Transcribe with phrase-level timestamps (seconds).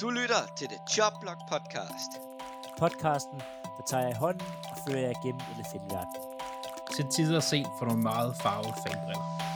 [0.00, 2.10] Du lytter til The Jobblock Podcast.
[2.78, 3.38] Podcasten,
[3.76, 6.14] der tager jeg i hånden og fører jer gennem elefantverden.
[6.96, 9.47] Til tider set for nogle meget farvede fanbriller.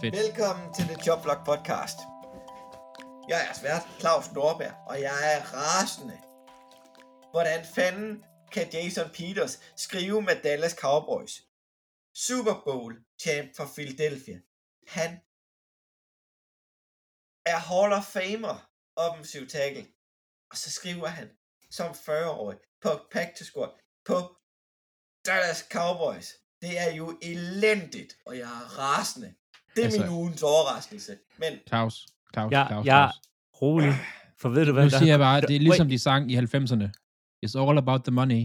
[0.00, 0.14] Fedt.
[0.14, 1.98] Velkommen til The Joblog Podcast.
[3.28, 6.18] Jeg er svært Claus Norberg, og jeg er rasende.
[7.30, 11.42] Hvordan fanden kan Jason Peters skrive med Dallas Cowboys?
[12.14, 14.38] Super Bowl champ for Philadelphia.
[14.86, 15.10] Han
[17.46, 19.86] er Hall of Famer offensiv tackle.
[20.50, 21.28] Og så skriver han
[21.70, 23.72] som 40-årig på practice squad
[24.04, 24.36] på
[25.26, 26.34] Dallas Cowboys.
[26.60, 29.34] Det er jo elendigt, og jeg er rasende.
[29.76, 31.12] Det er Altså- min ugens overraskelse.
[31.38, 33.14] Men Claus, Claus, Ja, Claus, ja, Claus.
[33.62, 33.92] rolig.
[34.40, 34.84] For ved du hvad?
[34.84, 36.86] Nu siger jeg bare, det er ligesom Wait, de sang i 90'erne.
[37.46, 38.42] It's all about the money.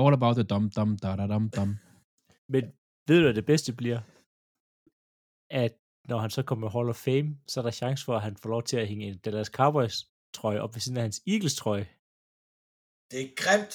[0.00, 1.70] All about the dum dum da da dum dum.
[2.54, 2.62] Men
[3.08, 4.00] ved du, hvad det bedste bliver?
[5.64, 5.72] At
[6.10, 8.36] når han så kommer med Hall of Fame, så er der chance for, at han
[8.36, 9.96] får lov til at hænge en Dallas Cowboys
[10.34, 11.86] trøje op ved siden af hans Eagles trøje.
[13.10, 13.74] det er grimt.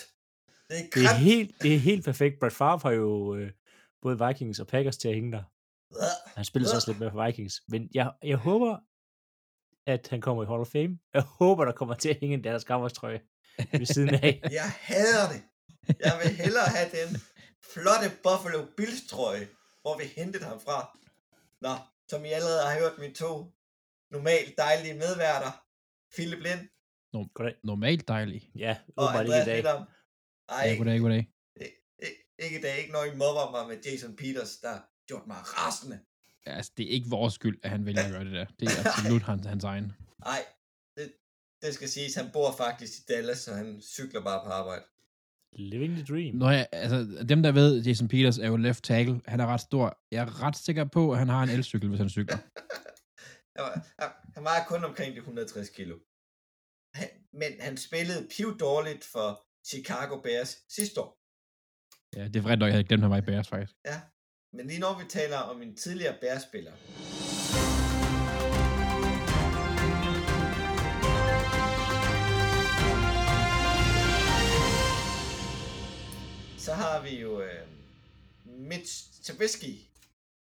[0.68, 1.08] Det er Det grimt.
[1.10, 2.40] er helt, det er helt perfekt.
[2.40, 3.52] Brett Favre har jo øh,
[4.02, 5.44] både Vikings og Packers til at hænge der.
[6.36, 7.62] Han spiller så også lidt med for Vikings.
[7.68, 8.78] Men jeg, jeg håber,
[9.88, 11.00] at han kommer i Hall of Fame.
[11.14, 13.22] Jeg håber, der kommer til at hænge en Dallas Cowboys trøje
[13.72, 14.42] ved siden af.
[14.60, 15.42] Jeg hader det.
[16.00, 17.10] Jeg vil hellere have den
[17.74, 19.48] flotte Buffalo Bills trøje,
[19.82, 20.98] hvor vi hentede ham fra.
[21.62, 21.74] Nå,
[22.10, 23.52] som I allerede har hørt mine to
[24.12, 25.52] normalt dejlige medværter,
[26.16, 26.70] Philip Lind
[27.34, 27.56] Goddag.
[27.64, 28.52] Normalt dejlig.
[28.56, 29.86] Ja, og åbenbart ikke Andreas i dag.
[30.50, 31.28] Ej, Ja, goddag, goddag.
[31.62, 34.80] i- ikke i dag, ikke når I mobber mig med Jason Peters, der
[35.10, 35.98] gjort mig rasende.
[36.46, 38.46] Ja, Altså, det er ikke vores skyld, at han vælger at gøre det der.
[38.60, 39.88] Det er absolut hans, hans egen.
[40.30, 40.42] Nej,
[40.98, 41.06] det,
[41.62, 44.84] det skal siges, han bor faktisk i Dallas, så han cykler bare på arbejde.
[45.54, 46.36] Living the dream.
[46.36, 49.22] Når jeg, altså, dem der ved, Jason Peters er jo left tackle.
[49.26, 49.86] Han er ret stor.
[50.12, 52.38] Jeg er ret sikker på, at han har en elcykel, hvis han cykler.
[53.56, 53.76] Han, var,
[54.36, 55.96] han, vejer kun omkring de 160 kilo.
[56.94, 59.30] Han, men han spillede piv dårligt for
[59.72, 61.20] Chicago Bears sidste år.
[62.16, 63.74] Ja, det er vredt nok, jeg havde glemt, at han var i Bears, faktisk.
[63.86, 64.02] Ja.
[64.52, 66.72] Men lige når vi taler om en tidligere bærspiller,
[76.58, 77.68] så har vi jo øh,
[78.46, 79.74] Mitch Trubisky.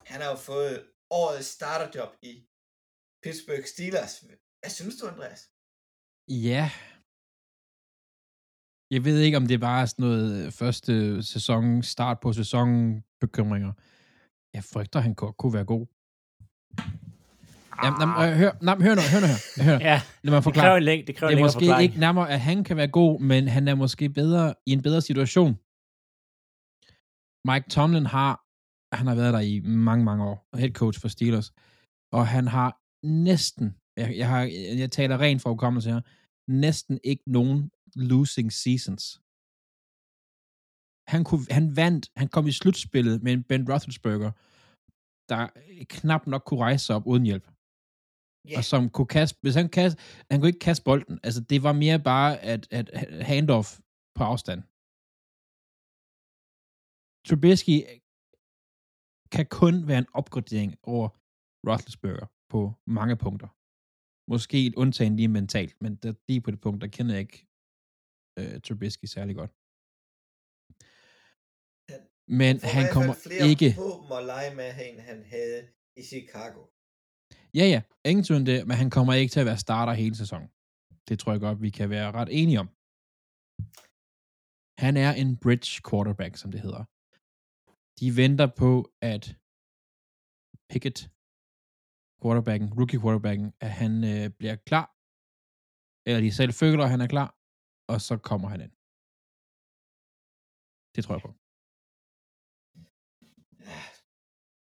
[0.05, 2.43] Han har jo fået årets starterjob i
[3.23, 4.19] Pittsburgh Steelers.
[4.59, 5.49] Hvad synes du, Andreas?
[6.27, 6.71] Ja.
[8.91, 13.73] Jeg ved ikke, om det bare er sådan noget første sæson, start på sæsonen bekymringer.
[14.53, 15.85] Jeg frygter, han kunne, være god.
[17.83, 19.63] Jamen, jamen, øh, hør, nej, hør nu, hør nu her.
[19.63, 19.77] Hør.
[19.79, 19.83] nu.
[19.83, 20.77] Ja, Lad mig det kræver forklare.
[20.77, 21.83] en længde, det kræver Det er måske forklaring.
[21.83, 25.01] ikke nærmere, at han kan være god, men han er måske bedre i en bedre
[25.01, 25.51] situation.
[27.49, 28.33] Mike Tomlin har,
[28.95, 31.51] han har været der i mange, mange år, head coach for Steelers,
[32.11, 32.69] og han har
[33.07, 34.41] næsten, jeg, jeg, har,
[34.81, 36.01] jeg taler rent for hukommelse her,
[36.51, 39.21] næsten ikke nogen losing seasons.
[41.13, 44.31] Han, kunne, han vandt, han kom i slutspillet med en Ben Roethlisberger,
[45.29, 45.41] der
[45.95, 47.47] knap nok kunne rejse sig op uden hjælp
[48.49, 49.97] Ja, og som kunne kaste, hvis han kaste,
[50.31, 51.19] han kunne ikke kaste bolden.
[51.23, 52.85] Altså, det var mere bare at, at
[53.31, 53.69] handoff
[54.17, 54.61] på afstand.
[57.27, 57.77] Trubisky
[59.35, 61.07] kan kun være en opgradering over
[61.67, 62.59] Roethlisberger på
[62.97, 63.49] mange punkter.
[64.31, 67.39] Måske et undtagen lige mentalt, men der, lige på det punkt, der kender jeg ikke
[68.39, 69.51] uh, Trubisky særlig godt.
[72.27, 73.13] Men får i han kommer
[73.49, 73.69] ikke...
[73.75, 75.67] våben at lege med, end han havde
[75.99, 76.61] i Chicago.
[77.59, 77.81] Ja, ja.
[78.05, 80.49] Ingen tvivl det, men han kommer ikke til at være starter hele sæsonen.
[81.07, 82.69] Det tror jeg godt, vi kan være ret enige om.
[84.85, 86.83] Han er en bridge quarterback, som det hedder.
[87.99, 88.71] De venter på,
[89.13, 89.23] at
[90.71, 90.99] Pickett,
[92.21, 94.87] quarterbacken, rookie quarterbacken, at han øh, bliver klar.
[96.07, 97.29] Eller de selv føler, at han er klar.
[97.91, 98.73] Og så kommer han ind.
[100.95, 101.31] Det tror jeg på.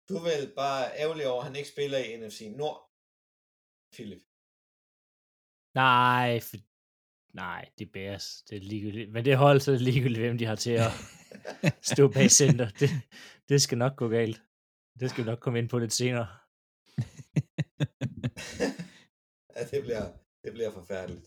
[0.09, 2.79] Du er vel bare ærgerlig over, at han ikke spiller i NFC Nord,
[3.94, 4.23] Philip.
[5.83, 6.57] Nej, for...
[7.44, 8.44] Nej, det er Bears.
[8.47, 9.11] Det er ligegyldigt.
[9.11, 10.91] Men det hold, så er det ligegyldigt, hvem de har til at
[11.91, 12.69] stå bag center.
[12.79, 12.89] Det,
[13.50, 14.41] det skal nok gå galt.
[15.00, 16.27] Det skal vi nok komme ind på lidt senere.
[19.56, 20.06] ja, det bliver,
[20.44, 21.25] det bliver forfærdeligt.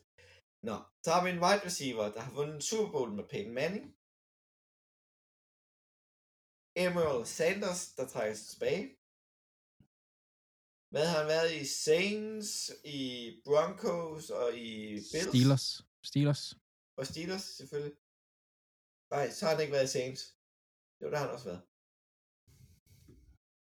[0.63, 3.55] Nå, så har vi en wide receiver, der har vundet en Super Bowl med Peyton
[3.55, 3.97] Manning.
[6.77, 8.85] Emerald Sanders, der trækker sig tilbage.
[10.93, 11.65] Hvad har han været i?
[11.85, 12.51] Saints,
[12.85, 13.01] i
[13.47, 14.73] Broncos og i
[15.13, 15.29] Bills?
[15.29, 15.67] Steelers.
[16.11, 16.45] Steelers.
[16.99, 17.97] Og Steelers, selvfølgelig.
[19.15, 20.23] Nej, så har han ikke været i Saints.
[21.01, 21.63] Jo, der har han også været.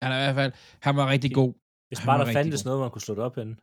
[0.03, 0.53] Han er i hvert fald,
[0.87, 1.53] han var rigtig god.
[1.89, 2.69] Hvis bare var der fandtes god.
[2.69, 3.55] noget, man kunne slå det op henne.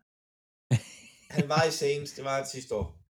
[1.37, 3.01] Han var i Saints, det var han sidste år.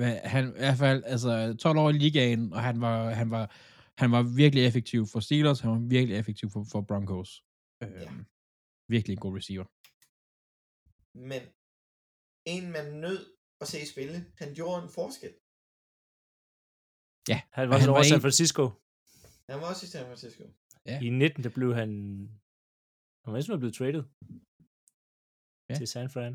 [0.00, 3.50] Men han i hvert fald, altså 12 år i ligaen, og han var, han var,
[4.02, 7.30] han var virkelig effektiv for Steelers, han var virkelig effektiv for, for Broncos.
[7.82, 8.10] Øhm, Ja.
[8.94, 9.66] Virkelig en god receiver.
[11.30, 11.42] Men
[12.54, 13.20] en man nød
[13.62, 15.32] at se spille, han gjorde en forskel.
[17.58, 18.64] Han var han var San en- Francisco.
[19.50, 20.44] Han var også i San Francisco.
[20.90, 20.96] Ja.
[21.06, 21.90] I 19, der blev han...
[23.22, 24.02] Han var næsten blevet traded
[25.70, 25.74] Ja.
[25.78, 26.34] til San Fran.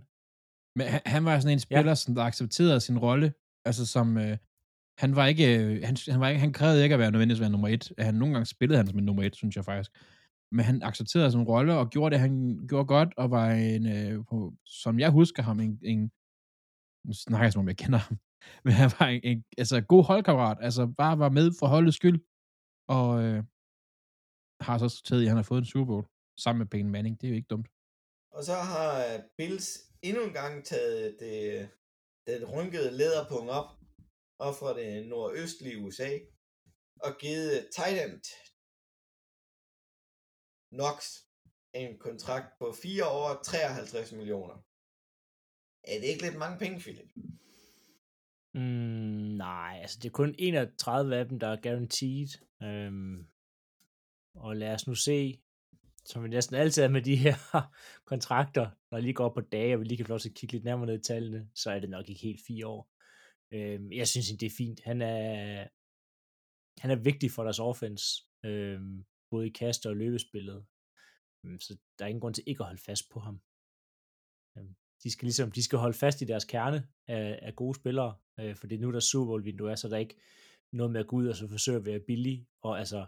[0.77, 2.01] Men han, han var sådan en spiller, ja.
[2.03, 3.27] som der accepterede sin rolle.
[3.69, 4.37] Altså som, øh,
[5.01, 7.41] han var ikke, øh, han, han, var ikke, han krævede ikke at være nødvendigvis at
[7.41, 7.91] være nummer et.
[7.97, 9.91] Han, nogle gange spillede han som en nummer et, synes jeg faktisk.
[10.51, 14.25] Men han accepterede sin rolle og gjorde det, han gjorde godt, og var en, øh,
[14.29, 16.11] på, som jeg husker ham, en, en
[17.07, 18.17] nu snakker jeg som om jeg kender ham,
[18.65, 22.19] men han var en, en altså, god holdkammerat, altså bare var med for holdets skyld,
[22.87, 23.43] og øh,
[24.61, 26.05] har så taget i, at han har fået en Super Bowl
[26.37, 27.67] sammen med Peyton Manning, det er jo ikke dumt.
[28.31, 29.67] Og så har øh, Bills
[30.01, 31.69] endnu en gang taget det,
[32.27, 33.80] den rynkede læderpung op,
[34.45, 36.11] og fra det nordøstlige USA,
[36.95, 38.27] og givet tight
[40.71, 40.97] Knox
[41.73, 44.55] en kontrakt på 4 år 53 millioner.
[45.83, 47.09] Er det ikke lidt mange penge, Philip?
[48.53, 52.27] Mm, nej, altså det er kun 31 af dem, der er guaranteed.
[52.63, 53.27] Øhm,
[54.35, 55.41] og lad os nu se,
[56.05, 57.35] som vi næsten altid er med de her
[58.11, 60.29] kontrakter, når jeg lige går op på dage, og vi lige kan få lov til
[60.29, 62.90] at kigge lidt nærmere ned i tallene, så er det nok ikke helt fire år.
[63.53, 64.79] Øhm, jeg synes, det er fint.
[64.89, 65.67] Han er,
[66.81, 68.05] han er vigtig for deres offense,
[68.45, 70.65] øhm, både i kast og løbespillet.
[71.45, 73.41] Øhm, så der er ingen grund til ikke at holde fast på ham.
[74.57, 78.17] Øhm, de skal ligesom, de skal holde fast i deres kerne af, af gode spillere,
[78.39, 80.21] øh, for det er nu, der Super Bowl vindue er, så der er ikke
[80.73, 83.05] noget med at gå ud og så forsøge at være billig, og altså,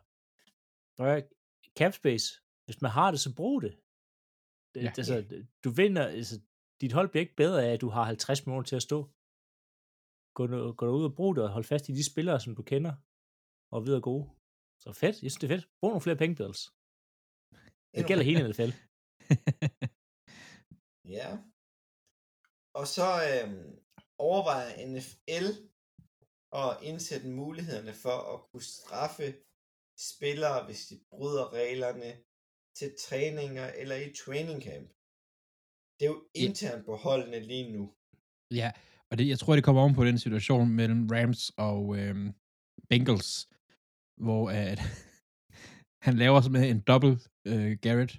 [1.79, 2.27] cap space,
[2.65, 3.79] hvis man har det, så brug det.
[4.75, 4.91] Ja.
[4.97, 6.41] altså, du vinder, altså,
[6.81, 9.09] dit hold bliver ikke bedre af, at du har 50 minutter til at stå.
[10.37, 12.93] Gå, gå ud og brug det, og hold fast i de spillere, som du kender,
[13.73, 14.25] og videre gode.
[14.83, 15.69] Så fedt, jeg synes, det er fedt.
[15.79, 16.61] Brug nogle flere penge, Bills.
[17.95, 18.71] Det gælder hele NFL.
[21.17, 21.29] Ja.
[22.79, 23.69] Og så øhm,
[24.17, 25.47] overvejer NFL
[26.61, 29.27] at indsætte mulighederne for at kunne straffe
[30.11, 32.11] spillere, hvis de bryder reglerne
[32.77, 34.89] til træninger eller i training camp.
[35.97, 37.83] Det er jo internt på holdene lige nu.
[38.51, 38.71] Ja,
[39.13, 42.33] og det, jeg tror, det kommer oven på den situation mellem Rams og øhm,
[42.89, 43.47] Bengals,
[44.25, 44.79] hvor at,
[46.05, 48.13] han laver simpelthen en dobbelt øh, Garrett,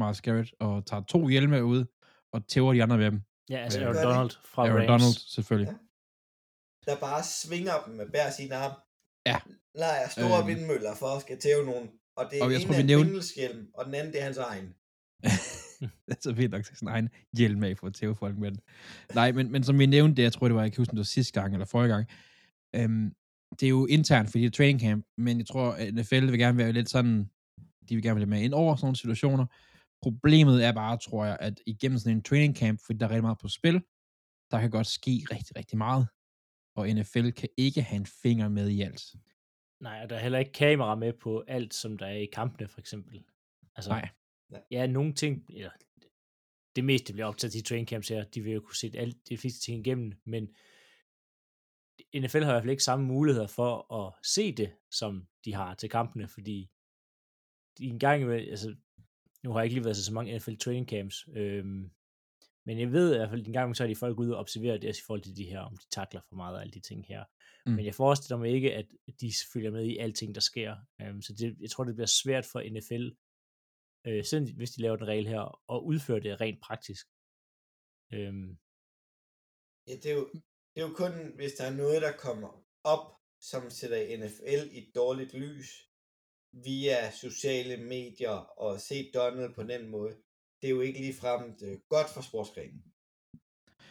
[0.00, 1.84] Miles Garrett, og tager to hjelme ud
[2.32, 3.20] og tæver de andre med dem.
[3.50, 4.04] Ja, altså Øh, Aaron.
[4.04, 4.88] Donald fra Aaron Rams.
[4.88, 5.72] Donald, selvfølgelig.
[5.72, 5.78] Ja.
[6.92, 8.72] Der bare svinger dem med hver sin arm.
[9.26, 9.38] Ja.
[9.74, 10.46] Leger store Øhm.
[10.48, 11.90] vindmøller for at skal tæve nogen.
[12.16, 14.24] Og det Og jeg tror, er vi en nævnte- Bengals-hjelm, og den anden det er
[14.24, 14.68] hans egen.
[16.20, 18.60] så vildt nok til sin egen hjelm af for at tæve folk med den.
[19.14, 20.98] Nej, men, men som vi nævnte, det, jeg tror, det var, jeg kan huske, det
[20.98, 22.06] var sidste gang eller forrige gang,
[22.74, 23.14] øhm,
[23.60, 26.38] det er jo internt, fordi det er training camp, men jeg tror, at NFL vil
[26.38, 27.30] gerne være lidt sådan,
[27.88, 29.46] de vil gerne være lidt med ind over sådan nogle situationer.
[30.02, 33.22] Problemet er bare, tror jeg, at igennem sådan en training camp, fordi der er rigtig
[33.22, 33.82] meget på spil,
[34.50, 36.06] der kan godt ske rigtig, rigtig meget.
[36.76, 39.02] Og NFL kan ikke have en finger med i alt.
[39.80, 42.68] Nej, og der er heller ikke kamera med på alt, som der er i kampene,
[42.68, 43.24] for eksempel.
[43.76, 44.08] Altså, Nej.
[44.70, 45.70] Ja, nogle ting, eller
[46.76, 49.38] det meste bliver optaget til training camps her, de vil jo kunne se alt de
[49.38, 50.48] fleste ting igennem, men
[52.16, 55.74] NFL har i hvert fald ikke samme muligheder for at se det, som de har
[55.74, 56.70] til kampene, fordi
[57.78, 58.76] de en gang imellem, altså,
[59.42, 61.90] nu har jeg ikke lige været til så mange NFL training camps, øhm,
[62.66, 64.78] men jeg ved i hvert fald, en gang så er de folk ude og observere
[64.78, 67.06] det, i forhold til de her, om de takler for meget og alle de ting
[67.06, 67.24] her.
[67.66, 67.72] Mm.
[67.72, 68.86] Men jeg forestiller mig ikke, at
[69.20, 70.76] de følger med i alting, der sker.
[71.00, 73.16] Øhm, så det, jeg tror, det bliver svært for NFL,
[74.06, 75.44] øh, siden, hvis de laver den regel her,
[75.74, 77.04] at udføre det rent praktisk.
[78.16, 78.50] Øhm,
[79.88, 80.26] Ja, det er, jo,
[80.72, 82.50] det er jo kun, hvis der er noget, der kommer
[82.94, 83.04] op,
[83.50, 85.68] som sætter NFL i et dårligt lys,
[86.66, 90.12] via sociale medier, og se Donald på den måde.
[90.60, 92.82] Det er jo ikke ligefrem øh, godt for sportsgrenen.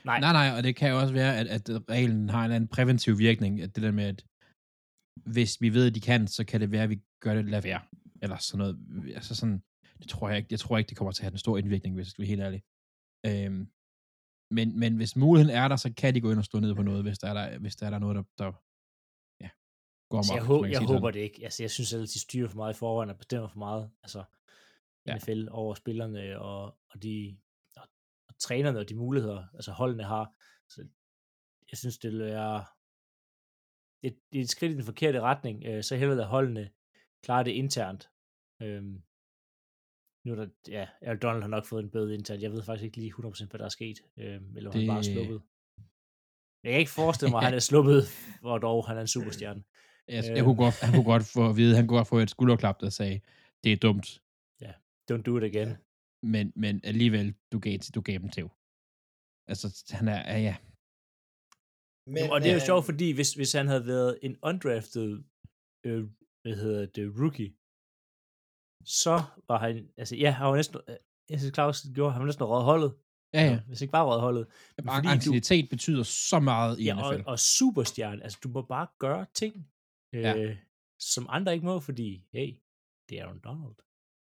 [0.06, 2.56] nej, Nej, nej, og det kan jo også være, at, at reglen har en eller
[2.56, 4.26] anden præventiv virkning, at det der med, at
[5.36, 7.62] hvis vi ved, at de kan, så kan det være, at vi gør det, lad
[7.62, 7.82] være.
[8.24, 8.76] Eller sådan noget.
[9.16, 9.64] Altså sådan,
[10.00, 11.96] det tror jeg ikke, jeg tror ikke, det kommer til at have en stor indvirkning,
[11.96, 12.64] hvis jeg skal være helt ærlig.
[13.26, 13.72] Øhm,
[14.52, 16.82] men, men hvis muligheden er der, så kan de gå ind og stå ned på
[16.82, 18.52] noget, hvis der er, der, hvis der er der noget, der, der
[19.44, 19.50] ja,
[20.10, 21.44] går altså, jeg, hvis man hå- kan jeg håber det ikke.
[21.44, 23.92] Altså, jeg synes ellers, de styrer for meget i forvejen og bestemmer for meget.
[24.04, 24.24] Altså,
[25.06, 25.16] ja.
[25.16, 27.38] NFL over spillerne og, og de
[27.76, 27.88] og,
[28.28, 30.34] og trænerne og de muligheder, altså holdene har.
[30.70, 30.88] Så
[31.72, 32.66] jeg synes, det vil være
[34.04, 36.70] er et skridt i den forkerte retning, øh, så hellere lade holdene
[37.24, 38.10] klare det internt.
[38.62, 39.04] Øhm,
[40.26, 42.42] nu er der, ja, Aaron Donald har nok fået en bøde internt.
[42.42, 44.82] Jeg ved faktisk ikke lige 100% hvad der er sket, øhm, eller om det...
[44.82, 45.42] han bare er sluppet.
[46.64, 48.02] Jeg kan ikke forestille mig, at han er sluppet,
[48.44, 49.64] hvor dog han er en superstjerne.
[50.08, 50.46] Jeg, jeg Øhm.
[50.46, 52.90] kunne godt, han kunne godt få at vide, han kunne godt få et skulderklap, der
[52.90, 53.22] sagde,
[53.64, 54.20] det er dumt,
[55.12, 55.72] Don't do it again.
[56.34, 58.44] men, men alligevel, du gav, du gav dem til.
[59.52, 59.68] Altså,
[60.00, 60.56] han er, ja, ja.
[62.14, 65.24] Men, og det er jo øh, sjovt, fordi hvis, hvis han havde været en undrafted,
[65.86, 66.04] øh,
[66.44, 67.50] hvad hedder det, rookie,
[68.86, 70.96] så var han, altså ja, han var næsten, øh,
[71.30, 72.94] jeg synes Claus gjorde, han var næsten røget holdet.
[73.34, 73.60] Ja, ja.
[73.68, 74.48] Hvis ikke bare røget holdet.
[74.78, 77.24] Men Bare anciennitet betyder så meget i Ja, og, NFL.
[77.28, 79.68] og superstjerne, altså du må bare gøre ting,
[80.16, 80.56] øh, Ja.
[81.00, 82.54] som andre ikke må, fordi, hey,
[83.10, 83.76] det er Aaron Donald.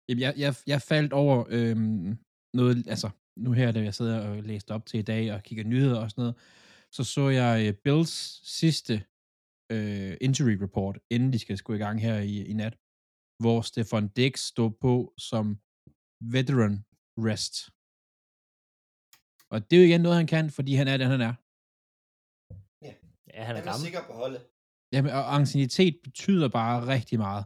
[0.09, 2.17] Jamen, jeg, jeg, jeg faldt over øhm,
[2.53, 5.63] noget, altså nu her, da jeg sidder og læste op til i dag og kigger
[5.63, 6.35] nyheder og sådan noget,
[6.91, 9.03] så så jeg øh, Bills sidste
[9.71, 12.77] øh, injury report, inden de skal gå i gang her i, i nat,
[13.43, 14.93] hvor Stefan Dix stod på
[15.29, 15.45] som
[16.35, 16.75] veteran
[17.27, 17.55] rest.
[19.53, 21.33] Og det er jo igen noget, han kan, fordi han er den, han er.
[22.85, 22.91] Ja,
[23.33, 23.83] han er Han er gammel.
[23.85, 24.41] sikker på holdet.
[24.93, 27.45] Jamen, og ancienitet betyder bare rigtig meget.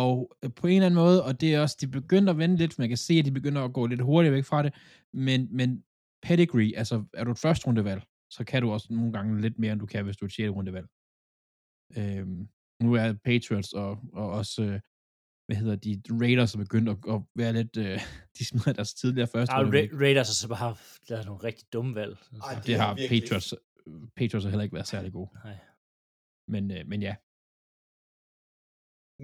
[0.00, 2.56] Og øh, på en eller anden måde, og det er også, de begynder at vende
[2.56, 4.74] lidt, for man kan se, at de begynder at gå lidt hurtigt væk fra det,
[5.26, 5.68] men, men
[6.22, 8.02] pedigree, altså er du et første rundevalg,
[8.36, 10.32] så kan du også nogle gange lidt mere, end du kan, hvis du er et
[10.32, 10.50] 6.
[10.56, 10.86] rundevalg.
[11.98, 12.48] Øhm,
[12.84, 14.80] nu er Patriots og, og også, øh,
[15.46, 18.00] hvad hedder de, Raiders er begyndt at, at være lidt, øh,
[18.38, 19.60] de smider deres tidligere første Ja.
[19.62, 20.76] Ra- Raiders har så bare
[21.08, 22.16] lavet nogle rigtig dumme valg.
[22.42, 23.54] Ej, Det har virkelig- Patriots,
[24.16, 25.30] Patriots har heller ikke været særlig gode.
[25.44, 25.58] Nej.
[26.48, 27.14] Men, øh, men ja,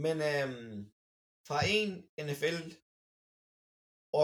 [0.05, 0.79] Men øhm,
[1.49, 1.91] fra en
[2.27, 2.59] NFL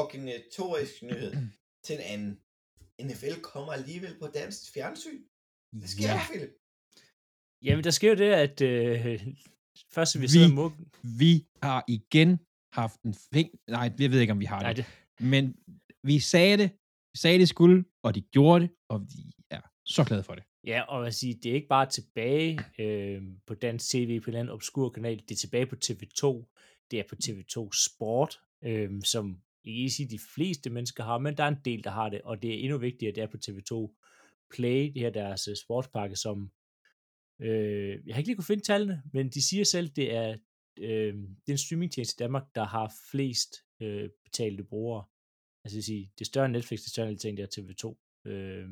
[0.01, 1.33] organisatorisk nyhed
[1.87, 2.33] til en anden.
[3.09, 5.21] NFL kommer alligevel på dansk fjernsyn.
[5.79, 6.15] Hvad sker ja.
[6.15, 6.53] der, Philip?
[7.67, 9.27] Jamen, der sker jo det, at øh,
[9.95, 10.87] først vi Vi- sidder mukken.
[11.19, 12.39] vi har igen
[12.73, 13.49] haft en fing...
[13.69, 14.85] Nej, jeg ved ikke, om vi har Nej, det.
[15.19, 15.57] det, Men
[16.03, 16.71] vi sagde det,
[17.13, 20.45] vi sagde det skulle, og de gjorde det, og vi er så glade for det.
[20.67, 24.29] Ja, og jeg siger, det er ikke bare tilbage øh, på dansk tv på en
[24.29, 26.55] eller anden obskur kanal, det er tilbage på TV2.
[26.91, 31.45] Det er på TV2 Sport, øh, som ikke sige, de fleste mennesker har, men der
[31.45, 33.37] er en del, der har det, og det er endnu vigtigere, at det er på
[33.37, 33.95] TV2
[34.57, 36.51] Play, det her deres øh, sportspakke, som
[37.41, 40.37] øh, jeg har ikke lige kunne finde tallene, men de siger selv, det er
[40.79, 41.15] øh,
[41.47, 45.05] den streamingtjeneste i Danmark, der har flest øh, betalte brugere.
[45.65, 47.43] Altså det vil sige, det er større end Netflix, det er større end ting, der
[47.43, 47.85] er TV2
[48.31, 48.69] øh,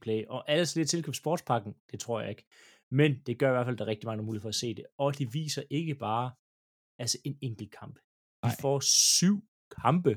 [0.00, 0.24] Play.
[0.26, 2.44] Og alle så lige tilkøbt sportspakken, det tror jeg ikke.
[2.90, 4.74] Men det gør i hvert fald, at der er rigtig mange muligheder for at se
[4.74, 4.86] det.
[4.98, 6.32] Og de viser ikke bare
[6.98, 7.94] altså en enkelt kamp.
[8.42, 8.56] Vi Nej.
[8.60, 8.80] får
[9.16, 9.36] syv
[9.82, 10.16] kampe.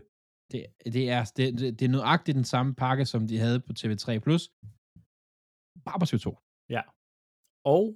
[0.52, 3.74] Det, det, er, det, det, det er nøjagtigt den samme pakke, som de havde på
[3.80, 4.10] TV3+,
[5.86, 6.28] bare på TV2.
[6.70, 6.82] Ja.
[7.66, 7.96] Og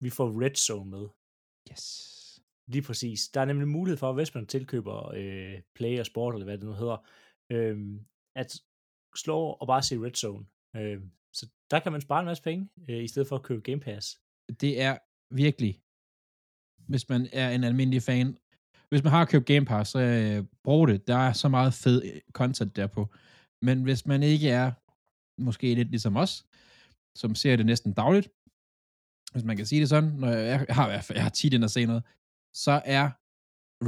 [0.00, 1.06] vi får Red Zone med.
[1.70, 2.16] Yes.
[2.68, 3.28] Lige præcis.
[3.28, 6.66] Der er nemlig mulighed for, hvis man tilkøber øh, Play og Sport, eller hvad det
[6.66, 7.06] nu hedder,
[7.52, 8.00] øh,
[8.36, 8.60] at
[9.16, 10.46] slå og bare se Red Zone.
[10.76, 13.62] Øh, så der kan man spare en masse penge, øh, i stedet for at købe
[13.62, 14.20] Game Pass.
[14.60, 14.98] Det er
[15.34, 15.80] virkelig,
[16.88, 18.38] hvis man er en almindelig fan,
[18.88, 21.06] hvis man har købt Game Pass, så øh, brug det.
[21.06, 23.08] Der er så meget fed øh, content derpå.
[23.62, 24.72] Men hvis man ikke er,
[25.38, 26.46] måske lidt ligesom os,
[27.16, 28.28] som ser det næsten dagligt,
[29.36, 31.30] hvis man kan sige det sådan, når jeg, jeg har i hvert fald jeg har
[31.30, 32.02] tit ind at se noget,
[32.54, 33.10] så er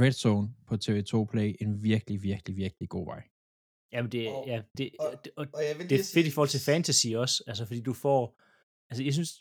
[0.01, 3.23] Red Zone på TV2 Play en virkelig, virkelig, virkelig god vej.
[3.91, 6.23] Jamen det, Og- ja, det, og- det, og Og jeg vil det er fedt i
[6.23, 8.41] sige- forhold til fantasy også, altså fordi du får,
[8.89, 9.31] altså jeg synes,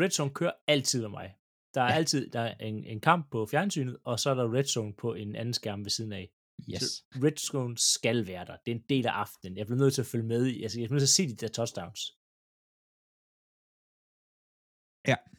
[0.00, 1.34] Red Zone kører altid med mig.
[1.74, 1.90] Der er Ja.
[1.92, 1.96] ja.
[1.96, 5.14] altid der er en, en kamp på fjernsynet, og så er der Red Zone på
[5.14, 6.30] en anden skærm ved siden af.
[6.74, 6.82] Yes.
[6.82, 8.56] Så Red Zone skal være der.
[8.66, 9.56] Det er en del af aftenen.
[9.56, 10.62] Jeg bliver nødt til at følge med i.
[10.62, 12.16] Altså, jeg bliver nødt til at se de der touchdowns.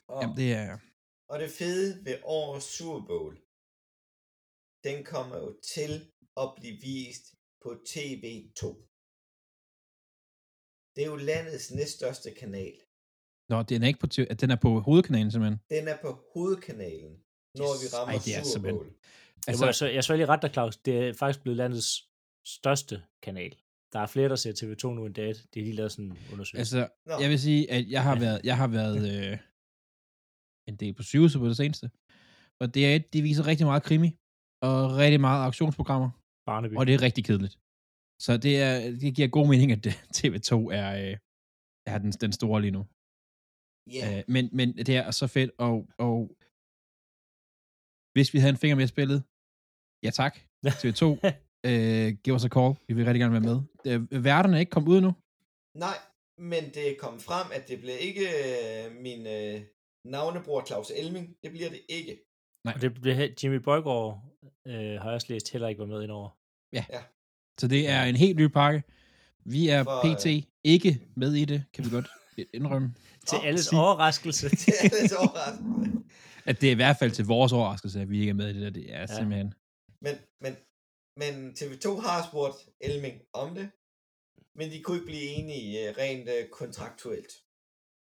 [0.08, 0.78] Og, Jamen, det er...
[1.30, 3.34] og det fede ved årets Super Bowl,
[4.88, 5.92] den kommer jo til
[6.42, 7.26] at blive vist
[7.64, 8.62] på TV2.
[10.96, 12.76] Det er jo landets næststørste kanal.
[13.50, 15.60] Nå, den er ikke på, TV- den er på hovedkanalen simpelthen.
[15.70, 17.14] Den er på hovedkanalen,
[17.60, 17.82] når Yes.
[17.84, 18.88] vi rammer Ej, det er Super Bowl.
[19.48, 20.78] Altså, jeg, så, jeg så lige ret dig, Claus.
[20.78, 22.10] Det er faktisk blevet landets
[22.46, 23.58] største kanal.
[23.94, 25.48] Der er flere, der ser TV2 nu end det.
[25.54, 26.58] Det er lige lavet sådan en undersøgelse.
[26.78, 27.20] Altså, Nå.
[27.20, 28.20] jeg vil sige, at jeg har Ja.
[28.20, 29.38] været, jeg har været øh,
[30.70, 31.86] en del på sygehuset på det seneste.
[32.62, 34.10] Og det er et, de viser rigtig meget krimi,
[34.62, 36.10] og rigtig meget aktionsprogrammer,
[36.50, 36.74] Barneby.
[36.80, 37.56] og det er rigtig kedeligt.
[38.26, 41.16] Så det, er, det giver god mening, at det- TV2 er, øh,
[41.94, 42.84] er den, den store lige nu.
[43.98, 46.18] Ja, Øh, men, men det er så fedt, og, og
[48.14, 49.20] hvis vi havde en finger med i spillet,
[50.06, 50.34] ja tak,
[50.82, 51.04] TV2.
[51.70, 52.72] øh, give os a call.
[52.88, 53.58] Vi vil rigtig gerne være med.
[53.90, 55.12] Øh, værterne er ikke kommet ud nu.
[55.86, 55.98] Nej,
[56.52, 59.58] men det er kommet frem, at det bliver ikke øh, min øh,
[60.12, 61.36] navnebror Claus Elming.
[61.44, 62.20] Det bliver det ikke.
[62.66, 64.24] Og det blev Jimmy Bøjgaard,
[64.68, 66.30] øh, har jeg også læst, heller ikke var med indover.
[67.60, 68.84] Så det er en helt ny pakke.
[69.46, 70.26] Vi er For, pt.
[70.64, 72.08] ikke med i det, kan vi godt
[72.54, 72.94] indrømme.
[73.28, 74.50] Til alles sig- overraskelse.
[74.50, 76.04] Det er lidt overraskende.
[76.46, 78.54] At det er i hvert fald til vores overraskelse, at vi ikke er med i
[78.54, 78.70] det der.
[78.70, 79.06] Det er ja.
[79.06, 79.54] simpelthen...
[80.02, 80.54] Men, men,
[81.22, 83.70] men TV2 har spurgt Elming om det,
[84.56, 87.32] men de kunne ikke blive enige øh, rent øh, kontraktuelt.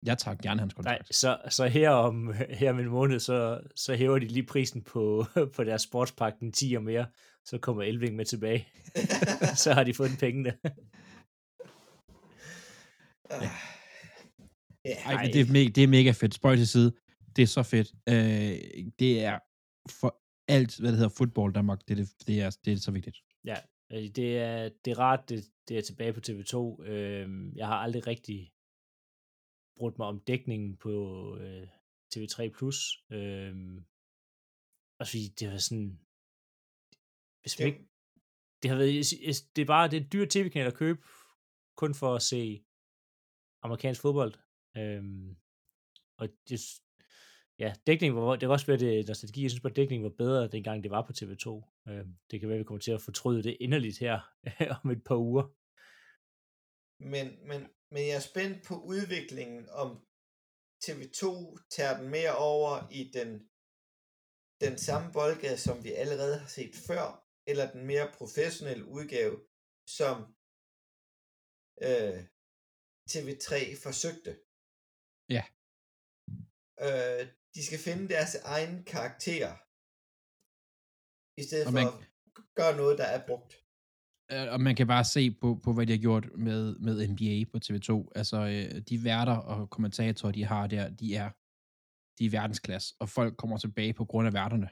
[0.06, 1.16] Jeg tager gerne hans Nej, kontrakt.
[1.16, 5.26] så, så her om, her om en måned, så, så hæver de lige prisen på,
[5.56, 7.06] på deres sportspakke den 10 og mere.
[7.46, 8.68] Så kommer Elving med tilbage.
[9.64, 10.54] så har de fundet pengene.
[13.32, 13.50] ja.
[14.86, 16.34] Ja, Ej, men det er, mega, det er mega fedt.
[16.34, 16.94] Spøj til side.
[17.36, 17.94] Det er så fedt.
[18.10, 19.40] Øh, det er
[19.90, 22.92] for alt, hvad det hedder fodbold Danmark, det er, det, det er, det er så
[22.92, 23.18] vigtigt.
[23.46, 23.56] Ja,
[23.92, 26.84] øh, det er, det er rart, det, det er tilbage på TV2.
[26.86, 28.52] Øhm, jeg har aldrig rigtig
[29.82, 30.94] brugt mig om dækningen på
[31.38, 31.68] øh,
[32.16, 33.16] TV3+.
[33.16, 33.86] Øhm,
[35.00, 36.00] og fordi det var sådan...
[37.42, 37.88] Hvis man Det- ikke,
[38.62, 41.00] det har været, det er bare, det er en dyr tv-kanal at købe,
[41.76, 42.64] kun for at se
[43.62, 44.34] amerikansk fodbold.
[44.78, 45.36] Øhm,
[46.18, 46.60] og det,
[47.60, 50.48] ja, dækningen var, det kan også være, det nostalgi, jeg synes bare, dækningen var bedre,
[50.48, 51.48] dengang det var på TV2.
[51.90, 54.20] Øhm, det kan være, vi kommer til at fortryde det inderligt her
[54.84, 55.46] om et par uger.
[57.14, 59.90] Men, men, men jeg er spændt på udviklingen, om
[60.86, 61.26] TV2
[61.76, 63.30] tager den mere over i den,
[64.66, 69.36] den samme boldgade, som vi allerede har set før, eller den mere professionelle udgave,
[69.88, 70.16] som
[71.88, 72.20] øh,
[73.12, 73.54] TV3
[73.86, 74.32] forsøgte.
[75.36, 75.44] Ja.
[76.88, 79.52] Øh, de skal finde deres egen karakter,
[81.42, 83.61] i stedet Og for man- at gøre noget, der er brugt.
[84.32, 87.52] Øh, Og man kan bare se på, på hvad de har gjort med, med NBA
[87.52, 88.12] på TV2.
[88.16, 91.30] Altså, øh, de værter og kommentatorer, de har der, de er,
[92.20, 94.70] de er verdensklasse, og folk kommer tilbage på grund af værterne.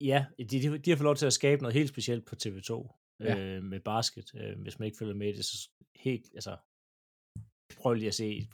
[0.00, 2.98] Ja, de, de, de har fået lov til at skabe noget helt specielt på TV2
[3.20, 3.36] Ja.
[3.38, 4.30] øh, med basket.
[4.34, 6.56] Øh, hvis man ikke følger med det, så helt, altså,
[7.80, 8.48] prøv lige at se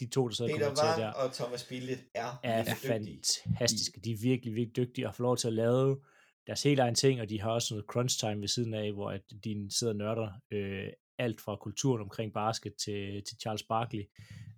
[0.00, 1.12] de to, der Peter kommenterer Wang der.
[1.12, 3.42] og Thomas Bille er, er virkelig dygtige.
[3.44, 4.00] fantastiske.
[4.00, 6.00] De er virkelig, virkelig dygtige og får lov til at lave
[6.46, 9.10] deres helt egen ting, og de har også noget crunch time ved siden af, hvor
[9.10, 14.04] at de sidder og nørder øh, alt fra kulturen omkring basket til, til Charles Barkley.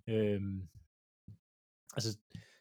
[0.07, 0.69] Øhm,
[1.93, 2.17] altså,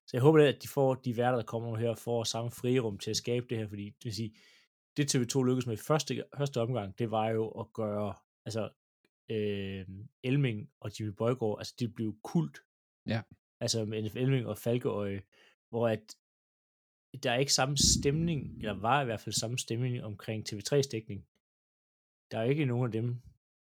[0.06, 3.10] så jeg håber, at de får de værter, der kommer her, får samme frirum til
[3.10, 4.34] at skabe det her, fordi det vil sige,
[4.96, 8.70] det TV2 lykkedes med i første, første omgang, det var jo at gøre, altså,
[9.30, 9.86] øh,
[10.22, 12.58] Elming og Jimmy Bøjgaard, altså de blev kult.
[13.06, 13.22] Ja.
[13.60, 15.22] Altså med Elming og Falkeøje,
[15.70, 16.16] hvor at
[17.22, 21.20] der er ikke samme stemning, eller var i hvert fald samme stemning omkring TV3's dækning.
[22.30, 23.08] Der er ikke nogen af dem,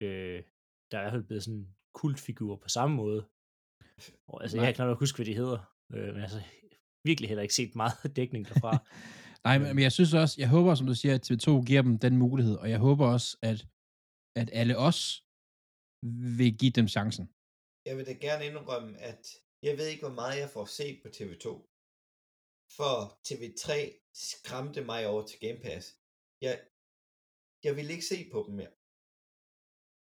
[0.03, 0.43] øh,
[0.91, 1.67] der er i hvert fald blevet sådan
[2.01, 3.21] kultfigurer på samme måde.
[4.31, 4.65] Og, altså, Nej.
[4.65, 5.61] jeg kan knap nok huske, hvad de hedder,
[5.95, 6.41] øh, men altså,
[7.09, 8.73] virkelig heller ikke set meget dækning derfra.
[9.47, 11.99] Nej, men, men jeg synes også, jeg håber, som du siger, at TV2 giver dem
[11.99, 13.59] den mulighed, og jeg håber også, at,
[14.41, 15.01] at alle os
[16.39, 17.25] vil give dem chancen.
[17.89, 19.23] Jeg vil da gerne indrømme, at
[19.67, 21.47] jeg ved ikke, hvor meget jeg får set på TV2.
[22.77, 22.95] For
[23.27, 23.69] TV3
[24.15, 25.85] skræmte mig over til Game Pass.
[26.41, 26.55] Jeg,
[27.65, 28.75] jeg ville ikke se på dem mere.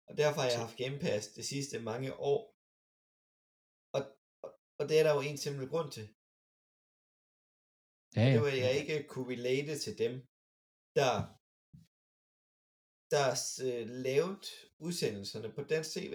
[0.08, 2.40] Og derfor har jeg haft Game Pass de sidste mange år.
[3.96, 4.02] Og,
[4.78, 6.06] og, det er der jo en simpel grund til.
[8.16, 10.12] Ja, Det var, at jeg ikke kunne relate til dem,
[10.98, 11.12] der,
[13.14, 13.26] der
[13.66, 14.40] øh, lavede
[14.86, 16.14] udsendelserne på dansk tv.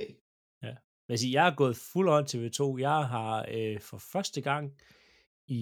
[1.06, 2.80] Men altså, jeg er gået fuld on TV2.
[2.88, 4.66] Jeg har øh, for første gang
[5.48, 5.62] i,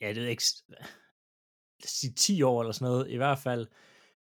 [0.00, 0.78] ja, det ved jeg ikke, lad
[1.84, 3.66] os sige 10 år eller sådan noget, i hvert fald,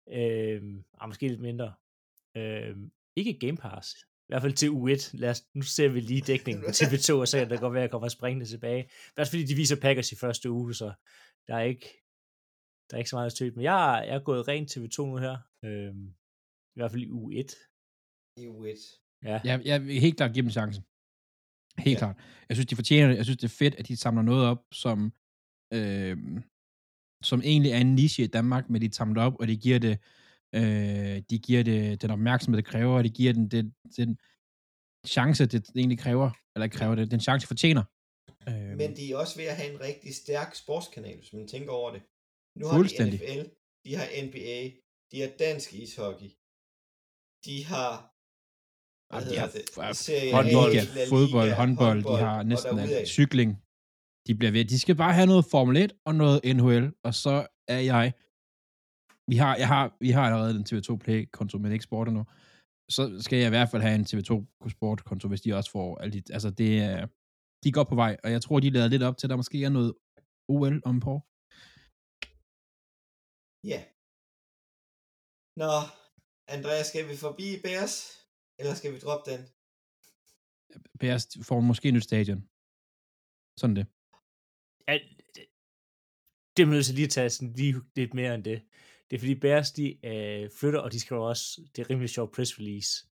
[0.10, 0.62] øh,
[1.02, 1.74] ah, måske lidt mindre,
[2.38, 2.78] øh,
[3.16, 5.18] ikke Game Pass, i hvert fald til U1.
[5.22, 7.82] Lad os, nu ser vi lige dækningen på TV2, og så kan det godt være,
[7.84, 8.84] at jeg kommer springende tilbage.
[9.16, 10.94] Men også fordi de viser Packers i første uge, så
[11.48, 11.88] der er ikke,
[12.90, 13.56] der er ikke så meget støt.
[13.56, 15.96] Men jeg, er- jeg er gået rent TV2 nu her, øh,
[16.76, 17.50] i hvert fald i U1.
[18.42, 18.80] I U1.
[19.24, 20.84] Ja, Jeg, jeg vil helt klart give dem chancen.
[21.78, 21.92] Helt Ja.
[21.92, 21.98] ja.
[22.14, 22.18] klart.
[22.50, 23.18] Jeg synes, de fortjener det.
[23.18, 25.14] Jeg synes, det er fedt, at de samler noget op, som,
[25.78, 26.18] øh,
[27.24, 29.80] som egentlig er en niche i Danmark, men de samler det op, og de giver
[29.80, 29.96] det,
[30.56, 34.18] øh, de giver det den opmærksomhed, det kræver, og de giver den, den, den
[35.08, 37.84] chance, det egentlig kræver, eller kræver det, den chance, fortjener.
[38.50, 41.72] Øh, Men de er også ved at have en rigtig stærk sportskanal, hvis man tænker
[41.72, 42.02] over det.
[42.60, 43.10] Nu har de.
[43.12, 43.42] NFL,
[43.86, 44.60] de har NBA,
[45.12, 46.30] de har dansk ishockey,
[47.46, 48.14] de har
[49.14, 49.98] Jamen, de har det?
[49.98, 53.08] Serie A, håndbold, Liga, fodbold, håndbold, de har næsten alt.
[53.08, 53.52] Cykling.
[54.28, 54.66] De bliver ved.
[54.66, 57.36] De skal bare have noget Formel 1 og noget NHL, og så
[57.68, 58.14] er jeg
[59.32, 62.24] vi har, jeg har, vi har allerede en TV2 Play-konto, men ikke sport endnu.
[62.96, 64.32] Så skal jeg i hvert fald have en TV2
[64.76, 67.00] Sport-konto, hvis de også får alle de, altså det er,
[67.64, 69.64] de går på vej, og jeg tror, de lader lidt op til, at der måske
[69.64, 69.92] er noget
[70.54, 71.14] OL om på.
[73.72, 73.80] Ja.
[75.62, 75.74] Nå,
[76.56, 77.96] Andreas, skal vi forbi Bears?
[78.60, 79.42] Eller skal vi droppe den?
[81.00, 82.42] Bears får måske nyt stadion.
[83.60, 83.86] Sådan det.
[84.88, 84.94] Ja,
[85.36, 85.46] det,
[86.58, 88.62] det er nødt til lige at tage sådan lige lidt mere end det.
[89.12, 92.36] Det er fordi Bears, de øh, flytter, og de skriver også, det er rimelig sjovt
[92.36, 93.08] press release,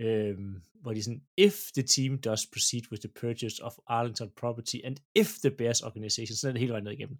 [0.00, 0.38] øh,
[0.82, 4.96] hvor de sådan, if the team does proceed with the purchase of Arlington property, and
[5.14, 7.18] if the Bears organization, sådan er det hele vejen ned igennem.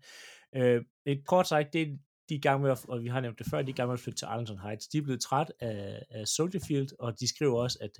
[0.56, 1.96] Øh, et kort sagt, det er
[2.30, 3.76] de er i gang med, at, og vi har nævnt det før, de er i
[3.76, 4.88] gang med at flytte til Arlington Heights.
[4.88, 7.90] De er blevet træt af, af Soldier Field, og de skriver også, at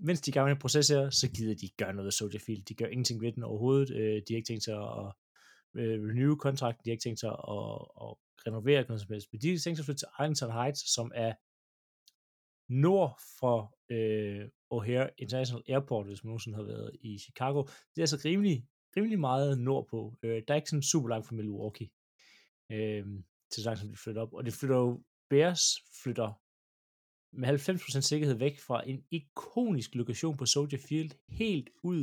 [0.00, 2.06] mens de er i gang med en proces her, så gider de ikke gøre noget
[2.06, 2.64] af Soldier Field.
[2.64, 3.90] De gør ingenting ved den overhovedet.
[3.90, 5.12] Øh, de har ikke tænkt sig at
[5.74, 8.10] øh, renew kontrakten, de har ikke tænkt sig at, at
[8.46, 9.28] renovere noget som helst.
[9.32, 11.32] Men de har tænkt sig at flytte til Arlington Heights, som er
[12.72, 13.58] nord for
[13.94, 17.62] øh, O'Hare International Airport, hvis man nogensinde har været i Chicago.
[17.62, 20.18] Det er altså rimelig, rimelig meget nordpå.
[20.22, 21.90] Øh, der er ikke sådan super langt fra Milwaukee
[22.72, 23.06] øh,
[23.52, 24.32] til langt, som de flytter op.
[24.32, 25.62] Og det flytter jo, Bears
[26.02, 26.32] flytter
[27.32, 32.02] med 90% sikkerhed væk fra en ikonisk lokation på Soldier Field, helt ud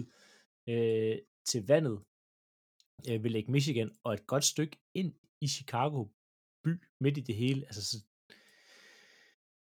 [0.69, 1.97] øh, til vandet
[3.09, 6.05] øh, ved Lake Michigan, og et godt stykke ind i Chicago
[6.63, 7.65] by, midt i det hele.
[7.65, 7.97] Altså, så,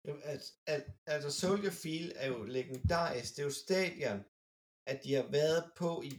[0.04, 3.30] Jamen, altså, al- altså Soldier Field er jo legendarisk.
[3.36, 4.20] Det er jo stadion,
[4.86, 6.10] at de har været på i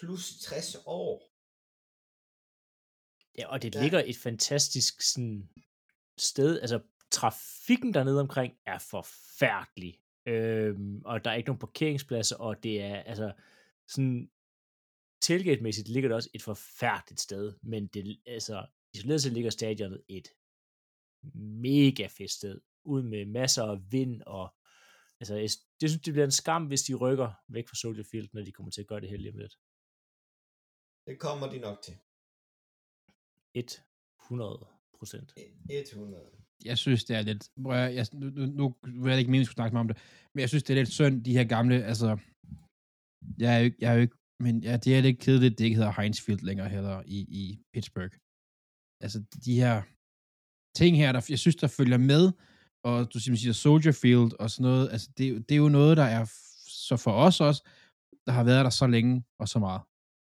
[0.00, 1.14] plus 60 år.
[3.38, 3.82] ja, og det Ja.
[3.82, 5.48] ligger et fantastisk sådan,
[6.18, 6.60] sted.
[6.60, 6.78] Altså,
[7.10, 10.00] trafikken dernede omkring er forfærdelig.
[10.26, 13.32] Øhm, og der er ikke nogen parkeringspladser, og det er altså
[13.88, 14.30] sådan
[15.20, 20.28] tailgate-mæssigt ligger det også et forfærdeligt sted, men det, altså, isoleret set ligger stadionet et
[21.34, 24.54] mega fedt sted, ud med masser af vind, og
[25.20, 28.28] altså, jeg, det synes, det bliver en skam, hvis de rykker væk fra Soldier Field,
[28.32, 29.58] når de kommer til at gøre det her lige om lidt.
[31.06, 31.98] Det kommer de nok til.
[34.24, 34.66] 100
[34.98, 35.34] procent.
[35.70, 36.39] 100.
[36.64, 37.48] jeg synes, det er lidt...
[37.66, 39.96] Høre, jeg, nu, nu, nu vil jeg ikke meningen, at skulle snakke mig om det,
[40.34, 42.08] men jeg synes, det er lidt synd, de her gamle, altså...
[43.38, 45.64] Jeg er jo ikke, jeg er jo ikke men ja, det er lidt kedeligt, det
[45.64, 47.44] ikke hedder Heinz Field længere heller i, i
[47.74, 48.14] Pittsburgh.
[49.04, 49.74] Altså, de her
[50.78, 52.24] ting her, der, jeg synes, der følger med,
[52.88, 56.08] og du siger Soldier Field og sådan noget, altså, det, det er jo noget, der
[56.18, 56.24] er
[56.88, 57.60] så for os også,
[58.26, 59.82] der har været der så længe og så meget.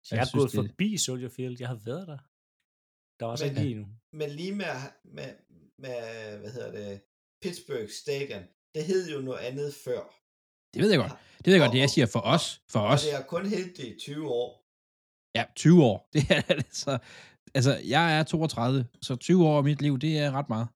[0.05, 1.55] Så jeg, Jeg er synes, gået det- forbi Soldier Field.
[1.63, 2.19] Jeg har været der.
[3.17, 3.87] Der var også Men- ikke lige endnu.
[4.19, 4.73] Men lige med,
[5.17, 5.29] med,
[5.81, 7.01] med, hvad hedder det,
[7.41, 8.43] Pittsburgh Stadion,
[8.75, 10.01] det hed jo noget andet før.
[10.73, 11.11] Det ved jeg godt.
[11.37, 12.61] Det ved jeg godt, det jeg siger for os.
[12.71, 13.03] For Og os.
[13.03, 14.49] det har kun heddet det i 20 år.
[15.35, 15.97] Ja, 20 år.
[16.13, 16.97] Det er altså,
[17.53, 20.67] altså, jeg er 32, så 20 år af mit liv, det er ret meget.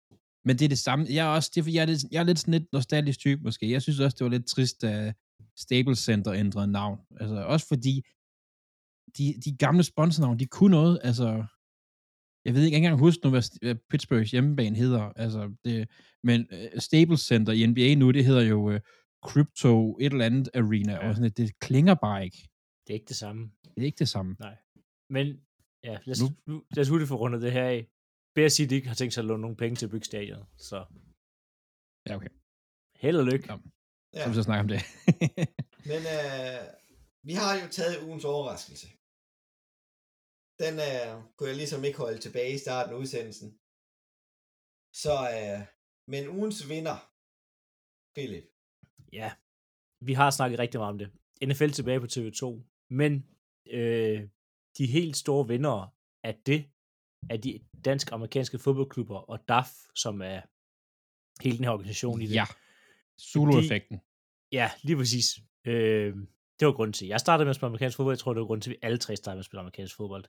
[0.46, 1.06] Men det er det samme.
[1.10, 3.42] Jeg er også, det er, jeg er, lidt, jeg er lidt sådan lidt nostalgisk type,
[3.44, 3.72] måske.
[3.72, 5.16] Jeg synes også, det var lidt trist, at
[5.58, 7.00] Staples Center ændrede navn.
[7.20, 8.04] Altså, også fordi
[9.18, 11.00] de, de gamle sponsornavn, de kunne noget.
[11.04, 11.46] Altså,
[12.46, 15.02] jeg ved ikke engang huske nu, hvad hvad Pittsburghs hjemmebane hedder.
[15.02, 15.90] Altså, det,
[16.24, 18.80] men uh, Staples Center i NBA nu, det hedder jo uh,
[19.26, 20.94] Crypto et eller andet arena.
[20.94, 21.08] Ja.
[21.10, 22.38] Og sådan, det klinger bare ikke.
[22.88, 23.52] Det er ikke det samme.
[23.76, 24.36] Det er ikke det samme.
[25.10, 25.26] Men
[25.84, 26.28] ja, lad os, Nu.
[26.54, 26.64] nu.
[26.76, 27.88] lad os hurtigt få rundet det her af.
[28.38, 30.44] At de ikke har tænkt sig at låne nogle penge til at bygge stadion.
[30.58, 30.86] Så
[32.08, 32.30] Ja, okay.
[32.96, 33.46] held og lykke.
[33.54, 33.58] Ja.
[34.14, 34.24] Ja.
[34.24, 34.80] Så vi så snakke om det.
[35.92, 36.60] Men øh,
[37.24, 38.88] vi har jo taget ugens overraskelse.
[40.60, 43.60] Den øh, kunne jeg ligesom ikke holde tilbage i starten af udsendelsen.
[44.94, 45.68] Så, øh,
[46.08, 47.12] men ugens vinder,
[48.16, 48.44] Philip.
[49.14, 49.32] Ja,
[50.02, 51.12] vi har snakket rigtig meget om det.
[51.44, 52.62] NFL tilbage på TV2.
[52.90, 53.26] Men
[53.68, 54.30] øh,
[54.78, 55.90] de helt store vindere
[56.24, 56.66] af det,
[57.30, 60.42] er de dansk-amerikanske fodboldklubber og DAF, som er
[61.44, 62.36] hele den her organisation i det.
[62.36, 62.46] ja.
[63.22, 64.02] Zulu-effekten.
[64.52, 65.40] Ja, lige præcis.
[65.66, 66.16] Øh,
[66.60, 67.08] det var grunden til.
[67.08, 68.14] Jeg startede med at spille amerikansk fodbold.
[68.14, 69.96] Jeg tror, det var grunden til, at vi alle tre startede med at spille amerikansk
[69.96, 70.26] fodbold.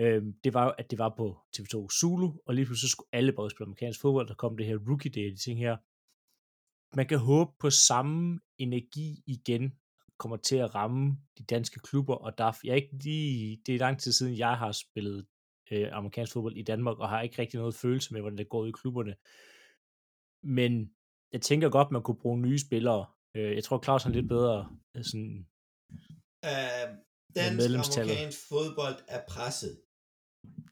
[0.00, 3.08] Øh, det var jo, at det var på TV2 Zulu, og lige pludselig så skulle
[3.12, 4.28] alle bare spille amerikansk fodbold.
[4.28, 5.76] Der kom det her rookie day, de ting her.
[6.96, 9.72] Man kan håbe på samme energi igen
[10.18, 13.78] kommer til at ramme de danske klubber, og der jeg er ikke lige, det er
[13.78, 15.26] lang tid siden, jeg har spillet
[15.72, 18.60] øh, amerikansk fodbold i Danmark, og har ikke rigtig noget følelse med, hvordan det går
[18.60, 19.14] ud i klubberne.
[20.42, 20.90] Men
[21.32, 23.06] jeg tænker godt, man kunne bruge nye spillere.
[23.36, 25.46] Øh, jeg tror, Claus har lidt bedre øh, sådan,
[26.44, 26.86] Øh,
[27.36, 29.74] dansk amerikansk fodbold er presset.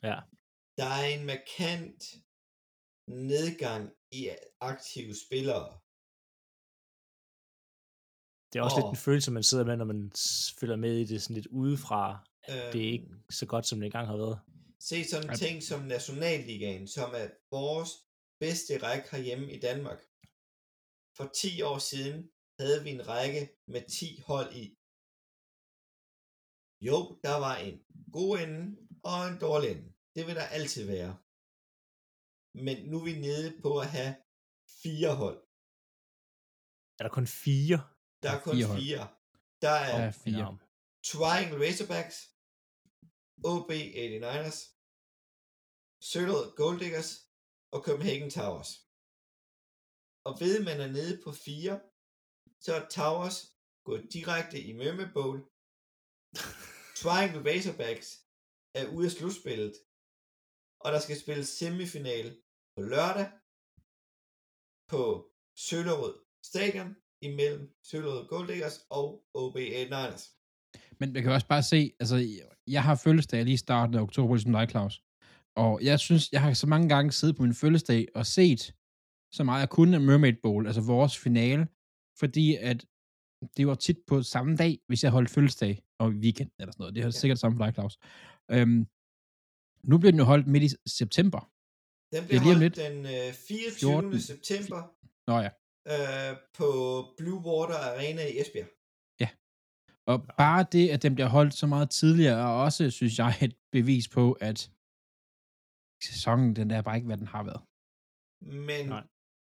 [0.02, 0.16] ja,
[0.80, 2.00] Der er en markant
[3.32, 4.22] nedgang i
[4.60, 5.64] aktive spillere.
[8.50, 8.90] det er også lidt Åh.
[8.96, 10.12] en følelse, man sidder med, når man
[10.60, 12.04] følger med i det sådan lidt udefra.
[12.50, 14.38] Øh, Det er ikke så godt, som det engang har været.
[14.80, 15.36] Se sådan en Ej.
[15.36, 17.90] ting som Nationalligaen, som er vores
[18.40, 20.00] bedste række herhjemme i Danmark.
[21.16, 24.66] For 10 år siden havde vi en række med 10 hold i.
[26.88, 27.76] Jo, der var en
[28.16, 28.62] god ende
[29.10, 29.88] og en dårlig ende.
[30.14, 31.12] Det vil der altid være.
[32.64, 34.12] Men nu er vi nede på at have
[34.82, 35.38] fire hold.
[36.98, 37.78] Er der kun fire?
[38.22, 39.04] Der er kun fire fire.
[39.64, 40.58] Der er Ja, fire.
[41.10, 42.16] Triangle Razorbacks,
[43.50, 44.60] OB 89ers,
[46.10, 47.10] Søllerød Gold Diggers
[47.74, 48.70] og Copenhagen Towers.
[50.26, 51.80] Og ved man er nede på 4,
[52.64, 53.38] så er Towers
[53.86, 55.38] gået direkte i Mømme Bowl.
[57.00, 58.08] Triangle Razorbacks
[58.78, 59.74] er ude af slutspillet,
[60.84, 62.26] og der skal spilles semifinal
[62.74, 63.28] på lørdag
[64.92, 65.02] på
[65.66, 66.14] Søllerød
[66.50, 66.96] Stadion
[67.28, 70.24] imellem Søllerød Gold Diggers og OB 89ers.
[71.00, 72.16] Men jeg kan også bare se, altså,
[72.66, 75.02] jeg har fødselsdag lige i starten af oktober, ligesom dig, Claus.
[75.56, 78.74] Og jeg synes, jeg har så mange gange siddet på min fødselsdag og set
[79.32, 81.68] så meget jeg kunne af Mermaid Bowl, altså vores finale,
[82.20, 82.86] fordi at
[83.56, 86.94] det var tit på samme dag, hvis jeg holdt fødselsdag og weekend eller sådan noget.
[86.94, 87.10] Det er Ja.
[87.10, 87.98] sikkert samme for dig, Claus.
[88.50, 88.80] Øhm,
[89.90, 91.40] nu bliver den jo holdt midt i september.
[92.12, 92.76] Den Det bliver er lige om holdt lidt.
[92.76, 92.96] den
[93.28, 93.90] øh, 24.
[93.90, 94.20] 14.
[94.20, 94.80] september
[95.30, 95.50] Nå ja.
[95.92, 96.68] øh, på
[97.18, 98.70] Blue Water Arena i Esbjerg.
[100.06, 103.54] Og bare det, at den bliver holdt så meget tidligere, er også, synes jeg, et
[103.72, 104.58] bevis på, at
[106.02, 107.62] sæsonen, den er bare ikke, hvad den har været.
[108.68, 109.04] Men Nej.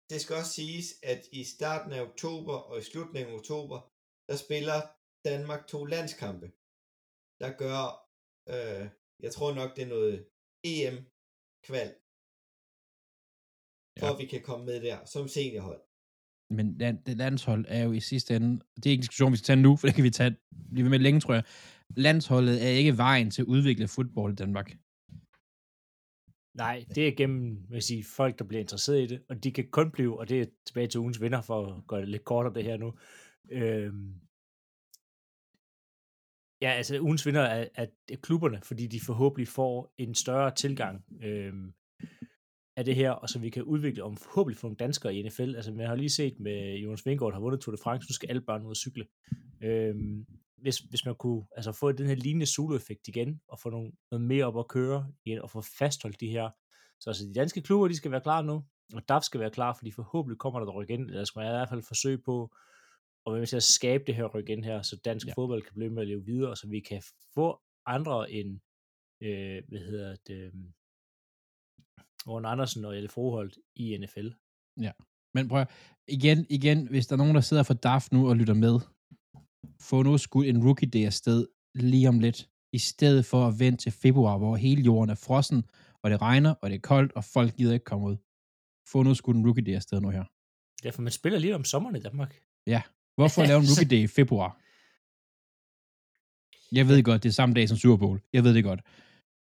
[0.09, 3.77] Det skal også siges, at i starten af oktober og i slutningen af oktober,
[4.29, 4.79] der spiller
[5.25, 6.47] Danmark to landskampe,
[7.41, 7.81] der gør,
[8.53, 8.89] øh,
[9.19, 10.15] jeg tror nok, det er noget
[10.63, 11.89] EM-kval,
[13.99, 14.13] for Ja.
[14.13, 15.81] at vi kan komme med der som seniorhold.
[16.49, 19.37] Men land, det landshold er jo i sidste ende, det er ikke en diskussion, vi
[19.37, 20.35] skal tage nu, for det kan vi tage,
[20.71, 21.43] blive ved med længe, tror jeg.
[21.97, 24.71] Landsholdet er ikke vejen til at udvikle fodbold i Danmark.
[26.57, 29.67] Nej, det er gennem vil sige, folk, der bliver interesseret i det, og de kan
[29.71, 32.53] kun blive, og det er tilbage til ugens vinder, for at gøre det lidt kortere
[32.53, 32.93] det her nu.
[33.51, 34.13] Øhm,
[36.61, 41.05] ja, altså ugens vinder er, er, er klubberne, fordi de forhåbentlig får en større tilgang
[41.23, 41.73] øhm,
[42.75, 45.55] af det her, og så vi kan udvikle om forhåbentlig få nogle danskere i NFL.
[45.55, 48.29] Altså man har lige set med Jonas Vingård har vundet Tour de France, nu skal
[48.29, 49.07] alle børn ud og cykle.
[49.63, 50.25] Øhm,
[50.57, 54.25] hvis, hvis man kunne altså få den her lignende solo-effekt igen, og få nogle, noget
[54.25, 56.49] mere op at køre igen, og få fastholdt de her.
[56.99, 59.73] Så altså, de danske klubber, de skal være klar nu, og DAF skal være klar,
[59.73, 62.55] fordi forhåbentlig kommer der et ryk ind, eller skal man i hvert fald forsøge på
[63.25, 65.29] at være med til at skabe det her ryk ind her, så dansk Ja.
[65.29, 65.33] ja.
[65.33, 67.01] fodbold kan blive med at leve videre, så vi kan
[67.33, 68.59] få andre end,
[69.21, 70.53] øh, hvad hedder det, øh,
[72.27, 74.29] Ron Andersen og Jelle Froholt i NFL.
[75.33, 75.65] Men prøv
[76.07, 78.79] igen, igen, hvis der er nogen, der sidder for DAF nu og lytter med,
[79.81, 83.83] få nu skudt en rookie day afsted lige om lidt, i stedet for at vente
[83.83, 85.63] til februar, hvor hele jorden er frossen,
[86.01, 88.17] og det regner, og det er koldt, og folk gider ikke komme ud.
[88.91, 90.23] Få nu skudt en rookie day afsted nu her.
[90.83, 92.41] Derfor man spiller lige om sommeren i Danmark.
[93.15, 94.61] Hvorfor lave en rookie day i februar?
[96.71, 98.21] Jeg ved godt, det er samme dag som Super Bowl.
[98.33, 98.81] Jeg ved det godt.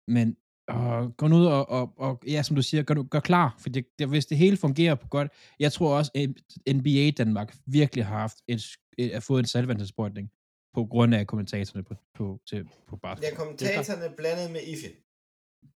[0.08, 0.38] Men
[0.70, 3.56] øh, gå nu ud og, og, og, ja, som du siger, gør, gør klar.
[3.60, 7.56] For det, det, hvis det hele fungerer på godt, jeg tror også, at NBA Danmark
[7.66, 8.64] virkelig har haft et,
[8.98, 10.32] et, et, fået en salgvandsbordning
[10.74, 13.36] på grund af kommentatorerne på, på, til, på Ja, basketball.
[13.36, 14.88] kommentatorerne blandet med IFI.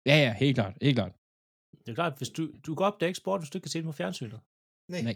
[0.06, 1.12] Ja, ja, helt klart, helt klart.
[1.86, 3.64] Det er klart, hvis du, du går op, det er ikke sport, hvis du ikke
[3.64, 4.40] kan se det på fjernsynet.
[4.90, 5.02] Nej.
[5.02, 5.16] Nej.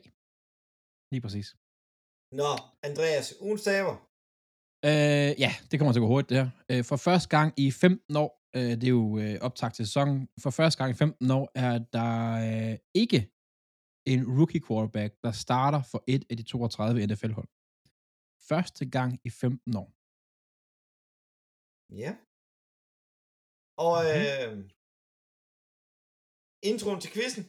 [1.12, 1.56] Lige præcis.
[2.32, 2.52] Nå,
[2.84, 4.08] Andreas, ugens staver.
[4.86, 6.50] Øh, ja, det kommer til at gå hurtigt, det her.
[6.72, 10.30] Øh, for første gang i 15 år, øh, det er jo øh, optakt til sæsonen,
[10.44, 12.12] for første gang i 15 år er der
[12.72, 13.20] øh, ikke
[14.06, 17.48] en rookie quarterback, der starter for et af de 32 NFL-hold.
[18.50, 19.90] Første gang i 15 år.
[22.04, 22.12] Ja.
[23.88, 24.60] Og Mhm.
[24.62, 24.70] øh,
[26.64, 27.44] introen til quizzen.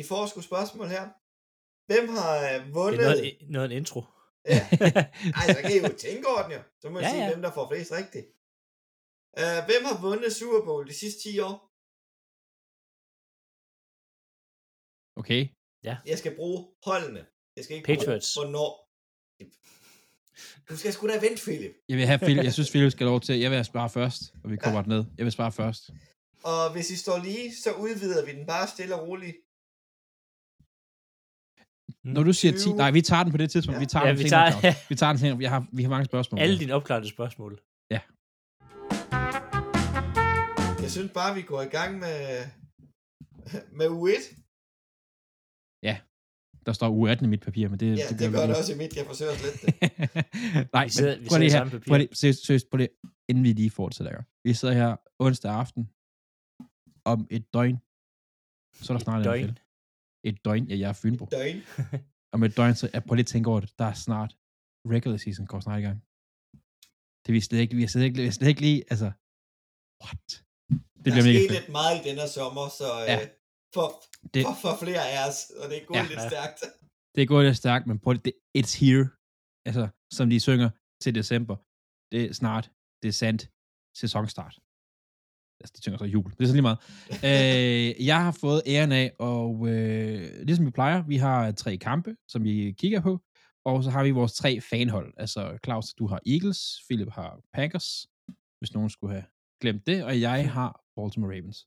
[0.00, 1.04] I får sgu spørgsmål her.
[1.88, 3.00] Hvem har øh, Det vundet?
[3.00, 4.00] er noget, noget en intro.
[4.54, 4.60] Ja.
[5.38, 6.62] Ej, så kan I jo tænke over den jo.
[6.80, 7.28] Så må I Ja, sige, ja.
[7.30, 8.26] hvem der får flest rigtigt.
[9.42, 11.56] Uh, hvem har vundet Super Bowl de sidste 10 år?
[15.20, 15.42] Okay.
[16.10, 16.58] Jeg skal bruge
[16.88, 17.22] holdene.
[17.56, 18.34] Jeg skal ikke Patriots.
[18.34, 18.70] bruge, hvornår.
[20.68, 21.74] Du skal sgu da vente, Philip.
[21.88, 24.50] Jeg vil have Philip, jeg synes, Philip skal lov til, jeg vil spare først, og
[24.50, 24.86] vi kommer ja.
[24.86, 25.04] ned.
[25.18, 25.82] Jeg vil spare først.
[26.44, 29.36] Og hvis I står lige, så udvider vi den bare stille og roligt.
[32.14, 32.76] Når du siger 10, 20.
[32.76, 33.74] nej, vi tager den på det tidspunkt.
[33.76, 33.80] Ja.
[33.80, 34.50] Vi tager Ja, den vi senere.
[34.50, 34.90] tager- Claus.
[34.90, 35.38] Vi tager den senere.
[35.38, 36.40] Vi har, vi har mange spørgsmål.
[36.40, 37.60] Alle dine opklarede spørgsmål.
[40.84, 42.18] Jeg synes bare, vi går i gang med,
[43.78, 44.24] med U1.
[46.66, 48.54] Der står uge 18 i mit papir, men det, Ja, det, det, gør det gør
[48.54, 48.96] også i mit.
[48.96, 49.74] Jeg forsøger at slette det.
[50.76, 51.58] Nej, Vi sidder- men vi prøv sidder lige her.
[51.58, 51.88] samme papir.
[51.90, 52.88] Prøv lige, seriøst, seriøst, prøv lige.
[53.30, 54.22] inden vi lige fortsætter.
[54.48, 55.82] Vi sidder her onsdag aften
[57.12, 57.76] om et døgn.
[58.84, 59.44] Så er der Et snart døgn.
[59.44, 59.60] NFL.
[60.28, 61.24] Et døgn, ja, jeg er Fynbo.
[61.38, 61.58] Døgn.
[62.34, 63.70] Om et døgn, så er på lidt tænke over det.
[63.78, 64.30] Der er snart,
[64.94, 65.98] regular season går snart i gang.
[67.24, 69.08] Det vi slet ikke, vi er slet ikke, vi slet ikke lige, altså,
[70.04, 70.26] what?
[70.94, 71.52] Det bliver der mega fedt.
[71.58, 73.16] lidt meget i den her sommer, så øh, Ja.
[73.76, 73.86] for,
[74.34, 76.02] Det- for, for flere af os, og det er gået Ja.
[76.12, 76.28] lidt Ja.
[76.32, 76.58] stærkt.
[77.14, 79.04] Det er gået lidt stærkt, men prøv det- it's here.
[79.68, 79.84] Altså,
[80.16, 80.70] som de synger
[81.02, 81.56] til december.
[82.12, 82.64] Det er snart,
[83.02, 83.42] det er sandt,
[84.02, 84.54] sæsonstart.
[85.60, 86.24] Altså, de synger så jul.
[86.24, 86.78] Det er sådan lige meget.
[87.98, 92.16] øh, jeg har fået æren af, og øh, ligesom vi plejer, vi har tre kampe,
[92.28, 93.20] som vi kigger på,
[93.64, 95.14] og så har vi vores tre fanhold.
[95.16, 98.06] Altså, Claus, du har Eagles, Philip har Packers,
[98.58, 99.24] hvis nogen skulle have
[99.60, 101.66] glemt det, og jeg har Baltimore Ravens.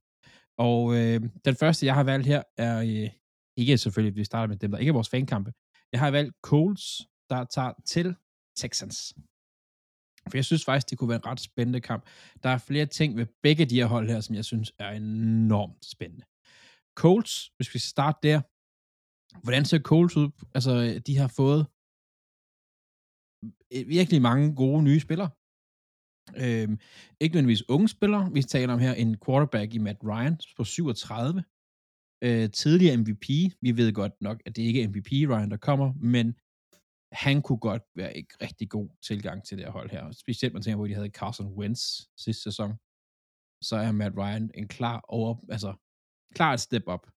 [0.57, 3.09] Og øh, den første, jeg har valgt her, er øh,
[3.57, 5.51] ikke selvfølgelig, vi starter med dem, der ikke er vores fankampe.
[5.91, 8.15] Jeg har valgt Colts, der tager til
[8.55, 9.13] Texans.
[10.29, 12.05] For jeg synes faktisk, det kunne være en ret spændende kamp.
[12.43, 15.85] Der er flere ting ved begge de her hold her, som jeg synes er enormt
[15.85, 16.25] spændende.
[16.95, 18.41] Colts, hvis vi starter der.
[19.43, 20.29] Hvordan ser Colts ud?
[20.55, 21.61] Altså, de har fået
[23.87, 25.29] virkelig mange gode nye spillere.
[26.35, 26.79] Øhm,
[27.19, 28.31] ikke nødvendigvis unge spillere.
[28.33, 31.43] Vi taler om her en quarterback i Matt Ryan på 37.
[32.23, 33.27] Øh, tidligere MVP.
[33.61, 36.35] Vi ved godt nok, at det ikke er MVP Ryan, der kommer, men
[37.11, 40.11] han kunne godt være ikke rigtig god tilgang til det her hold her.
[40.11, 41.81] Specielt man tænker på, at de havde Carson Wentz
[42.17, 42.71] sidste sæson.
[43.61, 45.73] Så er Matt Ryan en klar over, altså
[46.35, 47.07] klar et step up,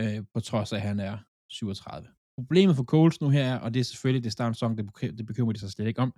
[0.00, 1.18] øh, på trods af, at han er
[1.48, 2.08] 37.
[2.36, 5.26] Problemet for Coles nu her er, og det er selvfølgelig, det starter sæson, det, det
[5.26, 6.12] bekymrer de sig slet ikke om,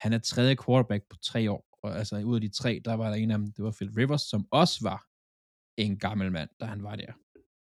[0.00, 3.08] han er tredje quarterback på tre år, og altså ud af de tre, der var
[3.08, 5.06] der en af dem, det var Phil Rivers, som også var
[5.76, 7.12] en gammel mand, da han var der.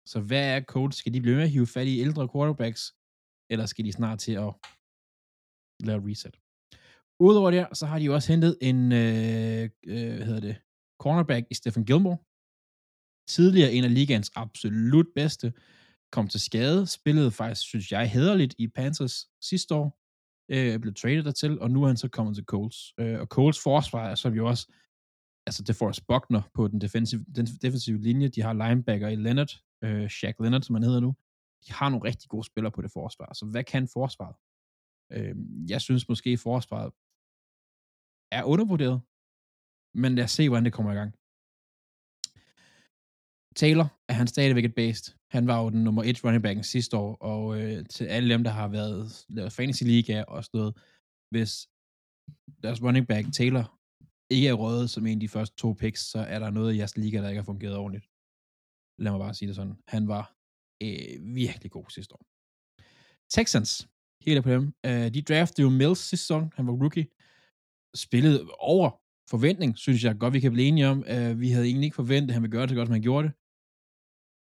[0.07, 0.97] Så hvad er Colts?
[0.97, 2.93] Skal de blive med at hive fat i ældre quarterbacks,
[3.51, 4.55] eller skal de snart til at
[5.81, 6.37] lave reset?
[7.21, 10.57] Udover det, så har de jo også hentet en, øh, øh, hvad hedder det,
[11.01, 12.19] cornerback i Stephen Gilmore.
[13.29, 15.53] Tidligere en af ligaens absolut bedste,
[16.13, 19.99] kom til skade, spillede faktisk, synes jeg, hederligt i Panthers sidste år,
[20.49, 22.79] øh, blev traded dertil, og nu er han så kommet til Colts.
[23.01, 24.73] Øh, og Colts forsvar er så jo også,
[25.47, 29.53] altså det DeForest Buckner på den defensive, den defensive linje, de har linebacker i Leonard,
[29.85, 31.15] øh, Shaq Leonard, som han hedder nu.
[31.67, 34.37] De har nogle rigtig gode spillere på det forsvar, så hvad kan forsvaret?
[35.13, 35.35] Øh,
[35.73, 36.93] jeg synes måske, forsvaret
[38.39, 39.01] er undervurderet,
[40.03, 41.13] men lad os se, hvordan det kommer i gang.
[43.63, 45.07] Taylor er han stadigvæk et based.
[45.31, 48.45] Han var jo den nummer et running back sidste år, og øh, til alle dem,
[48.45, 50.75] der har været lavet fantasy liga og sådan noget,
[51.33, 51.53] hvis
[52.63, 53.65] deres running back Taylor
[54.31, 56.79] ikke er røget som en af de første to picks, så er der noget i
[56.79, 58.07] jeres liga, der ikke har fungeret ordentligt.
[59.03, 59.77] Lad mig bare sige det sådan.
[59.89, 60.25] Han var
[60.83, 62.25] øh, virkelig god sidste år.
[63.37, 63.89] Texans,
[64.27, 64.75] helt på dem.
[64.87, 66.53] Uh, de draftede jo Mills sidste sæson.
[66.57, 67.07] Han var rookie.
[67.97, 68.91] Spillede over
[69.31, 70.99] forventning, synes jeg godt, vi kan blive enige om.
[70.99, 73.03] Uh, vi havde egentlig ikke forventet, at han ville gøre det så godt, som han
[73.03, 73.35] gjorde det.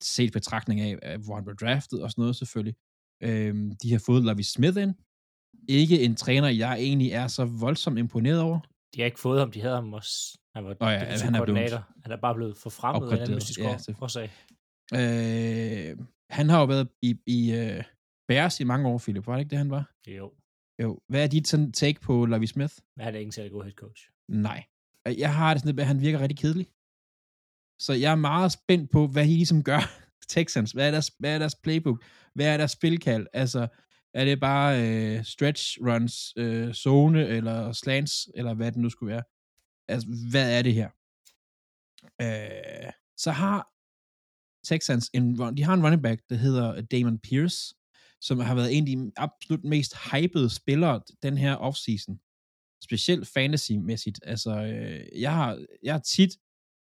[0.03, 2.75] Set betragtning af, hvor han blev draftet og sådan noget selvfølgelig.
[3.23, 4.93] Uh, de har fået Lavi Smith ind.
[5.69, 8.59] Ikke en træner, jeg egentlig er så voldsomt imponeret over.
[8.95, 10.39] De har ikke fået ham, de havde ham også.
[10.55, 11.83] Han var Nå ja, han er blevet.
[12.03, 13.35] Han er bare blevet forfremmet af en opgraderet.
[13.35, 14.31] mystisk Ja, årsag.
[14.93, 15.97] Øh,
[16.29, 17.83] han har jo været i, i uh,
[18.29, 19.27] Bears i mange år, Philip.
[19.27, 19.91] Var det ikke det, han var?
[20.07, 20.33] Jo,
[20.79, 20.99] Jo.
[21.07, 22.73] Hvad er dit sådan take på Lavi Smith?
[22.99, 24.09] han er ikke en særlig god head coach.
[24.27, 24.63] Nej.
[25.05, 26.67] Jeg har det sådan at han virker rigtig kedelig.
[27.79, 29.79] Så jeg er meget spændt på, hvad de ligesom gør,
[30.35, 30.71] Texans.
[30.71, 32.03] Hvad er deres, hvad er deres playbook?
[32.33, 33.27] Hvad er deres spilkald?
[33.33, 33.67] Altså,
[34.13, 39.11] er det bare øh, stretch runs, øh, zone, eller slants, eller hvad det nu skulle
[39.11, 39.23] være?
[39.87, 40.89] Altså, hvad er det her?
[42.21, 43.69] Øh, så har
[44.63, 47.75] Texans, en, de har en running back, der hedder Damon Pierce,
[48.21, 52.19] som har været en af de absolut mest hypede spillere den her offseason
[52.83, 54.19] specielt fantasy-mæssigt.
[54.23, 56.31] Altså, øh, jeg, har, jeg har tit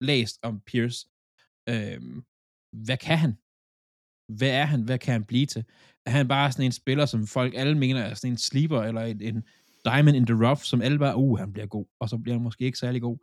[0.01, 1.09] læst om Pierce.
[1.69, 2.01] Øh,
[2.73, 3.33] hvad kan han?
[4.39, 4.83] Hvad er han?
[4.83, 5.65] Hvad kan han blive til?
[6.07, 9.03] Er han bare sådan en spiller, som folk alle mener er sådan en sleeper, eller
[9.03, 9.45] en, en
[9.85, 12.43] diamond in the rough, som alle bare, uh, han bliver god, og så bliver han
[12.43, 13.19] måske ikke særlig god.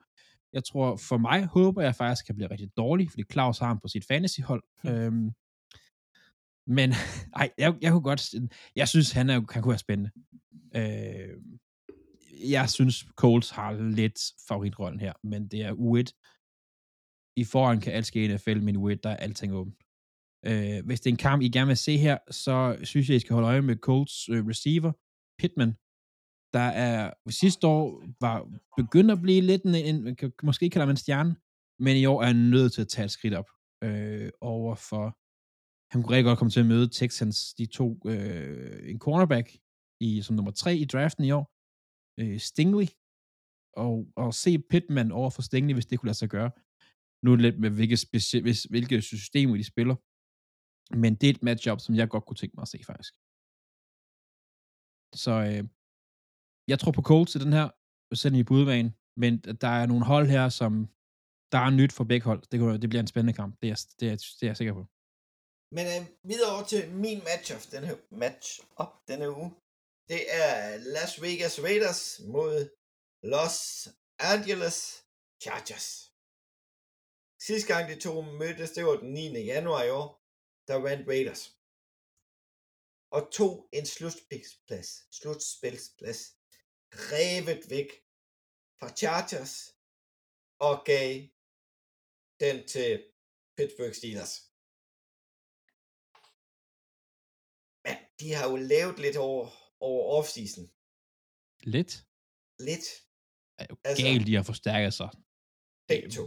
[0.53, 3.67] Jeg tror, for mig håber jeg faktisk, at han bliver rigtig dårlig, fordi Claus har
[3.67, 4.63] ham på sit fantasyhold.
[4.83, 4.93] Hmm.
[4.93, 5.31] Øhm,
[6.67, 6.89] men,
[7.41, 8.33] ej, jeg, jeg kunne godt,
[8.75, 10.11] jeg synes, han, er, han kunne være spændende.
[10.75, 11.37] Øh,
[12.49, 16.07] jeg synes, Coles har lidt favoritrollen her, men det er U1.
[17.37, 19.83] I foran kan alt ske i NFL, men U1, der er alting åbent.
[20.45, 23.19] Øh, hvis det er en kamp, I gerne vil se her, så synes jeg, I
[23.19, 24.91] skal holde øje med Coles øh, receiver,
[25.39, 25.73] Pittman,
[26.53, 28.37] der er sidste år var
[28.77, 31.35] begyndt at blive lidt en, en, en måske kalder man en stjerne,
[31.79, 33.49] men i år er han nødt til at tage et skridt op
[33.83, 35.17] øh, over for
[35.95, 39.47] han kunne rigtig godt komme til at møde Texans, de to, øh, en cornerback
[40.07, 41.45] i, som nummer tre i draften i år,
[42.21, 42.87] øh, Stingley,
[43.83, 46.51] og, og se Pittman over for Stingley, hvis det kunne lade sig gøre.
[47.23, 49.95] Nu er det lidt med, hvilke, speci- hvis, hvilke systemer de spiller.
[51.03, 53.13] Men det er et matchup, som jeg godt kunne tænke mig at se, faktisk.
[55.23, 55.63] Så øh,
[56.71, 57.67] jeg tror på Colts i den her,
[58.23, 58.89] selv i budvagen,
[59.21, 59.33] men
[59.63, 60.71] der er nogle hold her, som
[61.53, 62.41] der er nyt for begge hold.
[62.51, 63.51] Det, kunne, det bliver en spændende kamp.
[63.61, 64.83] Det er, det er, det er jeg sikker på.
[65.71, 69.51] Men øh, videre over til min match of den her match op denne uge.
[70.09, 72.69] Det er Las Vegas Raiders mod
[73.23, 73.87] Los
[74.19, 75.05] Angeles
[75.41, 76.11] Chargers.
[77.39, 79.45] Sidste gang de to mødtes, det var den 9.
[79.45, 80.23] januar i år,
[80.67, 81.43] der vandt Raiders.
[83.11, 86.21] Og tog en slutspilsplads, slutspilsplads,
[86.93, 87.89] revet væk
[88.79, 89.75] fra Chargers
[90.59, 91.21] og gav
[92.39, 93.03] den til
[93.57, 94.54] Pittsburgh Steelers.
[98.19, 99.45] De har jo lavet lidt over,
[99.87, 100.65] over offseason.
[101.75, 101.93] Lidt.
[102.67, 102.85] Lidt.
[103.59, 105.09] Er jo Altså- galt, de har forstærket sig.
[105.91, 106.23] Begge to.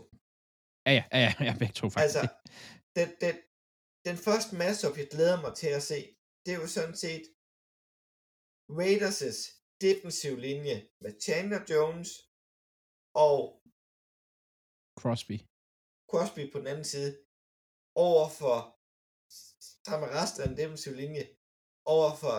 [0.87, 2.05] Ja, ja, ja, ja, begge to faktisk.
[2.07, 2.23] Altså,
[2.99, 3.35] den, den,
[4.09, 5.99] den første matchup, jeg glæder mig til at se,
[6.45, 7.25] det er jo sådan set
[8.79, 9.43] Raiders'
[9.87, 12.11] defensiv linje med Chandler Jones
[13.27, 13.39] og
[15.01, 15.37] Crosby.
[16.11, 17.13] Crosby på den anden side
[17.95, 18.59] over for
[19.89, 21.25] sammen resten af den defensiv linje
[21.97, 22.37] over for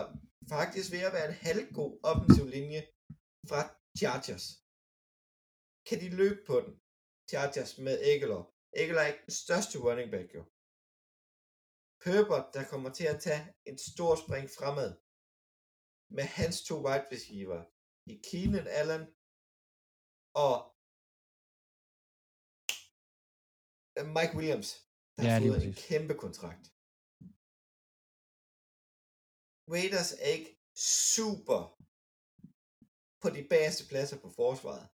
[0.54, 2.80] faktisk ved at være en halvgod offensiv linje
[3.50, 3.60] fra
[4.00, 4.46] Chargers.
[5.88, 6.72] Kan de løbe på den?
[7.30, 8.42] Chargers med Egelor.
[8.82, 10.42] Egelor er ikke den største running back jo.
[12.04, 14.90] Herbert, der kommer til at tage en stor spring fremad
[16.16, 17.60] med hans to wide receiver
[18.12, 19.04] i Keenan Allen
[20.46, 20.56] og
[24.16, 24.70] Mike Williams,
[25.16, 26.64] der Ja, har fået en kæmpe kontrakt.
[29.74, 30.52] Raiders er ikke
[31.06, 31.60] super
[33.22, 34.88] på de bagerste pladser på forsvaret.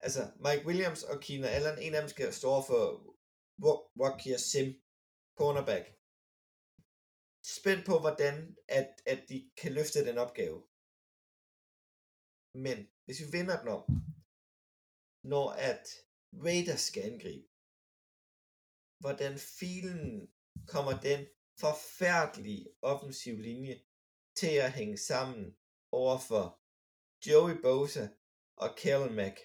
[0.00, 2.80] Altså, Mike Williams og Keenan Allen, en af dem skal stå for
[4.00, 4.68] Wakia Sim,
[5.38, 5.86] cornerback.
[7.56, 10.58] Spændt på, hvordan at, at de kan løfte den opgave.
[12.54, 13.84] Men hvis vi vinder den om,
[15.32, 15.86] når at
[16.44, 17.48] Raiders skal angribe,
[19.02, 20.32] hvordan filen
[20.72, 21.20] kommer den
[21.60, 23.87] forfærdelige offensiv linje
[24.40, 25.56] til at hænge sammen
[25.92, 26.44] over for
[27.26, 28.04] Joey Bosa
[28.56, 29.36] og Kellen Mack.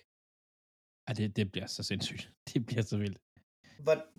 [1.07, 2.23] Ja, det, det bliver så sindssygt.
[2.53, 3.19] Det bliver så vildt.
[3.85, 4.09] Hvor-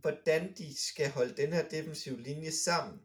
[0.00, 2.96] Hvordan de skal holde den her defensiv linje sammen,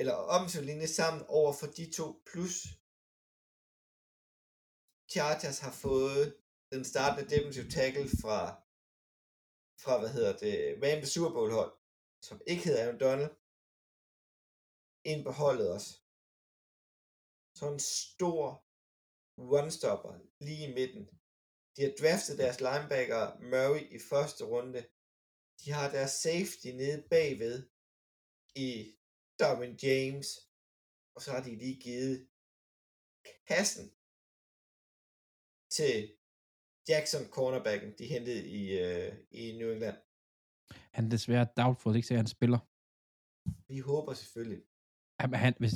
[0.00, 2.54] eller offensiv linje sammen over for de to, plus
[5.12, 6.36] Chargers har fået
[6.72, 8.38] den startende defensive tackle fra,
[9.82, 10.54] fra hvad hedder det,
[10.84, 11.72] Rams Super Bowl hold,
[12.22, 13.30] som ikke hedder Aaron Donald,
[15.12, 15.90] ind på holdet også.
[17.58, 18.42] Så en stor
[19.50, 20.14] run-stopper
[20.46, 21.04] lige i midten.
[21.76, 24.80] De har draftet deres linebacker Murray i første runde.
[25.60, 27.56] De har deres safety nede bagved
[28.66, 28.68] i
[29.38, 30.28] Darwin James.
[31.14, 32.28] Og så har de lige givet
[33.50, 33.86] kassen
[35.76, 36.16] til
[36.88, 39.98] Jackson cornerbacken, de hentede i, øh, i New England.
[40.92, 42.60] Han er desværre doubtful, ikke så han spiller.
[43.68, 44.62] Vi håber selvfølgelig.
[45.20, 45.72] Jamen, han, hvis,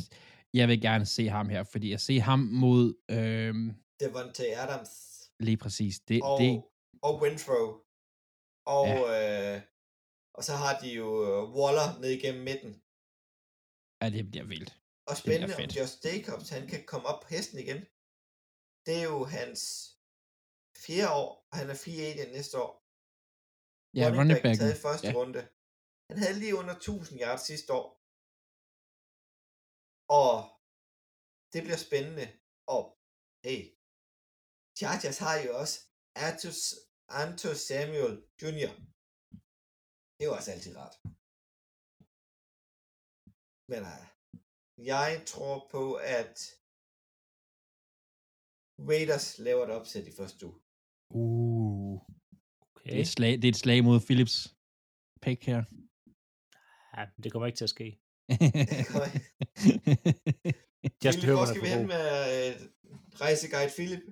[0.55, 5.11] jeg vil gerne se ham her, fordi at se ham mod øhm, Devontae Adams
[5.41, 6.63] lige præcis, det, og, det
[7.03, 7.67] og Winfrow.
[8.67, 9.57] Og, ja.
[9.57, 9.63] øh,
[10.35, 12.73] og så har de jo øh, Waller ned igennem midten.
[14.03, 14.73] ja, det bliver vildt.
[15.07, 15.71] Og spændende, om.
[15.79, 17.81] Josh Jacobs, han kan komme op på hesten igen.
[18.87, 19.61] Det er jo hans
[20.87, 22.73] fjerde år, og han er free agent næste år.
[23.95, 24.59] Ja, running back.
[24.59, 25.15] taget i første ja.
[25.15, 25.49] runde.
[26.11, 28.00] Han havde lige under 1000 yards sidste år.
[30.23, 30.35] Og
[31.53, 32.27] det bliver spændende.
[32.75, 32.83] Og
[33.45, 33.61] hey,
[34.79, 35.77] Chargers har jo også
[36.27, 36.61] Artus,
[37.21, 38.71] Anto Samuel Jr.
[40.15, 40.97] Det er jo også altid rart.
[43.71, 44.05] Men uh,
[44.93, 46.37] jeg tror på, at
[48.89, 50.59] Raiders laver et opsæt i første uge.
[51.11, 51.71] Uh,
[52.81, 52.91] Okay.
[52.91, 54.57] det, er et slag, det er et slag mod Philips
[55.23, 55.63] pick her.
[56.97, 58.01] Ja, det kommer ikke til at ske.
[61.05, 62.05] Just Philip, hvor hvad skal vi hen med
[62.37, 62.53] øh,
[63.21, 64.03] rejseguide Philip?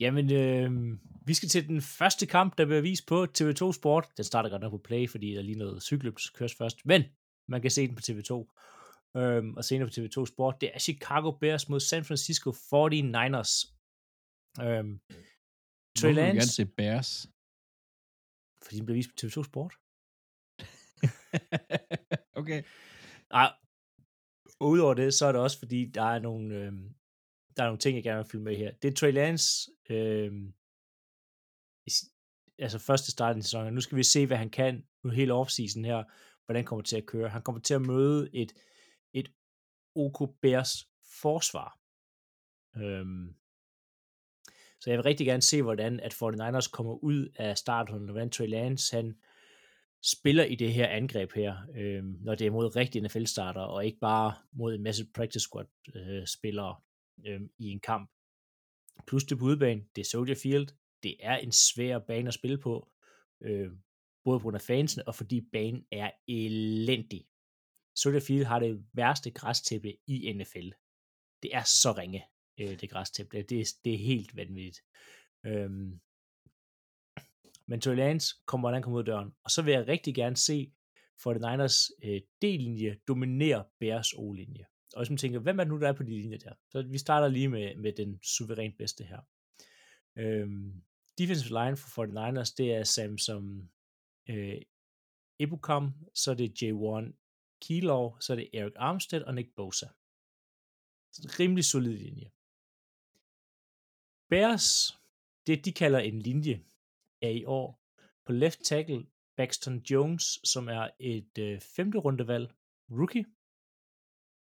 [0.00, 4.08] Jamen, øh, vi skal til den første kamp, der bliver vist på TV2 Sport.
[4.16, 5.88] Den starter godt nok på Play, fordi der er lige noget
[6.34, 6.86] køres først.
[6.86, 7.02] Men
[7.48, 8.46] man kan se den på TV2.
[9.16, 10.60] Øhm, og senere på TV2 Sport.
[10.60, 13.72] Det er Chicago Bears mod San Francisco 49ers.
[14.60, 15.00] Øhm,
[15.98, 17.26] Trey Hvorfor vil du Lance, gerne se Bears.
[18.62, 19.74] fordi den bliver vist på TV2 Sport.
[22.40, 22.62] okay.
[23.32, 23.52] Nej,
[24.60, 26.72] udover det, så er det også fordi, der er nogle, øh,
[27.56, 28.72] der er nogle ting, jeg gerne vil filme med her.
[28.82, 30.32] Det er Trey Lance, øh,
[32.58, 33.74] altså første start i sæsonen.
[33.74, 36.04] Nu skal vi se, hvad han kan nu hele offseason her,
[36.44, 37.28] hvordan kommer til at køre.
[37.28, 38.52] Han kommer til at møde et,
[39.12, 39.32] et
[39.94, 40.88] OK Bears
[41.22, 41.78] forsvar.
[42.76, 43.34] Øhm,
[44.80, 48.30] så jeg vil rigtig gerne se, hvordan at 49ers kommer ud af starthunden, og hvordan
[48.30, 49.18] Trey Lance, han
[50.02, 53.98] spiller i det her angreb her, øh, når det er mod rigtige NFL-starter, og ikke
[53.98, 56.76] bare mod en masse practice squad-spillere
[57.26, 58.10] øh, øh, i en kamp.
[59.06, 60.68] Plus det på udebane, det er Soldier Field,
[61.02, 62.90] det er en svær bane at spille på,
[63.40, 63.70] øh,
[64.24, 67.26] både på grund af fansene, og fordi banen er elendig.
[67.96, 70.68] Soldier Field har det værste græstæppe i NFL.
[71.42, 72.24] Det er så ringe,
[72.60, 73.42] øh, det græstæppe.
[73.42, 74.80] Det, det er helt vanvittigt.
[75.46, 76.00] Øhm,
[77.72, 79.34] men Trey Lance kommer, hvordan kommer ud af døren.
[79.44, 80.72] Og så vil jeg rigtig gerne se
[81.22, 84.64] for the Niners øh, D-linje dominere Bears O-linje.
[84.94, 86.54] Og hvis man tænker, hvem er det nu, der er på de linjer der?
[86.70, 89.20] Så vi starter lige med, med den suverænt bedste her.
[90.16, 90.82] Øhm,
[91.18, 93.70] defensive line for 49ers, det er Sam som
[94.30, 94.62] øh,
[95.38, 97.04] Ebukam, så er det J1
[97.62, 99.86] Kilov, så er det Eric Armstead og Nick Bosa.
[101.12, 102.30] Så en rimelig solid linje.
[104.30, 104.98] Bears,
[105.46, 106.64] det de kalder en linje,
[107.22, 107.82] er i år
[108.26, 109.06] på left tackle
[109.36, 112.50] Baxton Jones, som er et øh, femte rundevalg
[112.90, 113.24] rookie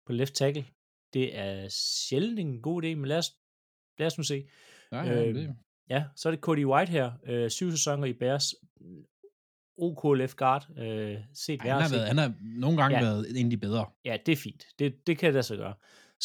[0.06, 0.66] på left tackle.
[1.14, 3.38] Det er sjældent en god idé, men lad os,
[4.00, 4.50] lad os nu se.
[4.92, 5.56] Ja, øh, det.
[5.90, 8.54] ja, så er det Cody White her, øh, syv sæsoner i Bears,
[9.78, 13.04] OK left guard, øh, set Ej, han, har været, han har nogle gange ja.
[13.04, 13.86] været egentlig bedre.
[14.06, 14.66] Ja, det er fint.
[14.80, 15.74] Det, det kan det så gøre.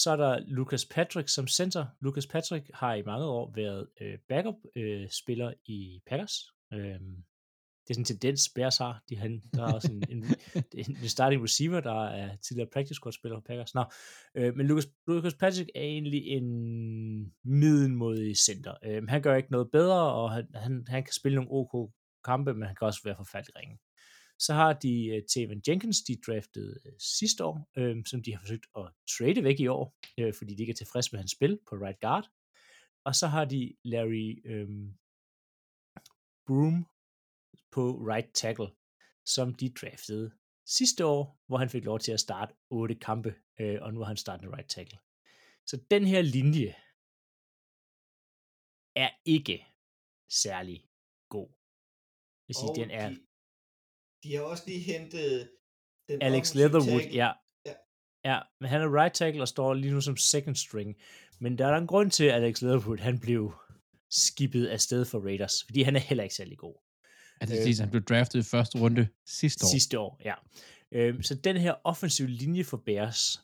[0.02, 1.86] Så er der Lucas Patrick som center.
[2.00, 6.34] Lucas Patrick har i mange år været øh, backup-spiller øh, i Packers.
[6.72, 7.00] Øh,
[7.90, 9.02] det er sådan en tendens, Bears har.
[9.08, 10.24] De, han, der er også en, en,
[11.02, 13.74] en, starting receiver, der er tidligere practice squad spiller på Packers.
[13.74, 13.84] Nå,
[14.34, 16.46] øh, men Lucas, Lucas Patrick er egentlig en
[17.44, 18.74] middelmodig center.
[18.84, 21.92] Øh, han gør ikke noget bedre, og han, han, han kan spille nogle OK
[22.24, 23.78] kampe, men han kan også være forfærdelig ringe.
[24.46, 28.40] Så har de uh, Taven Jenkins, de draftede uh, sidste år, uh, som de har
[28.40, 29.84] forsøgt at trade væk i år,
[30.20, 32.26] uh, fordi de ikke er tilfredse med hans spil på right guard.
[33.04, 34.98] Og så har de Larry um,
[36.46, 36.86] Broom
[37.70, 38.70] på right tackle,
[39.24, 40.32] som de draftede
[40.66, 44.06] sidste år, hvor han fik lov til at starte otte kampe, uh, og nu har
[44.06, 44.98] han startet right tackle.
[45.66, 46.74] Så den her linje
[48.96, 49.66] er ikke
[50.28, 50.88] særlig
[51.28, 51.48] god.
[52.48, 53.08] Jeg siger, den er...
[53.08, 53.26] De,
[54.22, 55.50] de har også lige hentet
[56.08, 57.32] den Alex Leatherwood, ja.
[57.66, 57.74] ja.
[58.24, 60.96] Ja, men han er right tackle og står lige nu som second string.
[61.38, 63.52] Men der er en grund til, at Alex Leatherwood, han blev
[64.10, 66.74] skibet afsted for Raiders, fordi han er heller ikke særlig god.
[67.40, 69.70] Er det øh, han blev draftet i første runde sidste år?
[69.70, 70.34] Sidste år, ja.
[70.92, 73.40] Øh, så den her offensiv linje for Bears,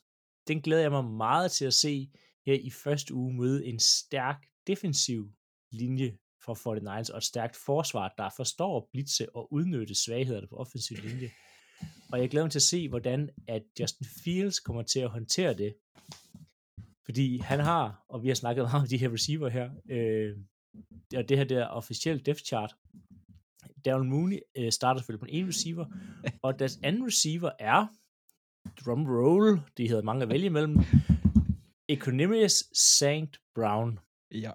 [0.49, 2.11] den glæder jeg mig meget til at se
[2.47, 5.31] her i første uge møde en stærk defensiv
[5.73, 10.57] linje for 49ers og et stærkt forsvar, der forstår at blitse og udnytte svaghederne på
[10.57, 11.31] offensiv linje.
[12.13, 15.55] Og jeg glæder mig til at se, hvordan at Justin Fields kommer til at håndtere
[15.55, 15.75] det.
[17.05, 20.37] Fordi han har, og vi har snakket meget om de her receiver her, øh,
[21.17, 22.75] og det her der officielle depth chart,
[23.85, 25.87] Darren Mooney øh, starter selvfølgelig på en ene receiver,
[26.43, 27.87] og deres anden receiver er,
[28.85, 30.79] drum roll, de hedder mange at vælge imellem,
[31.89, 33.41] Economius St.
[33.55, 33.99] Brown.
[34.31, 34.53] Ja.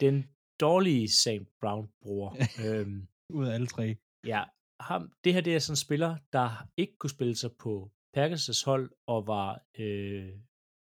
[0.00, 0.26] Den
[0.60, 1.58] dårlige St.
[1.60, 2.36] Brown bror.
[2.64, 3.96] øhm, Ud af alle tre.
[4.24, 4.44] Ja,
[4.80, 8.64] ham, det her det er sådan en spiller, der ikke kunne spille sig på Packers'
[8.64, 10.32] hold, og var øh,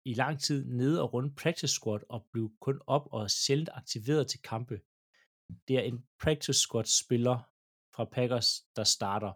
[0.04, 4.26] i lang tid nede og rundt practice squad, og blev kun op og sjældent aktiveret
[4.26, 4.80] til kampe.
[5.68, 7.38] Det er en practice squad spiller
[7.94, 9.32] fra Packers, der starter.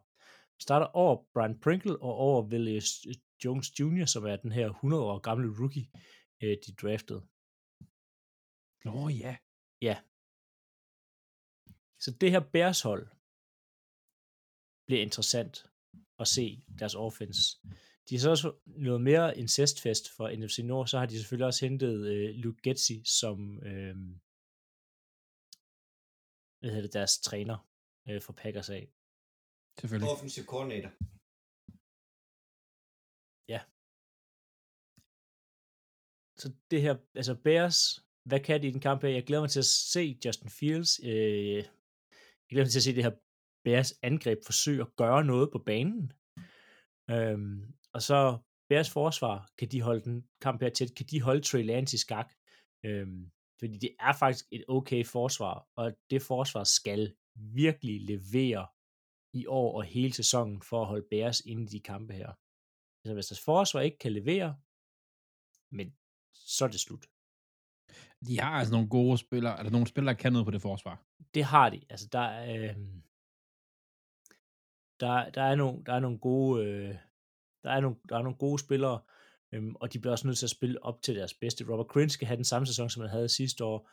[0.63, 3.07] Starter over Brian Pringle og over Willis
[3.45, 5.89] Jones Jr., som er den her 100 år gamle rookie,
[6.43, 7.23] øh, de draftede.
[8.85, 9.37] Nå ja.
[9.83, 9.97] Ja,
[12.03, 13.07] så det her Bears hold
[14.87, 15.55] bliver interessant
[16.19, 16.47] at se
[16.79, 17.43] deres offense.
[18.07, 21.67] De har så også noget mere incestfest for NFC Nord, så har de selvfølgelig også
[21.67, 23.39] hentet øh, Luke Getzi som
[23.69, 23.97] øh,
[26.59, 27.57] hvad hedder det, deres træner
[28.09, 28.85] øh, for Packers af.
[29.81, 30.11] Selvfølgelig.
[30.15, 30.91] Offensive coordinator.
[33.53, 33.61] Ja.
[36.41, 37.79] Så det her, altså Bears,
[38.29, 39.09] hvad kan de i den kamp her?
[39.09, 41.01] Jeg glæder mig til at se Justin Fields.
[41.05, 41.65] Øh,
[42.53, 43.17] jeg glæder mig til at se det her
[43.65, 46.13] Bears angreb forsøge at gøre noget på banen.
[47.15, 47.59] Øhm,
[47.95, 48.19] og så
[48.69, 51.99] Bears forsvar, kan de holde den kamp her tæt, kan de holde Trey Lance i
[52.05, 52.29] skak.
[52.87, 53.31] Øhm,
[53.61, 57.03] fordi det er faktisk et okay forsvar, og det forsvar skal
[57.37, 58.65] virkelig levere
[59.41, 62.31] i år og hele sæsonen for at holde Bears inde i de kampe her.
[63.01, 64.51] Altså hvis deres forsvar ikke kan levere,
[65.77, 65.87] men
[66.57, 67.05] så er det slut.
[68.27, 70.97] De har altså nogle gode spillere, eller nogle spillere, der kan noget på det forsvar.
[71.35, 71.81] Det har de.
[71.91, 72.77] Altså, der, øh,
[75.01, 76.95] der, der, er nogle, der er nogle gode, øh,
[77.63, 79.01] der er nogle, der er nogle gode spillere,
[79.53, 81.65] øhm, og de bliver også nødt til at spille op til deres bedste.
[81.73, 83.91] Robert Quinn skal have den samme sæson, som han havde sidste år.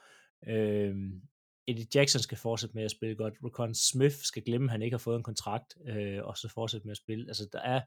[0.48, 1.22] Øhm,
[1.68, 3.34] Eddie Jackson skal fortsætte med at spille godt.
[3.44, 6.88] Rokon Smith skal glemme, at han ikke har fået en kontrakt, øh, og så fortsætte
[6.88, 7.28] med at spille.
[7.28, 7.82] Altså, der er,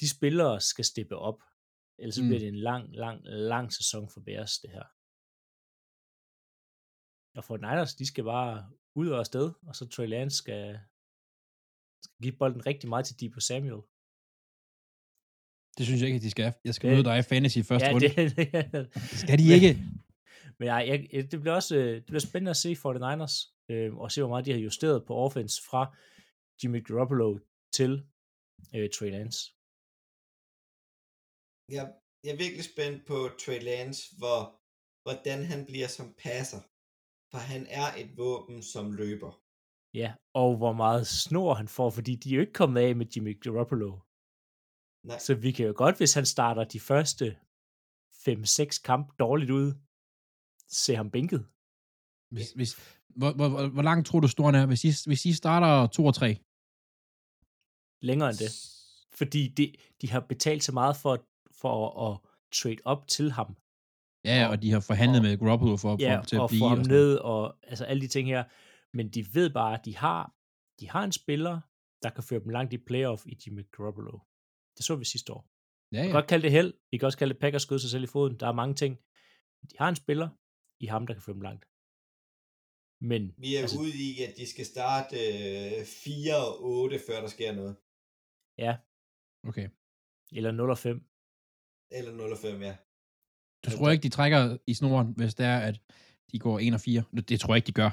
[0.00, 1.42] de spillere skal steppe op,
[1.98, 2.20] ellers.
[2.20, 2.26] Mm.
[2.26, 4.84] bliver det en lang, lang, lang sæson for Bears, det her.
[7.36, 8.70] Og for Niners, de skal bare
[9.00, 10.80] ud og afsted, og så Trey Lance skal,
[12.04, 13.82] skal give bolden rigtig meget til Debo Samuel.
[15.78, 16.48] Det synes jeg ikke, at de skal.
[16.64, 18.08] Jeg skal møde dig i fantasy i første ja, runde.
[18.08, 18.16] det,
[19.10, 19.72] Det skal de Men- ikke.
[20.58, 20.80] Men jeg,
[21.12, 23.36] jeg, det bliver også øh, det bliver spændende at se for the Niners,
[23.70, 25.82] øh, og se, hvor meget de har justeret på offense fra
[26.62, 27.28] Jimmy Garoppolo
[27.78, 27.92] til
[28.76, 29.38] øh, Trey Lance.
[31.76, 31.84] Jeg,
[32.24, 34.40] jeg er virkelig spændt på Trey Lance, hvor,
[35.06, 36.60] hvordan han bliver som passer.
[37.32, 39.32] For han er et våben som løber.
[39.94, 43.06] Ja, og hvor meget snor han får, fordi de er jo ikke kommet af med
[43.16, 43.98] Jimmy Garoppolo.
[45.04, 45.18] Nej.
[45.18, 47.38] Så vi kan jo godt, hvis han starter de første
[48.28, 49.74] 5-6 kampe dårligt ud,
[50.68, 51.46] se ham bænket.
[52.30, 54.66] Hvis, hvis, hvor, hvor, hvor, hvor langt tror du, Storen er?
[54.66, 56.38] Hvis I, hvis I starter 2 og 3,
[58.02, 58.50] Længere end det.
[59.18, 61.26] Fordi de, de har betalt så meget for,
[61.60, 62.20] for at, at
[62.52, 63.56] trade op til ham.
[64.24, 66.48] Ja, og, Og- de har forhandlet og- med Garoppolo for, for ja, til at og
[66.48, 66.60] blive.
[66.60, 67.08] få ham og sådan noget.
[67.08, 68.44] ned, og altså alle de ting her.
[68.96, 70.34] Men de ved bare, at de har,
[70.80, 71.60] de har en spiller,
[72.02, 74.18] der kan føre dem langt i playoff i Jimmy Garoppolo.
[74.76, 75.42] Det så vi sidste år.
[75.92, 76.12] Ja, Vi kan ja.
[76.18, 76.74] godt kalde det held.
[76.90, 78.40] Vi kan også kalde det Packers skød sig selv i foden.
[78.40, 78.96] Der er mange ting.
[79.70, 80.28] De har en spiller
[80.80, 81.64] i ham, der kan føre dem langt.
[83.00, 87.20] Men Vi er altså, ude i, at de skal starte øh, 4 og 8, før
[87.20, 87.76] der sker noget.
[88.58, 88.76] ja,
[89.48, 89.68] Okay.
[90.32, 90.96] eller 0 og 5.
[91.90, 92.76] Eller 0 og 5, ja.
[93.64, 95.80] Du tror ikke, de trækker i snoren, hvis det er, at
[96.32, 97.02] de går 1 og 4?
[97.28, 97.90] Det, tror jeg ikke, de gør.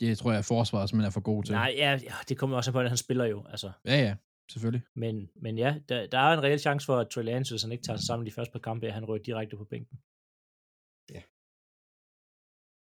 [0.00, 1.54] Det tror jeg, at forsvaret simpelthen er for god til.
[1.54, 3.44] Nej, ja, ja, det kommer også på, at han spiller jo.
[3.50, 3.72] Altså.
[3.84, 4.14] Ja, ja,
[4.50, 4.82] selvfølgelig.
[4.96, 7.72] Men, men ja, der, der er en reel chance for, at Trey Lance, hvis han
[7.72, 9.98] ikke tager sig sammen de første par kampe, at han rører direkte på bænken.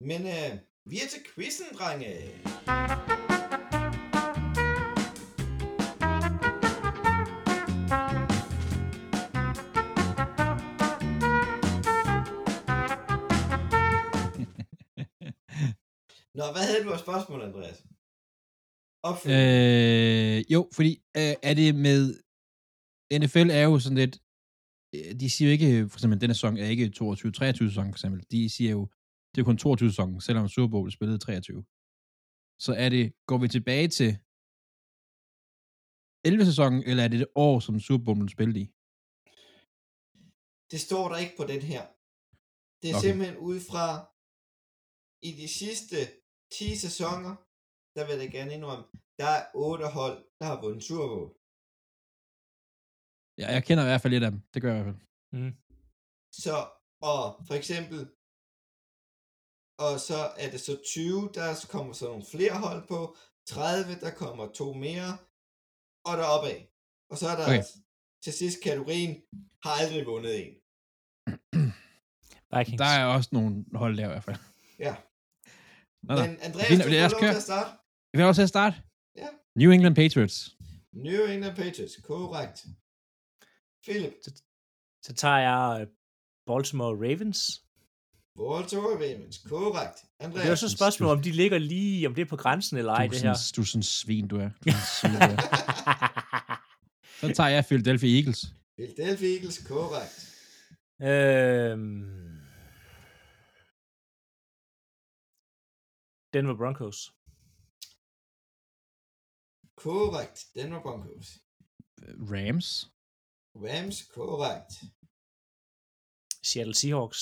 [0.04, 3.13] Men øh, vi er til quizzen, drenge.
[16.40, 17.80] Nå, hvad havde du af spørgsmål, Andreas?
[19.10, 20.38] Opfølgende.
[20.38, 22.02] øh, jo, fordi øh, er det med...
[23.22, 24.16] NFL er jo sådan lidt...
[24.96, 28.20] øh, De siger jo ikke, for eksempel, denne sæson er ikke 22-23 sæson, for eksempel.
[28.34, 28.84] De siger jo,
[29.32, 31.64] det er kun 22 sæson, selvom Super Bowl spillede 23.
[32.66, 34.12] Så er det, går vi tilbage til
[36.26, 38.66] 11 sæsonen, eller er det det år, som Super Bowl spillet i?
[40.72, 41.84] Det står der ikke på den her.
[42.82, 43.06] Det er okay.
[43.08, 43.88] simpelthen ud fra,
[45.30, 45.98] i de sidste
[46.58, 47.34] 10 sæsoner,
[47.96, 48.86] der vil jeg gerne indrømme,
[49.20, 51.30] der er 8 hold, der har vundet Super Bowl.
[53.42, 54.42] Ja, jeg kender i hvert fald lidt af dem.
[54.54, 55.08] Det gør jeg i hvert fald.
[55.38, 55.54] Mm.
[56.44, 56.56] Så,
[57.12, 58.00] og for eksempel,
[59.86, 63.00] og så er det så 20, der kommer så nogle flere hold på,
[63.48, 65.12] 30, der kommer to mere,
[66.08, 66.60] og der opad.
[67.12, 67.64] Og så er der okay.
[68.24, 69.14] til sidst kategorien,
[69.64, 70.54] har aldrig vundet en.
[72.54, 72.80] Vikings.
[72.84, 74.40] Der er også nogle hold der i hvert fald.
[74.80, 74.96] Ja.
[76.04, 76.22] Nå, nå.
[76.22, 77.70] Men Andreas, Fint, du får lov til at starte.
[78.14, 78.76] Jeg vil også til at starte.
[79.18, 79.28] Ja.
[79.56, 80.56] New England Patriots.
[80.94, 82.66] New England Patriots, korrekt.
[83.88, 84.14] Philip,
[85.04, 85.88] Så tager jeg øh,
[86.48, 87.62] Baltimore Ravens.
[88.38, 89.96] Baltimore Ravens, korrekt.
[89.96, 92.36] Det Andreas, er jo så et spørgsmål, om de ligger lige, om det er på
[92.36, 93.52] grænsen eller ej, du, er det sådan, her.
[93.56, 94.50] du er sådan en svin, du er.
[94.66, 95.38] Du er svin, du er.
[97.22, 98.46] Så tager jeg Philadelphia Eagles.
[98.78, 100.30] Philadelphia Eagles, korrekt.
[101.02, 102.23] øhm...
[106.34, 107.00] Denver Broncos.
[109.76, 110.38] Korrekt.
[110.56, 111.28] Denver Broncos.
[112.34, 112.68] Rams.
[113.56, 114.72] Rams, korrekt.
[116.44, 117.22] Seattle Seahawks.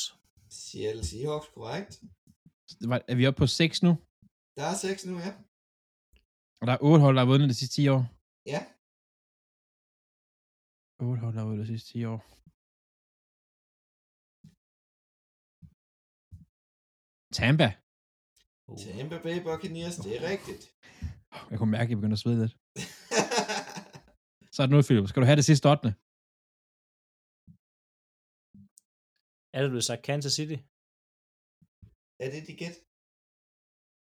[0.50, 1.94] Seattle Seahawks, korrekt.
[3.12, 3.92] Er vi oppe på 6 nu?
[4.58, 5.34] Der er seks nu, ja.
[6.62, 8.04] Og der er 8 hold, der har vundet de sidste 10 år.
[8.46, 8.62] Ja.
[11.00, 12.20] 8 hold, der har vundet de sidste 10 år.
[17.34, 17.81] Tampa.
[18.72, 18.78] Uh.
[18.78, 20.64] Tampa Bay Buccaneers, det er rigtigt.
[21.50, 22.54] Jeg kunne mærke, at jeg begynder at svede lidt.
[24.54, 25.08] Så er det nu, Philip.
[25.10, 25.88] Skal du have det sidste 8.
[29.56, 30.58] Er det blevet sagt Kansas City?
[32.24, 32.78] er det de gæt?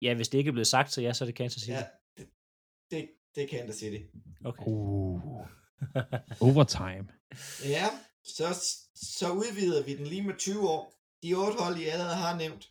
[0.06, 1.72] Ja, hvis det ikke er blevet sagt, så ja, så er det Kansas City.
[1.72, 1.84] Ja,
[2.18, 2.26] det,
[2.92, 3.00] det,
[3.36, 4.02] det er Kansas City.
[4.50, 4.64] Okay.
[4.68, 5.48] Uh.
[6.48, 7.06] Overtime.
[7.76, 7.86] Ja,
[8.38, 8.48] så,
[9.18, 10.84] så udvider vi den lige med 20 år.
[11.24, 12.64] de otte hold, I allerede har nævnt,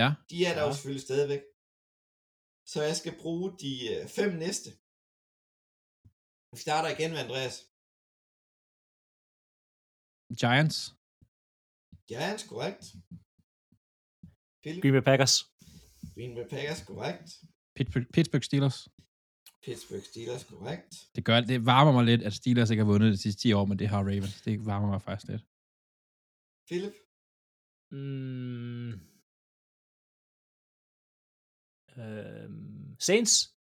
[0.00, 0.08] Ja.
[0.30, 0.74] de er der jo Ja.
[0.74, 1.42] selvfølgelig stadigvæk.
[2.72, 4.68] Så jeg skal bruge de øh, fem næste.
[6.52, 7.56] Vi starter igen med Andreas.
[10.42, 10.78] Giants.
[12.10, 12.84] Giants, korrekt.
[14.62, 15.34] Philip, Green Bay Packers.
[16.14, 17.28] Green Bay Packers, korrekt.
[17.76, 18.78] Pittsburgh, Pittsburgh Steelers.
[19.64, 20.92] Pittsburgh Steelers, korrekt.
[21.16, 23.64] Det, gør, det varmer mig lidt, at Steelers ikke har vundet de sidste 10 år,
[23.70, 24.36] men det har Ravens.
[24.46, 25.44] Det varmer mig faktisk lidt.
[26.68, 26.96] Philip,
[27.96, 28.90] Mm.
[31.98, 33.54] Øhm, Saints.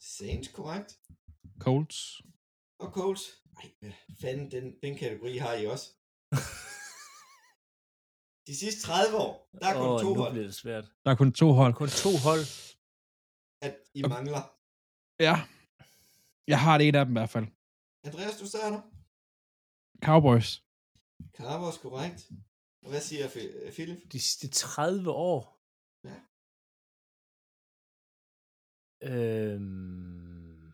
[0.00, 1.00] Saints, korrekt.
[1.58, 2.22] Colts.
[2.78, 3.22] Og Colts.
[3.56, 5.86] Ej, hvad fanden, den, den kategori har I også.
[8.46, 10.84] De sidste 30 år, der er kun Åh, to nu hold, bliver det svært.
[11.04, 11.74] Der er kun to hold.
[11.74, 12.44] Kun to hold.
[13.62, 14.14] at I Okay.
[14.14, 14.42] mangler.
[15.20, 15.34] Ja.
[16.46, 17.46] Jeg har det et af dem i hvert fald.
[18.04, 18.80] Andreas, du starter.
[20.04, 20.62] Cowboys.
[21.36, 22.30] Cowboys, korrekt.
[22.82, 23.28] Og hvad siger
[23.72, 24.12] Philip?
[24.12, 25.57] De sidste 30 år.
[29.02, 30.72] Øhm,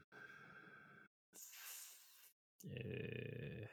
[2.64, 3.68] øh,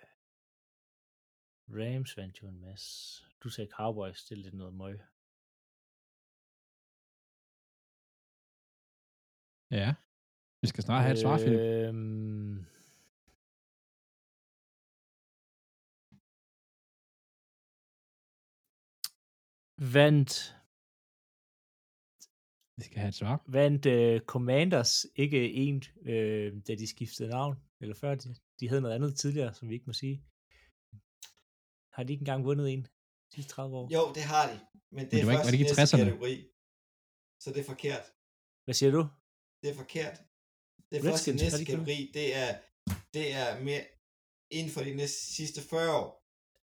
[1.69, 3.23] Rams vandt jo en masse.
[3.43, 4.99] Du sagde Cowboys, det er lidt noget møg.
[9.71, 9.95] Ja.
[10.61, 11.59] Vi skal snart have et svar, Philip.
[11.59, 12.65] Øhm,
[19.93, 20.60] vandt,
[22.77, 23.43] Vi skal have et svar.
[23.47, 28.81] vandt uh, Commanders ikke en, øh, da de skiftede navn, eller før de, de havde
[28.81, 30.23] noget andet tidligere, som vi ikke må sige.
[31.95, 33.89] Har de ikke engang vundet en de sidste 30 år?
[33.93, 34.59] Jo, det har de.
[34.91, 36.03] Men det Men er det var ikke- først var det ikke i næste 60'erne?
[36.05, 36.35] kategori.
[37.43, 38.03] Så det er forkert.
[38.65, 39.01] Hvad siger du?
[39.61, 40.15] Det er forkert.
[40.89, 42.11] Det er Redskins, først i næste de ikke kategori.
[42.13, 42.51] Det er,
[43.13, 43.83] det er mere
[44.57, 46.09] inden for de næste, sidste 40 år.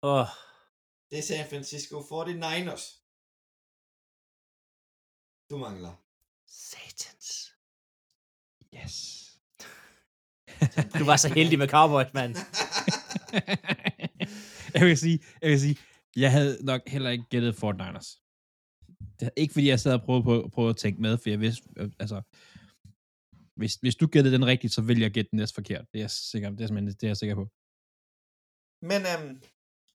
[0.03, 0.27] Åh, oh,
[1.09, 2.85] Det er San Francisco 49ers.
[5.49, 5.93] Du mangler.
[6.47, 7.27] satans.
[8.75, 8.95] Yes.
[10.99, 12.35] Du var så heldig med Cowboys, mand.
[14.75, 15.77] jeg vil sige, jeg vil sige,
[16.15, 18.21] jeg havde nok heller ikke gættet Fort Niners.
[19.19, 21.39] Det er ikke fordi, jeg sad og prøvede, på, prøvede at tænke med, for jeg
[21.39, 22.21] vidste, øh, altså,
[23.55, 25.85] hvis, hvis du gættede den rigtigt, så vil jeg gætte den næste forkert.
[25.91, 27.45] Det er jeg sikker, det er, det er jeg sikker på.
[28.89, 29.41] Men øhm,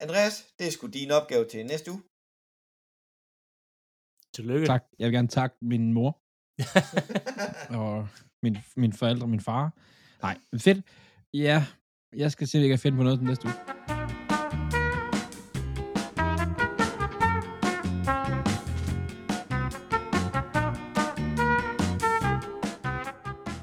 [0.01, 2.03] Andreas, det er sgu din opgave til næste uge.
[4.41, 4.67] Tillykke.
[4.67, 4.85] Tak.
[4.99, 6.19] Jeg vil gerne takke min mor
[7.81, 8.09] og
[8.43, 9.73] min, min forældre og min far.
[10.23, 10.87] Nej, fedt.
[11.35, 11.67] Ja,
[12.17, 13.55] jeg skal se, om jeg kan finde på noget til næste uge.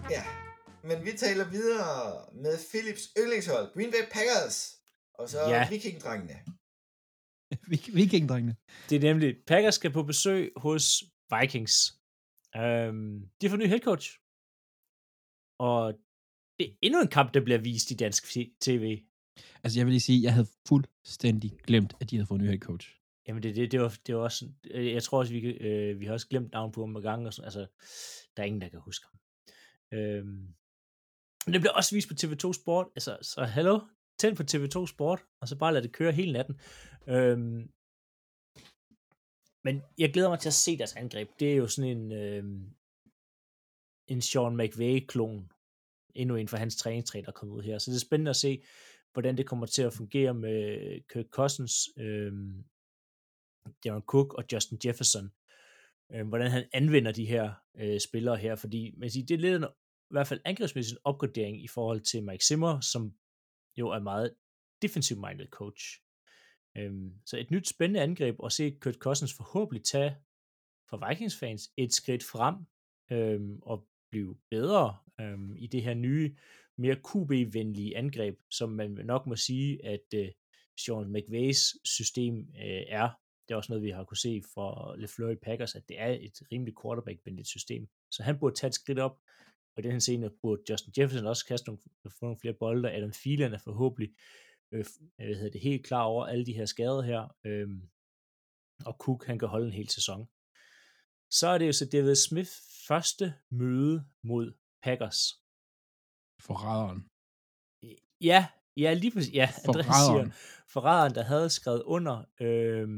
[0.10, 0.24] ja,
[0.84, 4.76] men vi taler videre med Philips yndlingshold, Green Bay Packers.
[5.14, 5.70] Og så ja.
[5.70, 6.36] Vikingdrengene.
[7.72, 8.56] Vi- Vikingdrengene.
[8.90, 11.04] Det er nemlig, Packers skal på besøg hos
[11.40, 11.74] Vikings.
[12.56, 14.20] Øhm, de får ny head coach.
[15.60, 15.94] Og
[16.60, 18.24] det er endnu en kamp, der bliver vist i dansk
[18.62, 19.02] tv.
[19.64, 22.50] Altså, jeg vil lige sige, jeg havde fuldstændig glemt, at de havde fået en ny
[22.50, 22.94] head coach.
[23.28, 26.06] Jamen, det, det, det, var, det var også, øh, jeg tror også, vi, øh, vi
[26.06, 27.60] har også glemt navn på ham gange, og sådan, altså,
[28.38, 29.20] der er ingen, der kan huske ham.
[30.00, 30.48] Øhm,
[31.46, 33.80] men det bliver også vist på TV2 Sport, altså, så hallo,
[34.20, 36.60] tænd på TV2 Sport, og så bare lad det køre hele natten.
[37.10, 37.72] Øhm,
[39.64, 41.30] men jeg glæder mig til at se deres angreb.
[41.40, 42.76] Det er jo sådan en, øhm,
[44.08, 45.52] en Sean McVay-klon,
[46.16, 47.78] endnu en for hans træningstræ, der er kommet ud her.
[47.78, 48.64] Så det er spændende at se,
[49.14, 50.58] hvordan det kommer til at fungere med
[51.14, 52.66] Kirk Cousins, øhm,
[53.84, 55.32] Darren Cook og Justin Jefferson.
[56.12, 59.56] Øhm, hvordan han anvender de her øh, spillere her, fordi man siger, det er lidt
[59.56, 59.64] en,
[60.10, 63.14] i hvert fald angrebsmæssig en opgradering i forhold til Mike Zimmer, som
[63.78, 64.36] jo er meget
[64.82, 66.07] defensive-minded coach.
[66.78, 70.16] Øhm, så et nyt spændende angreb, og se Kurt Cousins forhåbentlig tage
[70.90, 72.56] for Vikings-fans et skridt frem,
[73.12, 76.36] øhm, og blive bedre øhm, i det her nye,
[76.78, 80.28] mere QB-venlige angreb, som man nok må sige, at øh,
[80.86, 83.10] Sean McVays system øh, er.
[83.48, 86.08] Det er også noget, vi har kunne se for LeFleur i Packers, at det er
[86.08, 87.88] et rimelig quarterback-venligt system.
[88.12, 89.20] Så han burde tage et skridt op,
[89.76, 92.92] og i den her scene burde Justin Jefferson også kaste nogle, få nogle flere bolde.
[92.92, 94.16] Adam Thielen er forhåbentlig
[94.72, 97.70] øh, hvad hedder det, helt klar over alle de her skader her, øh,
[98.86, 100.28] og Cook han kan holde en hel sæson.
[101.32, 102.52] Så er det jo så David Smith
[102.88, 104.54] første møde mod
[104.84, 105.20] Packers.
[106.42, 107.10] Forræderen.
[108.22, 108.48] Ja,
[108.78, 109.34] ja, lige præcis.
[109.34, 110.32] Ja, Andreas siger, Forræderen.
[110.68, 112.26] forræderen, der havde skrevet under.
[112.42, 112.90] Øh,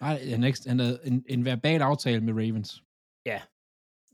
[0.00, 2.82] Nej, han, han havde en, en verbal aftale med Ravens.
[3.26, 3.42] Ja.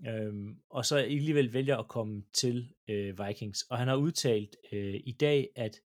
[0.08, 3.62] Øhm, og så alligevel vælger at komme til øh, Vikings.
[3.62, 5.80] Og han har udtalt øh, i dag, at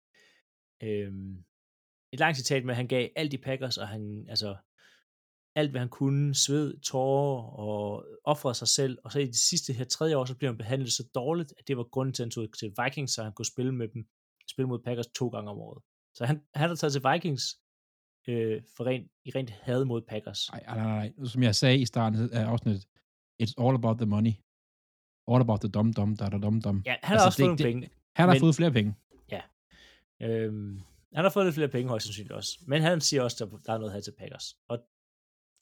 [0.84, 1.14] øh,
[2.14, 4.58] et langt citat med, at han gav alt i Packers, og han, altså,
[5.56, 9.74] alt, hvad han kunne, sved, tårer og offrede sig selv, og så i de sidste
[9.74, 12.26] her tredje år, så blev han behandlet så dårligt, at det var grunden til, at
[12.26, 14.08] han tog til Vikings, så han kunne spille med dem,
[14.52, 15.84] spille mod Packers to gange om året.
[16.14, 17.44] Så han, han har taget til Vikings
[18.28, 20.50] øh, for rent, i rent had mod Packers.
[20.52, 20.78] Nej, nej,
[21.18, 21.26] nej.
[21.26, 22.88] Som jeg sagde i starten af afsnittet,
[23.44, 24.34] it's all about the money.
[25.32, 26.84] All about the dum-dum, da da dum-dum.
[26.86, 27.90] Ja, han har Altså, også det- fået nogle det- penge.
[28.16, 28.96] Han har Men- fået flere penge.
[30.22, 30.80] Øhm,
[31.14, 32.60] han har fået lidt flere penge højst sandsynligt også.
[32.68, 34.58] Men han siger også, at der er noget her til Packers.
[34.68, 34.80] Og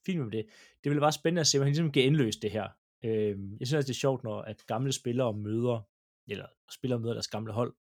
[0.06, 0.46] fint med det.
[0.84, 2.68] Det ville være spændende at se, om han ligesom kan indløse det her.
[3.04, 5.80] Øhm, jeg synes også, det er sjovt, når at gamle spillere møder,
[6.28, 7.74] eller spillere møder deres gamle hold.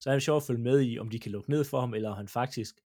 [0.00, 1.94] Så er det sjovt at følge med i, om de kan lukke ned for ham,
[1.94, 2.80] eller om han faktisk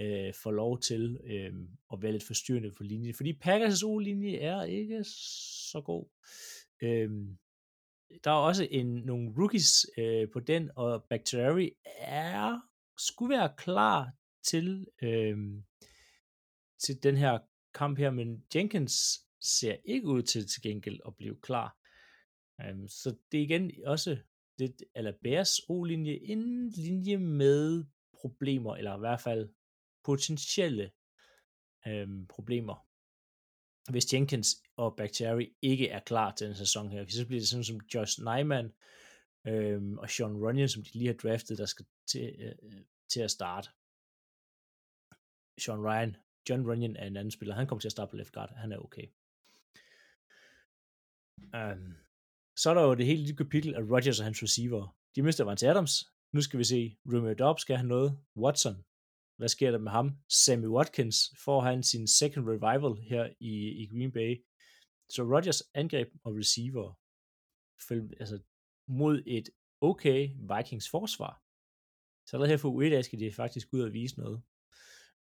[0.00, 1.52] øh, får lov til øh,
[1.92, 3.14] at være lidt forstyrrende på linjen.
[3.14, 5.04] Fordi Packers' O-linje er ikke
[5.70, 6.06] så god.
[6.82, 7.38] Øhm,
[8.24, 12.60] der er også en, nogle rookies øh, på den, og Bakhtiari er,
[12.98, 14.12] skulle være klar
[14.44, 15.38] til, øh,
[16.84, 17.38] til den her
[17.74, 18.92] kamp her, men Jenkins
[19.40, 21.76] ser ikke ud til til gengæld at blive klar.
[22.70, 24.18] Um, så det er igen også
[24.58, 27.84] lidt, eller Bears O-linje, en linje med
[28.20, 29.48] problemer, eller i hvert fald
[30.04, 30.90] potentielle
[31.86, 32.86] øh, problemer
[33.90, 37.06] hvis Jenkins og Bakhtiari ikke er klar til den sæson her.
[37.08, 38.72] Så bliver det sådan som Josh Nyman
[39.46, 42.80] øhm, og Sean Runyon, som de lige har draftet, der skal til, øh, øh,
[43.12, 43.68] til at starte.
[45.60, 46.16] Sean Ryan,
[46.48, 47.54] John Runyon er en anden spiller.
[47.54, 48.54] Han kommer til at starte på left guard.
[48.56, 49.06] Han er okay.
[51.54, 51.94] Um,
[52.56, 54.96] så er der jo det hele lille kapitel af Rodgers og hans receiver.
[55.16, 56.12] De mister Vance Adams.
[56.32, 58.18] Nu skal vi se, Romeo Dobbs skal have noget.
[58.36, 58.84] Watson,
[59.36, 60.16] hvad sker der med ham?
[60.28, 64.44] Sammy Watkins får han sin second revival her i, i Green Bay.
[65.14, 66.86] Så Rodgers angreb og receiver
[68.20, 68.38] altså,
[68.88, 69.48] mod et
[69.80, 70.20] okay
[70.52, 71.42] Vikings forsvar.
[72.26, 74.42] Så allerede her for u skal de faktisk ud og vise noget.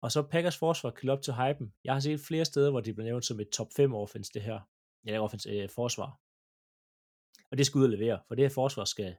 [0.01, 1.73] Og så Packers forsvar kan op til hypen.
[1.83, 4.41] Jeg har set flere steder, hvor det bliver nævnt som et top 5 offense, det
[4.41, 4.59] her.
[5.05, 6.19] Ja, offense, øh, forsvar.
[7.51, 9.15] Og det skal ud og levere, for det her forsvar skal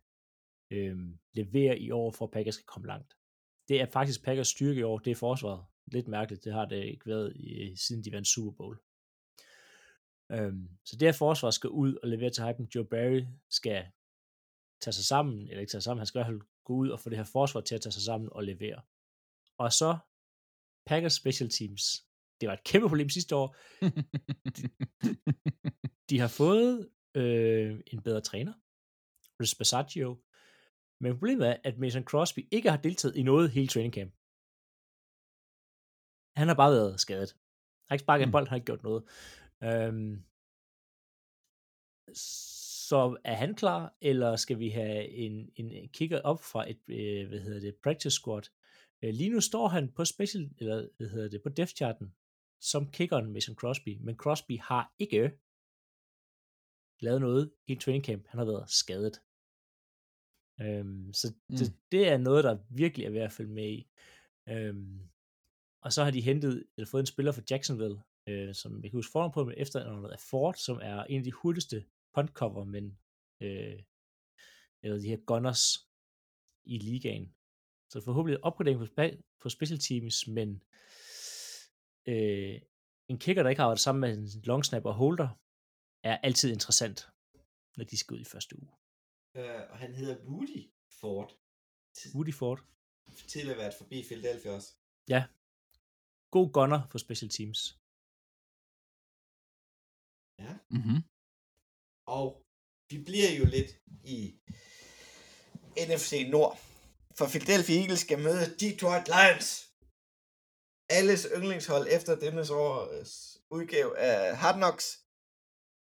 [0.71, 0.97] øh,
[1.33, 3.13] levere i år, for at Packers skal komme langt
[3.69, 5.65] det er faktisk Packers styrke i år, det er forsvaret.
[5.87, 8.79] Lidt mærkeligt, det har det ikke været i, siden de vandt Super Bowl.
[10.33, 12.67] Øhm, så det her forsvar skal ud og levere til hypen.
[12.75, 13.87] Joe Barry skal
[14.81, 16.89] tage sig sammen, eller ikke tage sig sammen, han skal i hvert fald gå ud
[16.89, 18.83] og få det her forsvar til at tage sig sammen og levere.
[19.59, 19.99] Og så
[20.87, 21.83] Packers Special Teams.
[22.41, 23.57] Det var et kæmpe problem sidste år.
[26.11, 28.53] De har fået øh, en bedre træner,
[29.35, 30.23] Chris Basaccio,
[31.01, 34.13] men problemet er, at Mason Crosby ikke har deltaget i noget hele training camp.
[36.37, 37.31] Han har bare været skadet.
[37.33, 37.39] Han
[37.89, 38.33] har ikke sparket en Mm.
[38.33, 39.05] bold, han har ikke gjort noget.
[39.65, 40.25] Øhm,
[42.15, 47.29] så er han klar, eller skal vi have en, en kigger op fra et, øh,
[47.29, 48.43] hvad hedder det, practice squad?
[49.03, 52.15] Øh, lige nu står han på special, eller hvad hedder det, på depth charten,
[52.61, 55.39] som kickeren Mason Crosby, men Crosby har ikke
[57.01, 58.27] lavet noget i training camp.
[58.29, 59.21] Han har været skadet.
[60.61, 61.57] Øhm, så mm.
[61.57, 63.89] det, det er noget, der virkelig er værd at følge med i.
[64.49, 65.01] Øhm,
[65.83, 68.99] og så har de hentet, eller fået en spiller fra Jacksonville, øh, som jeg kan
[68.99, 72.65] huske foran på, med efter noget af Ford, som er en af de hurtigste puntcover,
[72.65, 72.99] men
[73.41, 73.83] øh,
[74.83, 75.89] eller de her gunners
[76.65, 77.35] i ligaen.
[77.91, 79.03] Så forhåbentlig en opgradering på,
[79.41, 80.63] på special teams, men
[82.07, 82.61] øh,
[83.09, 85.29] en kicker, der ikke har været sammen med en long snapper og holder,
[86.03, 87.09] er altid interessant,
[87.77, 88.69] når de skal ud i første uge.
[89.35, 90.71] Uh, og han hedder Woody
[91.01, 91.39] Ford.
[92.15, 92.61] Woody Ford.
[93.29, 94.75] Tidligere været forbi Philadelphia også.
[95.09, 95.25] Ja.
[96.31, 97.82] God gunner for special teams.
[100.47, 100.55] Ja.
[100.75, 101.01] Mm-hmm.
[102.17, 102.27] Og
[102.91, 103.71] vi bliver jo lidt
[104.15, 104.19] i
[105.89, 106.53] NFC Nord.
[107.19, 109.49] For Philadelphia Eagles skal møde Detroit Lions.
[110.99, 113.13] Alles yndlingshold efter denne års
[113.57, 114.87] udgave af Hard Knocks.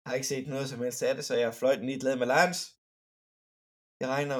[0.01, 2.27] Jeg har ikke set noget som helst af det, så jeg er fløjten glad med
[2.33, 2.59] Lions.
[4.01, 4.39] Jeg regner,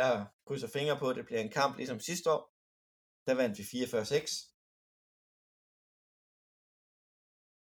[0.00, 0.12] jeg
[0.46, 2.42] krydser fingre på, at det bliver en kamp ligesom sidste år.
[3.26, 4.20] Der vandt vi 44-6.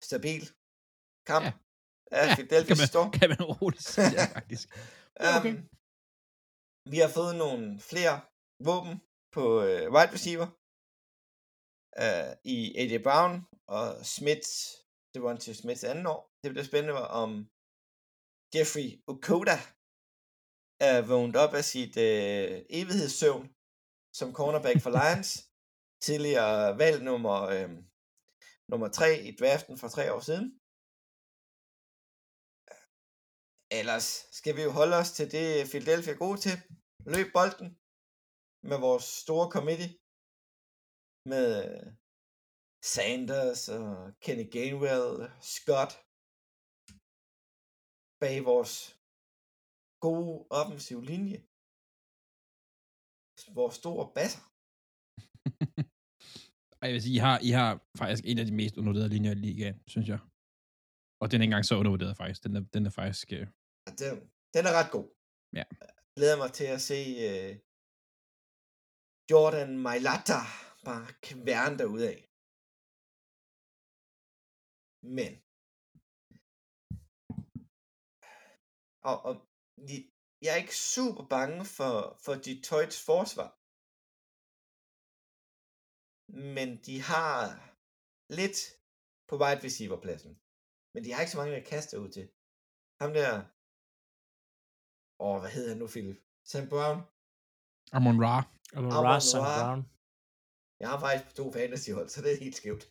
[0.09, 0.43] Stabil
[1.31, 1.45] kamp.
[1.45, 1.53] Ja.
[2.17, 3.09] Ja, Philadelphia kan man, sidste år.
[3.19, 4.67] kan man roligt sige, ja, faktisk.
[5.37, 5.53] okay.
[5.55, 5.59] Um,
[6.93, 8.15] vi har fået nogle flere
[8.67, 8.95] våben
[9.35, 10.47] på uh, wide receiver.
[12.03, 13.33] Uh, I AJ Brown
[13.77, 13.85] og
[14.15, 14.49] Smith.
[15.13, 16.21] Det var til Smiths anden år.
[16.43, 17.29] Det bliver spændende om
[18.53, 19.57] Jeffrey Okoda
[20.89, 23.45] er vågnet op af sit uh, evighedssøvn
[24.19, 25.29] som cornerback for Lions.
[26.05, 27.71] Tidligere valg nummer, uh,
[28.71, 30.60] nummer 3 i draften for tre år siden.
[33.79, 34.07] Ellers
[34.37, 36.55] skal vi jo holde os til det, Philadelphia er gode til.
[37.13, 37.69] Løb bolden
[38.69, 39.91] med vores store committee.
[41.31, 41.87] Med øh,
[42.93, 43.87] Sanders og
[44.23, 45.07] Kenny Gainwell,
[45.55, 45.91] Scott,
[48.21, 48.75] bag vores
[50.05, 51.37] gode offensiv linje.
[53.59, 54.43] Vores store basser.
[56.79, 59.33] Ej, jeg vil sige, I har, I har faktisk en af de mest undervurderede linjer
[59.35, 60.19] i ligaen, synes jeg.
[61.21, 62.41] Og den er ikke engang så undervurderet, faktisk.
[62.45, 63.27] Den er, den er faktisk...
[63.37, 63.47] Øh,
[63.99, 64.15] den,
[64.53, 65.07] den er ret god.
[65.53, 65.63] Ja.
[65.81, 67.51] Jeg glæder mig til at se uh,
[69.31, 70.41] Jordan Mailata
[70.87, 72.17] bare kværne derudad.
[75.17, 75.31] Men
[79.09, 79.35] og, og
[80.41, 83.49] jeg er ikke super bange for, for Detroits forsvar.
[86.55, 87.37] Men de har
[88.39, 88.59] lidt
[89.29, 90.33] på wide receiver-pladsen.
[90.93, 92.25] Men de har ikke så mange at kaste ud til.
[93.01, 93.31] Ham der...
[95.25, 96.19] Åh, hvad hedder han nu, Philip?
[96.45, 96.97] Sam Brown?
[97.91, 98.35] Amon Ra.
[98.75, 99.17] Amon Amon Ra.
[99.17, 99.57] Ra.
[99.59, 99.81] Brown.
[100.79, 102.83] Jeg har faktisk to fantasyhold, så det er helt skævt.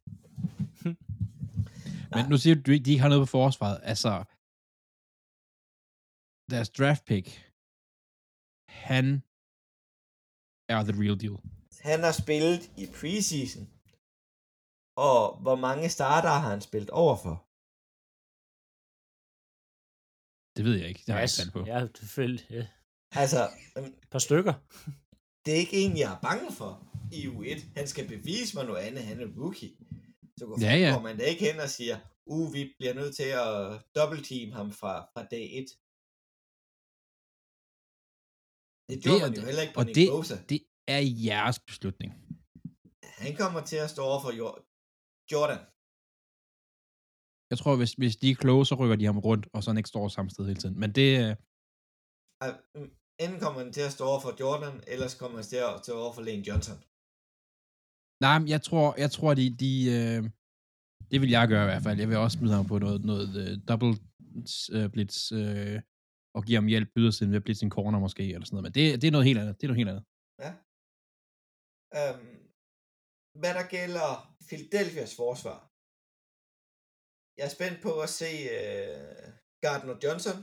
[2.15, 3.81] Men nu siger du, de ikke har noget på forsvaret.
[3.83, 4.13] Altså,
[6.51, 7.27] deres draft pick,
[8.87, 9.05] han
[10.69, 11.37] er the real deal.
[11.89, 13.65] Han har spillet i preseason.
[14.97, 17.50] Og hvor mange starter har han spillet overfor?
[20.57, 21.03] Det ved jeg ikke.
[21.07, 21.39] Det har jeg Yes.
[21.39, 21.67] ikke tal på.
[21.67, 22.47] Ja, selvfølgelig.
[22.51, 22.67] Ja.
[23.13, 24.55] Altså, Et par stykker.
[25.45, 27.61] det er ikke en, jeg er bange for i U1.
[27.77, 29.05] Han skal bevise mig noget andet.
[29.05, 29.71] Han er rookie.
[30.39, 30.91] Så går, Ja, ja.
[30.95, 34.53] går man da ikke hen og siger, uh, vi bliver nødt til at double team
[34.53, 35.67] ham fra, fra dag 1.
[38.89, 39.45] Det gjorde er man jo det.
[39.45, 40.37] heller ikke på Og Nick det, Bosa.
[40.49, 42.13] det er jeres beslutning.
[43.05, 44.63] Han kommer til at stå over for Jor-
[45.33, 45.59] Jordan.
[47.51, 49.79] Jeg tror, hvis, hvis de er kloge, så rykker de ham rundt, og så han
[49.79, 50.81] ikke står samme sted hele tiden.
[50.81, 51.37] Men det, øh,
[52.75, 52.91] mm,
[53.25, 55.93] Enten kommer han til at stå over for Jordan, ellers kommer han til at stå
[56.05, 56.79] over for Lane Johnson.
[58.25, 60.23] nej, men jeg tror, jeg tror de, de øh,
[61.11, 61.99] det vil jeg gøre i hvert fald.
[61.99, 63.95] Jeg vil også smide ham på noget, noget uh, double
[64.77, 65.79] uh, blitz, uh,
[66.37, 68.67] og give ham hjælp ydersiden ved at blitz en corner måske, eller sådan noget.
[68.67, 69.57] Men det, det er noget helt andet.
[69.57, 70.05] Det er noget helt andet.
[70.45, 70.53] Ja.
[71.99, 72.37] Øhm,
[73.41, 74.11] hvad der gælder
[74.49, 75.70] Philadelphias forsvar.
[77.37, 79.27] Jeg er spændt på at se øh,
[79.65, 80.39] Gardner Johnson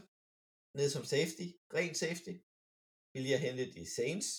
[0.77, 2.33] ned som safety, ren safety.
[3.11, 4.29] Vi lige har hentet i Saints.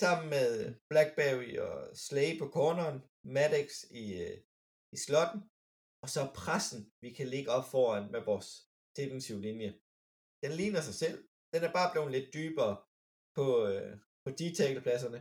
[0.00, 0.48] Sammen med
[0.90, 1.74] Blackberry og
[2.06, 2.98] Slay på corneren,
[3.34, 3.68] Maddox
[4.02, 4.36] i, øh,
[4.94, 5.40] i slotten,
[6.02, 8.48] og så pressen, vi kan ligge op foran med vores
[8.98, 9.70] defensive linje.
[10.44, 11.18] Den ligner sig selv.
[11.52, 12.74] Den er bare blevet lidt dybere
[13.38, 13.92] på, øh,
[14.24, 15.20] på detailpladserne.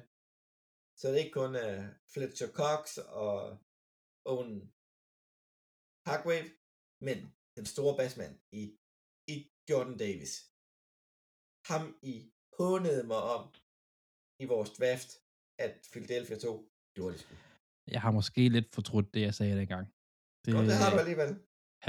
[0.99, 1.84] Så det er ikke kun uh,
[2.14, 3.38] Fletcher Cox og
[4.32, 4.53] Owen
[6.07, 6.49] Hargrave,
[7.07, 7.17] men
[7.57, 8.63] den store bassmand i,
[9.34, 9.38] i
[9.69, 10.34] Jordan Davis.
[11.71, 12.15] Ham i
[12.57, 13.43] hånede mig om
[14.43, 15.09] i vores draft,
[15.65, 17.25] at Philadelphia 2 gjorde det.
[17.95, 19.86] Jeg har måske lidt fortrudt det, jeg sagde dengang.
[20.45, 21.32] Det, Og det har du alligevel.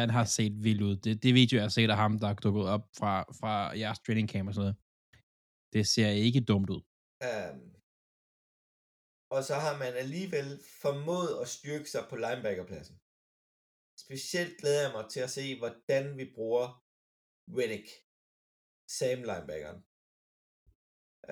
[0.00, 0.96] Han har set vild ud.
[1.04, 4.00] Det, det video, jeg har set af ham, der er dukket op fra, fra jeres
[4.00, 4.76] training camp og sådan noget,
[5.72, 6.82] det ser ikke dumt ud.
[7.28, 7.77] Um,
[9.34, 10.50] og så har man alligevel
[10.82, 12.96] formået at styrke sig på linebackerpladsen.
[14.04, 16.66] Specielt glæder jeg mig til at se, hvordan vi bruger
[17.58, 17.88] Reddick,
[18.96, 19.80] Sam linebackeren.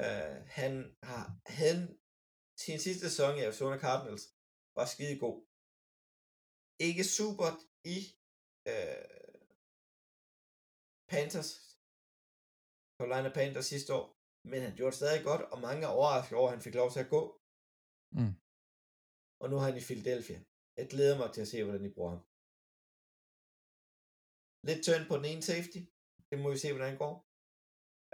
[0.03, 0.73] Uh, han
[1.09, 1.25] har
[1.61, 1.77] han
[2.65, 4.25] sin sidste sæson i Arizona Cardinals
[4.77, 5.39] var skide god.
[6.89, 7.51] Ikke super
[7.95, 7.99] i
[8.73, 9.07] uh,
[11.13, 11.51] Panthers,
[12.97, 14.07] Carolina Panthers sidste år,
[14.51, 16.91] men han gjorde det stadig godt, og mange er overrasket over, at han fik lov
[16.93, 17.23] til at gå.
[18.11, 18.35] Mm.
[19.41, 20.39] Og nu har han i Philadelphia.
[20.77, 22.23] Jeg glæder mig til at se, hvordan de bruger ham.
[24.69, 25.81] Lidt tynd på den ene safety.
[26.31, 27.15] Det må vi se, hvordan det går.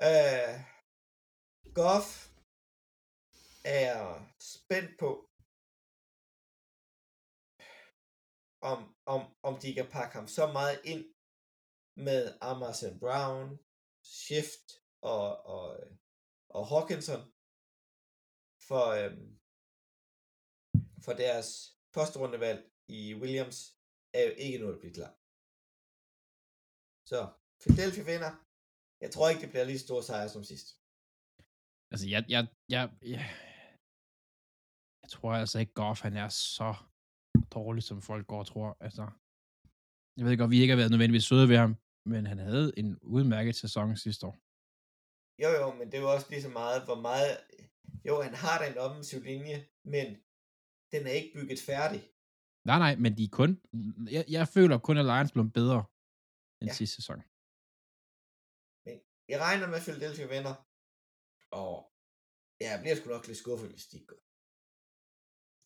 [0.09, 0.55] Uh,
[1.79, 2.09] Goff
[3.65, 3.99] er
[4.55, 5.11] spændt på,
[8.71, 8.81] om,
[9.15, 11.05] om, om de kan pakke ham så meget ind
[11.97, 13.59] med Amazon Brown,
[14.05, 14.67] Shift
[15.03, 15.67] og, og,
[16.49, 17.23] og Hawkinson
[18.69, 19.42] for, øhm,
[21.05, 21.49] for deres
[21.95, 23.59] første rundevalg i Williams
[24.15, 25.13] er jo ikke noget at blive klar.
[27.11, 27.19] Så
[27.63, 28.33] Philadelphia vinder.
[29.01, 30.69] Jeg tror ikke, det bliver lige stor sejr som sidst.
[31.93, 33.25] Altså, jeg, jeg, jeg, jeg,
[35.03, 36.75] jeg tror altså ikke, Goff han er så
[37.51, 38.77] dårlig, som folk går og tror.
[38.81, 39.05] Altså,
[40.17, 41.77] jeg ved godt, vi ikke har været nødvendigvis søde ved ham,
[42.07, 44.37] men han havde en udmærket sæson sidste år.
[45.43, 47.33] Jo, jo, men det jo også lige så meget, hvor meget...
[48.09, 50.07] Jo, han har da en offensiv linje, men
[50.93, 52.01] den er ikke bygget færdig.
[52.71, 53.51] Nej, nej, men de er kun...
[54.17, 55.81] Jeg, jeg føler kun, at Lions blev bedre
[56.61, 56.75] end Ja.
[56.81, 57.19] sidste sæson.
[58.87, 58.95] Men
[59.33, 60.55] jeg regner med, at Philadelphia vinder.
[61.63, 61.73] Og
[62.61, 64.23] ja, jeg bliver sgu nok lidt skuffet, hvis de ikke gør.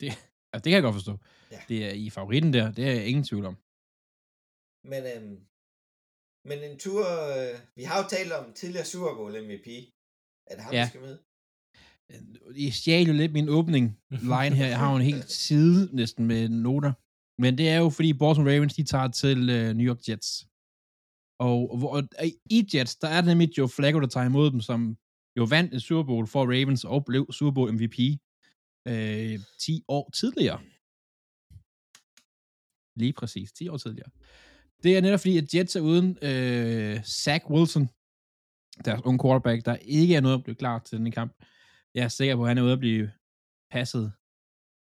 [0.00, 0.08] Det,
[0.52, 1.14] altså, det kan jeg godt forstå.
[1.54, 1.60] Ja.
[1.70, 3.56] Det er i favoritten der, det er jeg ingen tvivl om.
[4.92, 5.38] Men, øhm,
[6.48, 7.04] men en tur,
[7.36, 9.68] øh, vi har jo talt om tidligere Super Bowl MVP.
[10.50, 10.84] Er det ham, Ja.
[10.88, 11.16] skal med?
[12.12, 12.20] Øh,
[12.56, 14.66] I stjal jo lidt min åbning line her.
[14.66, 16.92] Jeg har jo en helt side næsten med noter.
[17.42, 20.48] Men det er jo fordi Baltimore Ravens, de tager til uh, New York Jets.
[21.38, 22.02] Og, hvor, og
[22.50, 24.96] i Jets, der er det nemlig Joe Flacco, der tager imod dem, som
[25.38, 27.98] jo vandt en Super Bowl for Ravens og blev Super Bowl MVP
[28.88, 30.60] øh, 10 år tidligere.
[33.00, 34.10] Lige præcis, 10 år tidligere.
[34.82, 37.88] Det er netop fordi, at Jets er uden øh, Zach Wilson,
[38.84, 41.32] deres unge quarterback, der ikke er noget at blive klar til denne kamp.
[41.96, 43.12] Jeg er sikker på, at han er ude at blive
[43.70, 44.12] passet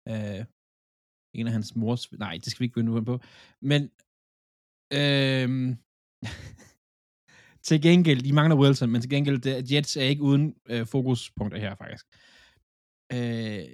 [0.06, 0.46] af
[1.34, 2.12] en af hans mors...
[2.12, 3.20] Nej, det skal vi ikke begynde på.
[3.70, 3.82] Men
[5.00, 5.68] øhm,
[7.66, 11.58] til gengæld, de mangler Wilson, men til gengæld, det, Jets er ikke uden øh, fokuspunkter
[11.58, 12.06] her, faktisk.
[13.12, 13.64] Øh,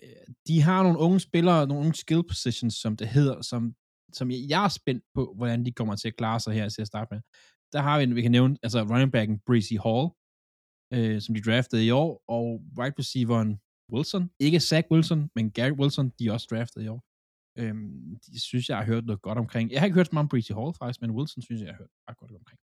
[0.49, 3.75] de har nogle unge spillere, nogle unge skill positions, som det hedder, som,
[4.13, 6.83] som jeg, jeg er spændt på, hvordan de kommer til at klare sig her til
[6.83, 7.21] at starte med.
[7.73, 10.09] Der har vi, vi kan nævne, altså running backen Breezy Hall,
[10.95, 13.61] øh, som de draftede i år, og wide receiveren
[13.93, 14.31] Wilson.
[14.41, 17.03] Ikke Zach Wilson, men Gary Wilson, de er også draftet i år.
[17.59, 19.71] Øhm, de synes, jeg har hørt noget godt omkring.
[19.71, 21.75] Jeg har ikke hørt så meget om Breezy Hall faktisk, men Wilson synes jeg, jeg
[21.75, 22.61] har hørt ret godt omkring.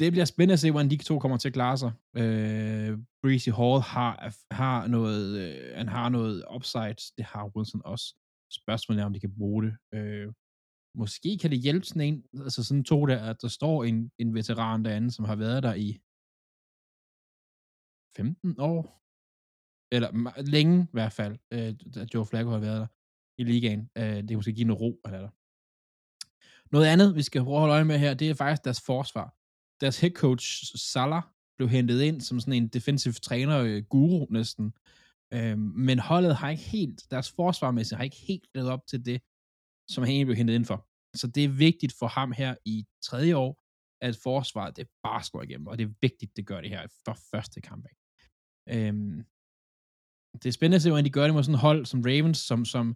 [0.00, 1.92] Det bliver spændende at se, hvordan de to kommer til at klare sig.
[2.16, 4.12] Øh, Breezy Hall har,
[4.54, 8.06] har noget, øh, han har noget upside, det har Wilson også.
[8.60, 9.74] Spørgsmålet er, om de kan bruge det.
[9.94, 10.32] Øh,
[10.94, 14.34] måske kan det hjælpe sådan en, altså sådan to der, at der står en, en
[14.34, 16.00] veteran derinde, som har været der i
[18.18, 18.82] 15 år,
[19.92, 20.10] eller
[20.42, 22.86] længe i hvert fald, øh, at Joe Flacco har været der
[23.38, 23.90] i ligaen.
[23.98, 25.30] Øh, det kan måske give noget ro, eller der.
[26.72, 29.34] Noget andet, vi skal prøve at holde øje med her, det er faktisk deres forsvar.
[29.80, 31.22] Deres head coach, Salah,
[31.56, 34.72] blev hentet ind som sådan en defensive træner, øh, guru næsten.
[35.34, 39.22] Øh, men holdet har ikke helt, deres forsvarmæssigt har ikke helt levet op til det,
[39.90, 40.88] som han egentlig blev hentet ind for.
[41.16, 43.62] Så det er vigtigt for ham her i tredje år,
[44.00, 47.18] at forsvaret det bare slår igennem, og det er vigtigt, det gør det her for
[47.30, 47.84] første kamp.
[47.90, 48.07] Ikke?
[48.74, 49.16] Øhm,
[50.40, 52.38] det er spændende at se, hvordan de gør det med sådan et hold som Ravens,
[52.38, 52.86] som, som,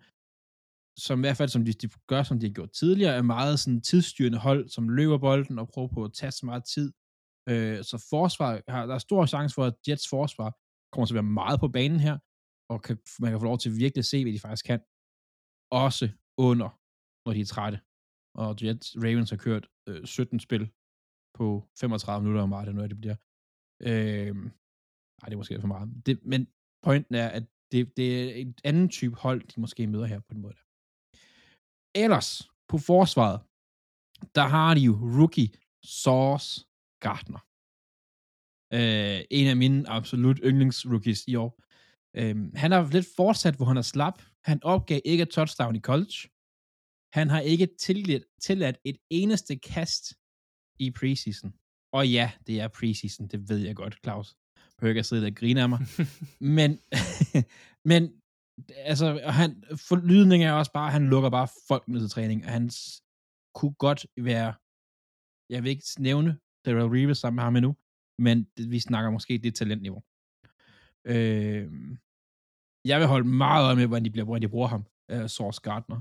[1.06, 3.60] som i hvert fald, som de, de gør, som de har gjort tidligere, er meget
[3.60, 6.92] sådan tidsstyrende hold, som løber bolden og prøver på at tage så meget tid.
[7.48, 10.50] Øh, så forsvar, har, der er stor chance for, at Jets forsvar
[10.92, 12.18] kommer til at være meget på banen her,
[12.72, 14.80] og kan, man kan få lov til at virkelig se, hvad de faktisk kan.
[15.70, 16.06] Også
[16.38, 16.70] under,
[17.24, 17.78] når de er trætte.
[18.34, 20.70] Og Jets Ravens har kørt øh, 17 spil
[21.38, 23.16] på 35 minutter, om meget det nu er, det bliver.
[23.88, 24.36] Øh,
[25.22, 26.06] nej, det er måske for meget.
[26.06, 26.48] Det, men
[26.82, 30.34] pointen er, at det, det er et andet type hold, de måske møder her på
[30.34, 30.54] den måde.
[30.54, 30.66] Der.
[31.94, 33.40] Ellers, på forsvaret,
[34.34, 35.50] der har de jo rookie
[35.84, 36.66] Sauce
[37.00, 37.42] Gardner.
[38.74, 41.62] Øh, en af mine absolut yndlingsrookies i år.
[42.16, 44.22] Øh, han har lidt fortsat, hvor han er slap.
[44.44, 46.16] Han opgav ikke et touchdown i college.
[47.12, 50.14] Han har ikke tilladt, tilladt et eneste kast
[50.78, 51.54] i preseason.
[51.92, 54.36] Og ja, det er preseason, det ved jeg godt, Claus.
[54.82, 55.80] Behøver ikke at sidde der og grine af mig.
[56.58, 56.70] men,
[57.90, 58.02] men,
[58.76, 62.70] altså, han, forlydning er også bare, han lukker bare folk ned til træning, og han
[63.54, 64.54] kunne godt være,
[65.52, 67.76] jeg vil ikke nævne Darrell Reeves sammen med ham endnu,
[68.18, 70.02] men det, vi snakker måske det talentniveau.
[71.04, 71.64] Øh,
[72.84, 75.60] jeg vil holde meget øje med, hvordan de, bliver, hvordan de bruger ham, uh, Source
[75.60, 76.00] Gardner.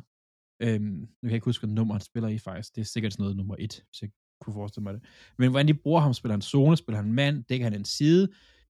[0.63, 2.75] Øhm, nu kan jeg ikke huske, hvilket nummer han spiller i faktisk.
[2.75, 4.09] Det er sikkert sådan noget nummer et, hvis jeg
[4.41, 5.03] kunne forestille mig det.
[5.37, 8.29] Men hvordan de bruger ham, spiller han zone, spiller han mand, dækker han en side,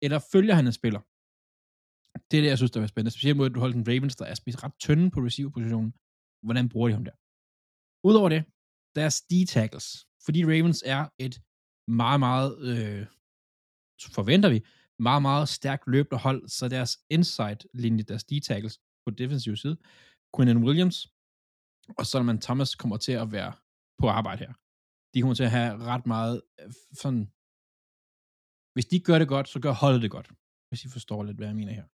[0.06, 1.02] eller følger han en spiller?
[2.32, 3.12] Det er det, jeg synes, der er spændende.
[3.12, 5.92] Specielt mod, at du holder den Ravens, der er spist ret tynde på receiver-positionen.
[6.46, 7.16] Hvordan bruger de ham der?
[8.10, 8.42] Udover det,
[9.00, 9.88] deres D-tackles.
[10.26, 11.36] Fordi Ravens er et
[11.88, 13.08] meget, meget, øh,
[14.18, 14.60] forventer vi,
[15.00, 18.76] meget, meget stærkt løbende hold, så deres inside-linje, deres D-tackles
[19.06, 19.78] på defensiv side,
[20.36, 20.98] Quinnen Williams
[21.98, 23.54] og Solomon Thomas kommer til at være
[24.02, 24.54] på arbejde her.
[25.14, 27.32] De kommer til at have ret meget øh, sådan,
[28.74, 30.30] hvis de gør det godt, så gør holdet det godt.
[30.70, 31.86] Hvis I forstår lidt, hvad jeg mener her.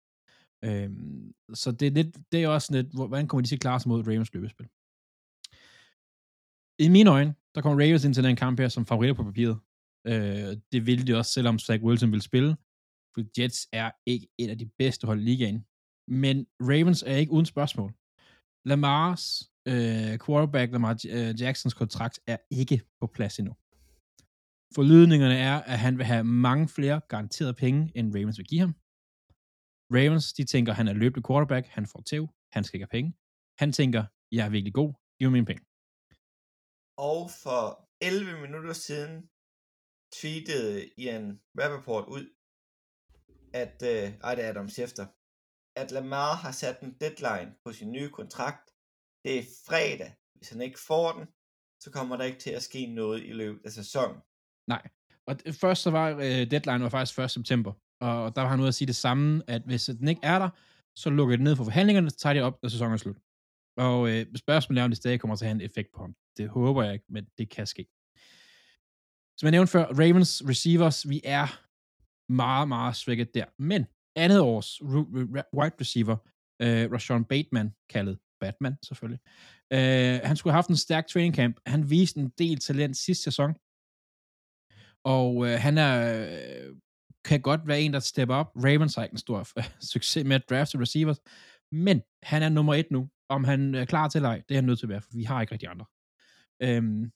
[0.64, 3.80] Øhm, så det er, lidt, det er også lidt, hvordan kommer de til at klare
[3.80, 4.68] sig mod Ravens løbespil?
[6.78, 9.58] I mine øjne, der kommer Ravens ind til den kamp her som favoritter på papiret.
[10.06, 12.56] Øh, det ville de også, selvom Zach Wilson vil spille.
[13.14, 15.66] For Jets er ikke et af de bedste hold i ligaen.
[16.08, 17.94] Men Ravens er ikke uden spørgsmål.
[18.64, 23.54] Lamars øh, quarterback, Lamar øh, Jacksons kontrakt er ikke på plads endnu.
[24.74, 28.74] Forlydningerne er, at han vil have mange flere garanterede penge, end Ravens vil give ham.
[29.96, 33.10] Ravens, de tænker, han er løbende quarterback, han får tæv, han skal ikke have penge.
[33.58, 34.02] Han tænker,
[34.32, 35.64] jeg er virkelig god, giv mig mine penge.
[37.10, 37.62] Og for
[38.00, 39.14] 11 minutter siden
[40.18, 42.24] tweetede Ian Rappaport ud,
[43.62, 45.06] at, øh, ej det er Adam Schefter,
[45.80, 48.64] at Lamar har sat en deadline på sin nye kontrakt.
[49.24, 50.10] Det er fredag.
[50.34, 51.26] Hvis han ikke får den,
[51.82, 54.20] så kommer der ikke til at ske noget i løbet af sæsonen.
[54.70, 54.82] Nej.
[55.26, 57.30] Og det- først så var øh, deadline var faktisk 1.
[57.30, 60.38] september, og der var han ude at sige det samme, at hvis den ikke er
[60.38, 60.48] der,
[60.96, 63.16] så lukker det ned for forhandlingerne, så tager de op, når sæsonen er slut.
[63.76, 66.14] Og øh, spørgsmålet er, om det stadig kommer til at have en effekt på ham.
[66.36, 67.86] Det håber jeg ikke, men det kan ske.
[69.38, 71.46] Som jeg nævnte før, Ravens receivers, vi er
[72.32, 73.44] meget, meget svækket der.
[73.58, 73.86] Men
[74.16, 74.82] andet års
[75.54, 76.16] wide receiver,
[76.62, 79.20] øh, Rashawn Bateman, kaldet Batman selvfølgelig,
[79.72, 81.56] øh, han skulle have haft en stærk training camp.
[81.66, 83.54] Han viste en del talent sidste sæson,
[85.04, 85.94] og øh, han er,
[86.66, 86.76] øh,
[87.24, 88.50] kan godt være en, der stepper op.
[88.56, 91.20] Ravens har ikke en stor øh, succes med at drafte receivers,
[91.72, 93.08] men han er nummer et nu.
[93.28, 95.10] Om han er klar til eller ej, det er han nødt til at være, for
[95.14, 95.86] vi har ikke rigtig andre.
[96.62, 97.12] Øhm,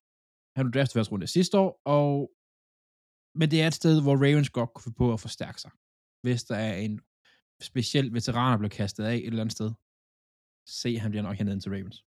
[0.56, 2.30] han blev draftet første runde sidste år, og
[3.34, 5.70] men det er et sted, hvor Ravens godt kunne få på at forstærke sig.
[6.22, 7.00] Hvis der er en
[7.62, 9.72] speciel veteran, der bliver kastet af et eller andet sted,
[10.66, 12.04] se, han bliver nok hentet ind til Ravens.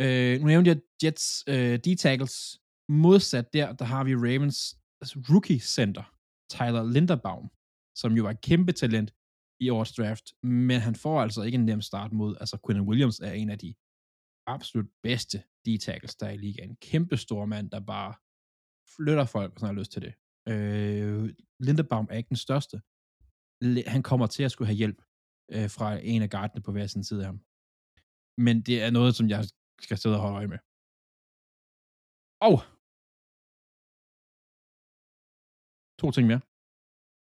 [0.00, 2.59] Øh, nu nævnte jeg Jets øh, D-tackles.
[2.90, 4.58] Modsat der, der har vi Ravens
[5.00, 6.04] altså rookie center,
[6.50, 7.50] Tyler Linderbaum,
[8.00, 9.10] som jo var et kæmpe talent
[9.60, 13.20] i årets draft, men han får altså ikke en nem start mod, altså Quinn Williams
[13.20, 13.74] er en af de
[14.46, 16.70] absolut bedste D-tackles, der er i ligaen.
[16.70, 18.14] En kæmpe stor mand, der bare
[18.96, 20.14] flytter folk, hvis han har lyst til det.
[20.48, 22.76] Øh, Linderbaum er ikke den største.
[23.94, 25.00] Han kommer til at skulle have hjælp
[25.54, 27.40] øh, fra en af gardene på hver sin side af ham.
[28.46, 29.44] Men det er noget, som jeg
[29.80, 30.58] skal sidde og holde øje med.
[32.48, 32.79] Og
[36.00, 36.40] to ting mere.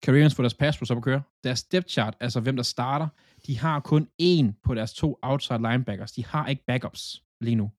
[0.03, 1.21] Kan får deres pass rush op at køre?
[1.43, 3.07] Deres depth chart, altså hvem der starter,
[3.47, 6.11] de har kun én på deres to outside linebackers.
[6.11, 7.71] De har ikke backups lige nu.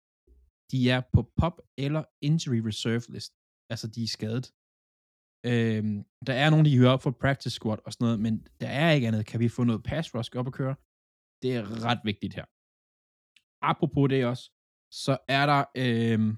[0.70, 3.32] De er på pop eller injury reserve list.
[3.70, 4.46] Altså, de er skadet.
[5.50, 8.68] Øhm, der er nogen, de hører op for practice squad og sådan noget, men der
[8.68, 9.26] er ikke andet.
[9.26, 10.74] Kan vi få noget pass rush op at køre?
[11.42, 12.46] Det er ret vigtigt her.
[13.70, 14.44] Apropos det også,
[14.90, 16.36] så er der, øhm,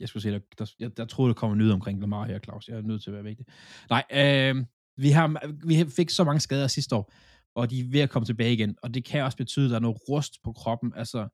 [0.00, 2.68] jeg skulle sige, der, der, jeg, der troede, der kommer nyhed omkring Lamar her, Claus.
[2.68, 3.46] Jeg er nødt til at være vigtig.
[3.90, 4.64] Nej, øh,
[4.96, 7.12] vi, har, vi fik så mange skader sidste år,
[7.54, 9.76] og de er ved at komme tilbage igen, og det kan også betyde, at der
[9.76, 10.92] er noget rust på kroppen.
[10.96, 11.28] Altså,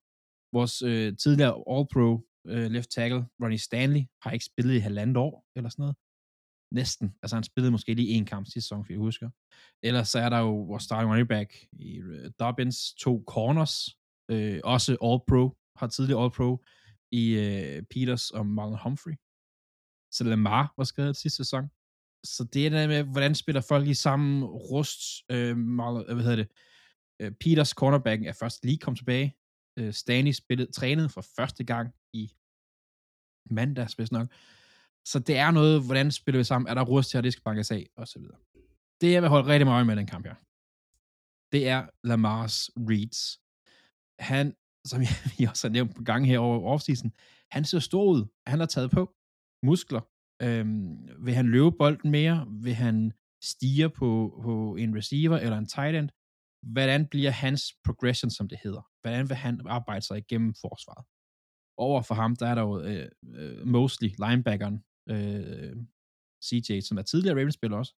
[0.52, 2.08] vores øh, tidligere All-Pro
[2.46, 5.96] øh, left tackle, Ronnie Stanley, har ikke spillet i halvandet år, eller sådan noget.
[6.72, 7.14] Næsten.
[7.22, 9.30] Altså, han spillede måske lige en kamp sidste sæson, hvis jeg husker.
[9.82, 13.88] Ellers så er der jo vores starting running back i øh, Dobbins, to corners,
[14.30, 16.64] øh, også All-Pro, har tidligere All-Pro
[17.10, 19.14] i øh, Peters og Marlon Humphrey.
[20.10, 21.70] Så Lamar var skadet sidste sæson.
[22.24, 25.00] Så det er der med, hvordan spiller folk i samme rust.
[25.30, 26.48] Øh, Marlon, øh, hvad hedder det?
[27.20, 29.36] Øh, Peters cornerbacken er først lige kommet tilbage.
[29.78, 32.32] Øh, Stanley spillede, trænede for første gang i
[33.50, 34.28] mandags, hvis nok.
[35.04, 36.68] Så det er noget, hvordan spiller vi sammen?
[36.68, 38.38] Er der rust her, det skal bankes af, og så videre.
[39.00, 40.34] Det, jeg vil holde rigtig meget øje med den kamp her,
[41.52, 43.40] det er Lamars reads.
[44.18, 44.56] Han,
[44.86, 47.12] som jeg, vi også har nævnt på gang her over offseason,
[47.50, 48.26] han ser stor ud.
[48.46, 49.14] Han har taget på
[49.62, 50.00] muskler.
[50.42, 52.46] Øhm, vil han løbe bolden mere?
[52.62, 56.08] Vil han stige på, på en receiver eller en tight end?
[56.72, 58.82] Hvordan bliver hans progression, som det hedder?
[59.02, 61.04] Hvordan vil han arbejde sig igennem forsvaret?
[61.76, 65.76] Over for ham, der er der jo øh, øh, mostly linebackeren, øh,
[66.44, 67.94] CJ, som er tidligere Ravens-spiller også.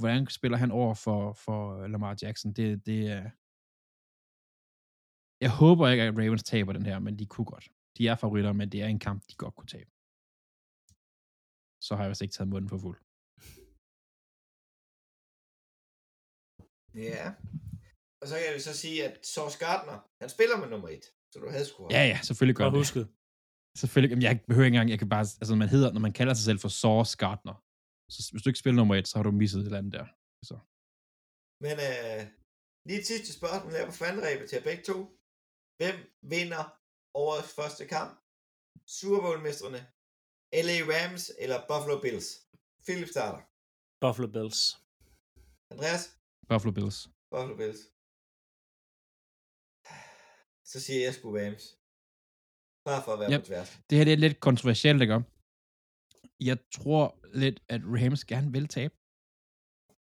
[0.00, 2.52] Hvordan spiller han over for, for Lamar Jackson?
[2.52, 3.30] Det, det er...
[5.44, 7.66] Jeg håber ikke, at Ravens taber den her, men de kunne godt.
[7.98, 9.90] De er favoritter, men det er en kamp, de godt kunne tabe.
[11.86, 12.98] Så har jeg vist ikke taget munden for fuld.
[17.08, 17.26] Ja.
[18.20, 21.04] Og så kan vi så sige, at Sauce Gardner, han spiller med nummer et.
[21.32, 22.80] Så du havde sgu Ja, ja, selvfølgelig gør Godt det.
[22.80, 23.04] husket.
[23.80, 24.10] Selvfølgelig.
[24.12, 26.44] Jamen, jeg behøver ikke engang, jeg kan bare, altså man hedder, når man kalder sig
[26.48, 27.56] selv for Sauce Gardner,
[28.14, 30.06] så hvis du ikke spiller nummer et, så har du misset et eller andet der.
[30.48, 30.56] Så.
[31.64, 32.20] Men øh,
[32.88, 34.96] lige et sidste spørgsmål her på fandrebet til jer begge to.
[35.82, 35.98] Hvem
[36.34, 36.64] vinder
[37.24, 38.12] årets første kamp?
[38.98, 39.80] Super Bowl-mestrene,
[40.66, 42.28] LA Rams eller Buffalo Bills?
[42.86, 43.40] Philip starter.
[44.04, 44.60] Buffalo Bills.
[45.72, 46.02] Andreas?
[46.50, 46.98] Buffalo Bills.
[47.32, 47.80] Buffalo Bills.
[50.70, 51.64] Så siger jeg sgu Rams.
[52.88, 53.40] Bare for at være Yep.
[53.42, 53.70] på tværs.
[53.88, 55.18] Det her det er lidt kontroversielt, ikke?
[56.48, 57.04] Jeg tror
[57.42, 58.94] lidt, at Rams gerne vil tabe.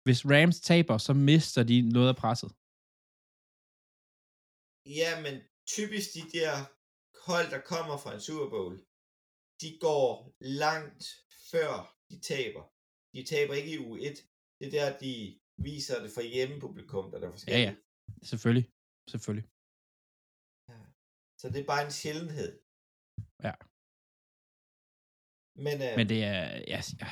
[0.07, 2.51] Hvis Rams taber, så mister de noget af presset.
[5.01, 5.35] Ja, men
[5.77, 6.55] typisk de der
[7.29, 8.75] hold, der kommer fra en Super Bowl,
[9.63, 10.11] de går
[10.63, 11.03] langt
[11.53, 11.73] før
[12.11, 12.65] de taber.
[13.15, 14.17] De taber ikke i uge 1.
[14.59, 15.13] Det er der, de
[15.69, 17.69] viser det for hjemmepublikum, der er Ja, forskelligt.
[17.69, 17.75] ja.
[18.31, 18.67] Selvfølgelig.
[19.13, 19.47] Selvfølgelig.
[21.41, 22.51] Så det er bare en sjældenhed.
[23.47, 23.55] Ja.
[25.67, 26.41] Men, øh, Men det er...
[26.73, 27.11] Ja, jeg,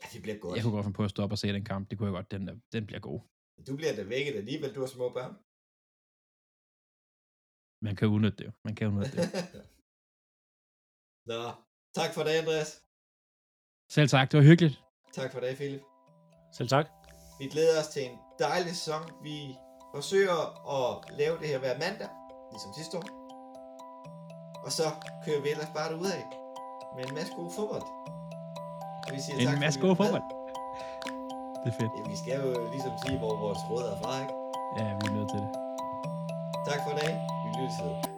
[0.00, 0.54] ja, det bliver godt.
[0.56, 1.90] jeg kunne godt finde på at stoppe og se den kamp.
[1.90, 2.30] Det kunne jeg godt.
[2.34, 2.42] Den,
[2.74, 3.20] den bliver god.
[3.68, 5.34] Du bliver da vækket alligevel, du har små børn.
[7.82, 8.52] Man kan udnytte det jo.
[8.64, 9.28] Man kan udnytte det.
[11.30, 11.42] Nå,
[11.94, 12.82] tak for det, Andreas.
[13.90, 14.82] Selv tak, det var hyggeligt.
[15.14, 15.82] Tak for det, Philip.
[16.52, 16.86] Selv tak.
[17.38, 19.02] Vi glæder os til en dejlig sæson.
[19.22, 19.36] Vi
[19.94, 20.38] forsøger
[20.78, 22.08] at lave det her hver mandag,
[22.52, 23.06] ligesom sidste år.
[24.66, 24.86] Og så
[25.24, 26.24] kører vi ellers bare ud af
[26.96, 27.86] med en masse god fodbold.
[29.06, 30.24] Og vi siger tak, En fordi masse god fodbold.
[31.62, 31.92] Det er fedt.
[31.98, 34.34] Ja, vi skal jo ligesom sige, hvor vores råd er fra, ikke?
[34.78, 35.50] Ja, vi er nødt til det.
[36.68, 37.12] Tak for i dag.
[37.56, 38.13] Vi lyttes ved.